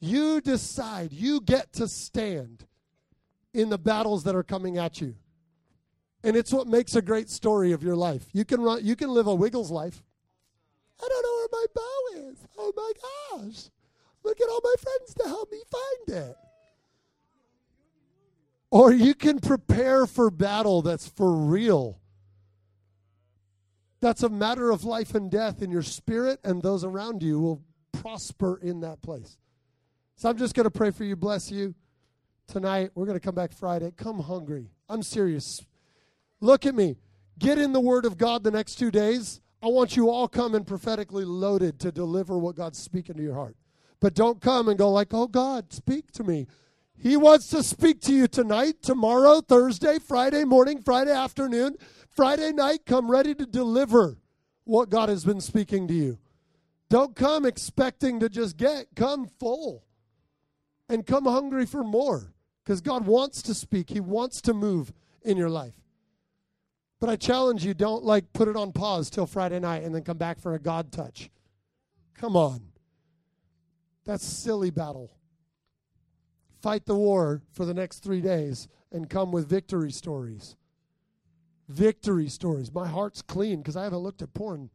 You 0.00 0.40
decide. 0.40 1.12
You 1.12 1.40
get 1.40 1.72
to 1.74 1.88
stand 1.88 2.67
in 3.58 3.70
the 3.70 3.78
battles 3.78 4.22
that 4.22 4.36
are 4.36 4.44
coming 4.44 4.78
at 4.78 5.00
you. 5.00 5.16
And 6.22 6.36
it's 6.36 6.52
what 6.52 6.68
makes 6.68 6.94
a 6.94 7.02
great 7.02 7.28
story 7.28 7.72
of 7.72 7.82
your 7.82 7.96
life. 7.96 8.26
You 8.32 8.44
can 8.44 8.60
run 8.60 8.84
you 8.84 8.94
can 8.94 9.10
live 9.10 9.26
a 9.26 9.34
Wiggles 9.34 9.70
life. 9.70 10.02
I 11.02 11.08
don't 11.08 11.22
know 11.22 11.36
where 11.36 11.48
my 11.52 11.66
bow 11.74 12.30
is. 12.30 12.38
Oh 12.56 12.72
my 12.76 12.92
gosh. 13.36 13.70
Look 14.22 14.40
at 14.40 14.48
all 14.48 14.60
my 14.62 14.74
friends 14.80 15.14
to 15.14 15.24
help 15.24 15.50
me 15.50 15.58
find 15.70 16.18
it. 16.24 16.36
Or 18.70 18.92
you 18.92 19.14
can 19.14 19.40
prepare 19.40 20.06
for 20.06 20.30
battle 20.30 20.82
that's 20.82 21.08
for 21.08 21.34
real. 21.34 22.00
That's 24.00 24.22
a 24.22 24.28
matter 24.28 24.70
of 24.70 24.84
life 24.84 25.16
and 25.16 25.28
death, 25.30 25.62
and 25.62 25.72
your 25.72 25.82
spirit 25.82 26.38
and 26.44 26.62
those 26.62 26.84
around 26.84 27.22
you 27.22 27.40
will 27.40 27.62
prosper 27.90 28.60
in 28.62 28.80
that 28.80 29.02
place. 29.02 29.36
So 30.14 30.28
I'm 30.28 30.36
just 30.36 30.54
going 30.54 30.64
to 30.64 30.70
pray 30.70 30.92
for 30.92 31.02
you, 31.02 31.16
bless 31.16 31.50
you 31.50 31.74
tonight. 32.48 32.90
We're 32.94 33.06
going 33.06 33.18
to 33.18 33.24
come 33.24 33.34
back 33.34 33.52
Friday. 33.52 33.92
Come 33.96 34.20
hungry. 34.20 34.70
I'm 34.88 35.02
serious. 35.02 35.64
Look 36.40 36.66
at 36.66 36.74
me. 36.74 36.96
Get 37.38 37.58
in 37.58 37.72
the 37.72 37.80
Word 37.80 38.04
of 38.04 38.18
God 38.18 38.42
the 38.42 38.50
next 38.50 38.76
two 38.76 38.90
days. 38.90 39.40
I 39.62 39.68
want 39.68 39.96
you 39.96 40.10
all 40.10 40.26
coming 40.26 40.64
prophetically 40.64 41.24
loaded 41.24 41.78
to 41.80 41.92
deliver 41.92 42.38
what 42.38 42.56
God's 42.56 42.78
speaking 42.78 43.16
to 43.16 43.22
your 43.22 43.34
heart. 43.34 43.56
But 44.00 44.14
don't 44.14 44.40
come 44.40 44.68
and 44.68 44.78
go 44.78 44.90
like, 44.90 45.12
oh, 45.12 45.26
God, 45.26 45.72
speak 45.72 46.10
to 46.12 46.24
me. 46.24 46.46
He 46.96 47.16
wants 47.16 47.48
to 47.48 47.62
speak 47.62 48.00
to 48.02 48.12
you 48.12 48.26
tonight, 48.26 48.82
tomorrow, 48.82 49.40
Thursday, 49.40 49.98
Friday 49.98 50.44
morning, 50.44 50.80
Friday 50.80 51.12
afternoon, 51.12 51.76
Friday 52.08 52.52
night. 52.52 52.86
Come 52.86 53.10
ready 53.10 53.34
to 53.34 53.46
deliver 53.46 54.18
what 54.64 54.90
God 54.90 55.08
has 55.08 55.24
been 55.24 55.40
speaking 55.40 55.86
to 55.88 55.94
you. 55.94 56.18
Don't 56.88 57.14
come 57.14 57.44
expecting 57.44 58.18
to 58.20 58.28
just 58.28 58.56
get, 58.56 58.86
come 58.96 59.26
full 59.26 59.84
and 60.88 61.06
come 61.06 61.26
hungry 61.26 61.66
for 61.66 61.84
more 61.84 62.32
because 62.68 62.82
God 62.82 63.06
wants 63.06 63.40
to 63.40 63.54
speak, 63.54 63.88
He 63.88 63.98
wants 63.98 64.42
to 64.42 64.52
move 64.52 64.92
in 65.22 65.38
your 65.38 65.48
life. 65.48 65.72
But 67.00 67.08
I 67.08 67.16
challenge 67.16 67.64
you 67.64 67.72
don't 67.72 68.04
like 68.04 68.30
put 68.34 68.46
it 68.46 68.56
on 68.56 68.72
pause 68.72 69.08
till 69.08 69.26
Friday 69.26 69.58
night 69.58 69.84
and 69.84 69.94
then 69.94 70.02
come 70.02 70.18
back 70.18 70.38
for 70.38 70.52
a 70.52 70.58
God 70.58 70.92
touch. 70.92 71.30
Come 72.12 72.36
on. 72.36 72.60
That's 74.04 74.22
silly 74.22 74.68
battle. 74.68 75.10
Fight 76.60 76.84
the 76.84 76.94
war 76.94 77.40
for 77.52 77.64
the 77.64 77.72
next 77.72 78.00
three 78.00 78.20
days 78.20 78.68
and 78.92 79.08
come 79.08 79.32
with 79.32 79.48
victory 79.48 79.90
stories. 79.90 80.54
Victory 81.70 82.28
stories. 82.28 82.70
My 82.70 82.86
heart's 82.86 83.22
clean 83.22 83.62
because 83.62 83.78
I 83.78 83.84
haven't 83.84 84.00
looked 84.00 84.20
at 84.20 84.34
porn. 84.34 84.68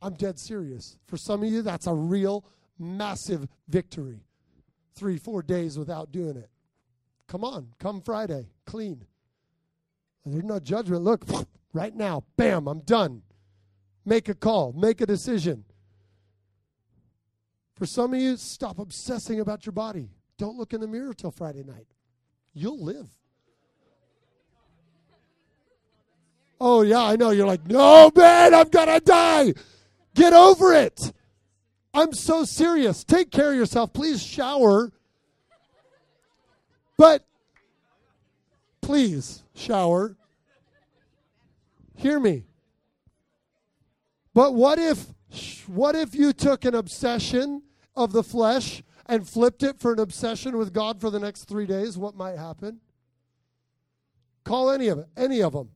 I'm 0.00 0.14
dead 0.14 0.38
serious. 0.38 0.96
For 1.08 1.18
some 1.18 1.42
of 1.42 1.50
you, 1.50 1.60
that's 1.60 1.86
a 1.86 1.92
real 1.92 2.46
massive 2.78 3.48
victory. 3.68 4.24
Three, 4.94 5.18
four 5.18 5.42
days 5.42 5.78
without 5.78 6.10
doing 6.10 6.38
it. 6.38 6.48
Come 7.30 7.44
on, 7.44 7.68
come 7.78 8.00
Friday, 8.00 8.48
clean. 8.66 9.04
There's 10.26 10.42
no 10.42 10.58
judgment. 10.58 11.04
Look, 11.04 11.24
right 11.72 11.94
now, 11.94 12.24
bam, 12.36 12.66
I'm 12.66 12.80
done. 12.80 13.22
Make 14.04 14.28
a 14.28 14.34
call, 14.34 14.72
make 14.72 15.00
a 15.00 15.06
decision. 15.06 15.64
For 17.76 17.86
some 17.86 18.14
of 18.14 18.20
you, 18.20 18.36
stop 18.36 18.80
obsessing 18.80 19.38
about 19.38 19.64
your 19.64 19.72
body. 19.72 20.10
Don't 20.38 20.58
look 20.58 20.72
in 20.72 20.80
the 20.80 20.88
mirror 20.88 21.14
till 21.14 21.30
Friday 21.30 21.62
night. 21.62 21.86
You'll 22.52 22.82
live. 22.82 23.08
Oh, 26.60 26.82
yeah, 26.82 27.04
I 27.04 27.14
know. 27.14 27.30
You're 27.30 27.46
like, 27.46 27.64
no, 27.64 28.10
man, 28.16 28.54
I'm 28.54 28.68
going 28.68 28.88
to 28.88 29.00
die. 29.00 29.54
Get 30.16 30.32
over 30.32 30.74
it. 30.74 31.12
I'm 31.94 32.12
so 32.12 32.42
serious. 32.42 33.04
Take 33.04 33.30
care 33.30 33.52
of 33.52 33.56
yourself. 33.56 33.92
Please 33.92 34.20
shower. 34.20 34.90
But 37.00 37.24
please 38.82 39.42
shower. 39.54 40.18
Hear 41.96 42.20
me. 42.20 42.44
But 44.34 44.52
what 44.52 44.78
if 44.78 45.06
what 45.66 45.96
if 45.96 46.14
you 46.14 46.34
took 46.34 46.66
an 46.66 46.74
obsession 46.74 47.62
of 47.96 48.12
the 48.12 48.22
flesh 48.22 48.82
and 49.06 49.26
flipped 49.26 49.62
it 49.62 49.80
for 49.80 49.94
an 49.94 49.98
obsession 49.98 50.58
with 50.58 50.74
God 50.74 51.00
for 51.00 51.08
the 51.08 51.18
next 51.18 51.44
3 51.44 51.64
days? 51.64 51.96
What 51.96 52.16
might 52.16 52.36
happen? 52.36 52.80
Call 54.44 54.70
any 54.70 54.88
of 54.88 54.98
it, 54.98 55.06
any 55.16 55.40
of 55.40 55.54
them. 55.54 55.70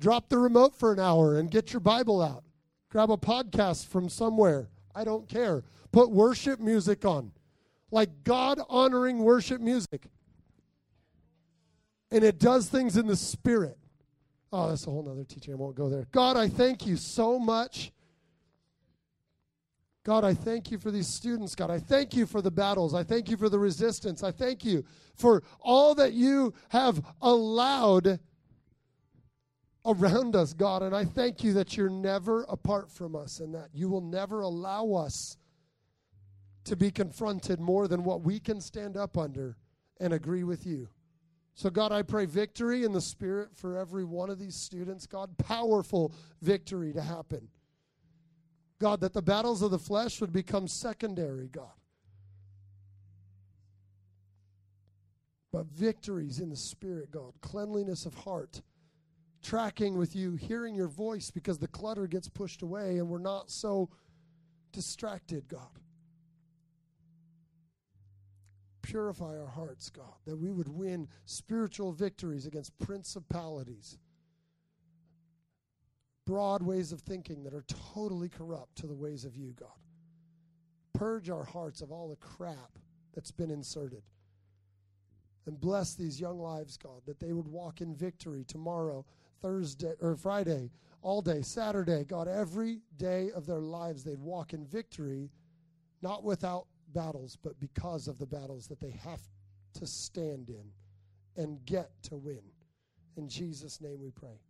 Drop 0.00 0.28
the 0.28 0.38
remote 0.38 0.74
for 0.74 0.92
an 0.92 0.98
hour 0.98 1.38
and 1.38 1.52
get 1.52 1.72
your 1.72 1.78
Bible 1.78 2.20
out. 2.20 2.42
Grab 2.90 3.12
a 3.12 3.16
podcast 3.16 3.86
from 3.86 4.08
somewhere. 4.08 4.70
I 4.92 5.04
don't 5.04 5.28
care. 5.28 5.62
Put 5.92 6.10
worship 6.10 6.58
music 6.58 7.04
on. 7.04 7.30
Like 7.92 8.24
God 8.24 8.58
honoring 8.68 9.18
worship 9.20 9.60
music. 9.60 10.08
And 12.10 12.22
it 12.22 12.38
does 12.38 12.68
things 12.68 12.96
in 12.96 13.06
the 13.06 13.16
spirit. 13.16 13.78
Oh, 14.52 14.68
that's 14.68 14.86
a 14.86 14.90
whole 14.90 15.08
other 15.08 15.24
teaching. 15.24 15.52
I 15.52 15.56
won't 15.56 15.74
go 15.74 15.88
there. 15.88 16.06
God, 16.12 16.36
I 16.36 16.48
thank 16.48 16.86
you 16.86 16.96
so 16.96 17.38
much. 17.38 17.92
God, 20.04 20.22
I 20.22 20.34
thank 20.34 20.70
you 20.70 20.78
for 20.78 20.92
these 20.92 21.08
students. 21.08 21.56
God, 21.56 21.68
I 21.68 21.80
thank 21.80 22.14
you 22.14 22.26
for 22.26 22.40
the 22.40 22.50
battles. 22.50 22.94
I 22.94 23.02
thank 23.02 23.28
you 23.28 23.36
for 23.36 23.48
the 23.48 23.58
resistance. 23.58 24.22
I 24.22 24.30
thank 24.30 24.64
you 24.64 24.84
for 25.16 25.42
all 25.60 25.96
that 25.96 26.12
you 26.12 26.54
have 26.68 27.04
allowed 27.20 28.20
around 29.84 30.36
us, 30.36 30.52
God. 30.52 30.82
And 30.82 30.94
I 30.94 31.04
thank 31.04 31.42
you 31.42 31.52
that 31.54 31.76
you're 31.76 31.90
never 31.90 32.44
apart 32.48 32.88
from 32.88 33.16
us 33.16 33.40
and 33.40 33.52
that 33.56 33.70
you 33.72 33.88
will 33.88 34.00
never 34.00 34.42
allow 34.42 34.92
us 34.92 35.36
to 36.64 36.76
be 36.76 36.92
confronted 36.92 37.58
more 37.58 37.88
than 37.88 38.04
what 38.04 38.22
we 38.22 38.38
can 38.38 38.60
stand 38.60 38.96
up 38.96 39.18
under 39.18 39.56
and 39.98 40.12
agree 40.12 40.44
with 40.44 40.66
you. 40.66 40.88
So, 41.56 41.70
God, 41.70 41.90
I 41.90 42.02
pray 42.02 42.26
victory 42.26 42.84
in 42.84 42.92
the 42.92 43.00
Spirit 43.00 43.48
for 43.56 43.78
every 43.78 44.04
one 44.04 44.28
of 44.28 44.38
these 44.38 44.54
students. 44.54 45.06
God, 45.06 45.36
powerful 45.38 46.12
victory 46.42 46.92
to 46.92 47.00
happen. 47.00 47.48
God, 48.78 49.00
that 49.00 49.14
the 49.14 49.22
battles 49.22 49.62
of 49.62 49.70
the 49.70 49.78
flesh 49.78 50.20
would 50.20 50.34
become 50.34 50.68
secondary, 50.68 51.48
God. 51.48 51.72
But 55.50 55.64
victories 55.68 56.40
in 56.40 56.50
the 56.50 56.56
Spirit, 56.56 57.10
God, 57.10 57.32
cleanliness 57.40 58.04
of 58.04 58.12
heart 58.12 58.60
tracking 59.42 59.96
with 59.96 60.14
you, 60.14 60.34
hearing 60.34 60.74
your 60.74 60.88
voice 60.88 61.30
because 61.30 61.58
the 61.58 61.68
clutter 61.68 62.06
gets 62.06 62.28
pushed 62.28 62.60
away 62.60 62.98
and 62.98 63.08
we're 63.08 63.18
not 63.18 63.50
so 63.50 63.88
distracted, 64.72 65.48
God. 65.48 65.70
Purify 68.86 69.36
our 69.36 69.48
hearts, 69.48 69.90
God, 69.90 70.14
that 70.26 70.36
we 70.36 70.52
would 70.52 70.68
win 70.68 71.08
spiritual 71.24 71.90
victories 71.90 72.46
against 72.46 72.78
principalities, 72.78 73.98
broad 76.24 76.62
ways 76.62 76.92
of 76.92 77.00
thinking 77.00 77.42
that 77.42 77.52
are 77.52 77.64
totally 77.92 78.28
corrupt 78.28 78.76
to 78.76 78.86
the 78.86 78.94
ways 78.94 79.24
of 79.24 79.34
you, 79.34 79.52
God. 79.58 79.68
Purge 80.92 81.28
our 81.30 81.42
hearts 81.42 81.80
of 81.80 81.90
all 81.90 82.08
the 82.08 82.16
crap 82.16 82.78
that's 83.12 83.32
been 83.32 83.50
inserted. 83.50 84.04
And 85.46 85.60
bless 85.60 85.94
these 85.94 86.20
young 86.20 86.38
lives, 86.38 86.76
God, 86.76 87.02
that 87.06 87.18
they 87.18 87.32
would 87.32 87.48
walk 87.48 87.80
in 87.80 87.92
victory 87.92 88.44
tomorrow 88.44 89.04
Thursday 89.42 89.94
or 90.00 90.14
Friday, 90.14 90.70
all 91.02 91.22
day, 91.22 91.42
Saturday, 91.42 92.04
God, 92.04 92.28
every 92.28 92.82
day 92.96 93.30
of 93.34 93.46
their 93.46 93.60
lives 93.60 94.04
they'd 94.04 94.20
walk 94.20 94.52
in 94.52 94.64
victory, 94.64 95.32
not 96.02 96.22
without 96.22 96.66
battles, 96.96 97.36
but 97.42 97.60
because 97.60 98.08
of 98.08 98.18
the 98.18 98.26
battles 98.26 98.66
that 98.68 98.80
they 98.80 98.90
have 98.90 99.20
to 99.74 99.86
stand 99.86 100.48
in 100.48 100.72
and 101.36 101.64
get 101.66 101.90
to 102.04 102.16
win. 102.16 102.40
In 103.16 103.28
Jesus' 103.28 103.80
name 103.82 104.00
we 104.00 104.10
pray. 104.10 104.40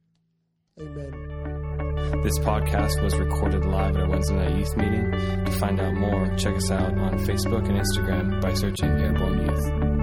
Amen. 0.81 2.23
This 2.23 2.39
podcast 2.39 3.03
was 3.03 3.17
recorded 3.17 3.65
live 3.65 3.97
at 3.97 4.05
a 4.05 4.09
Wednesday 4.09 4.37
night 4.37 4.57
youth 4.57 4.77
meeting. 4.77 5.11
To 5.45 5.53
find 5.59 5.81
out 5.81 5.95
more, 5.95 6.27
check 6.37 6.55
us 6.55 6.71
out 6.71 6.97
on 6.97 7.19
Facebook 7.27 7.69
and 7.69 7.81
Instagram 7.81 8.41
by 8.41 8.55
searching 8.55 8.91
Airborne 8.91 9.47
Youth. 9.47 9.96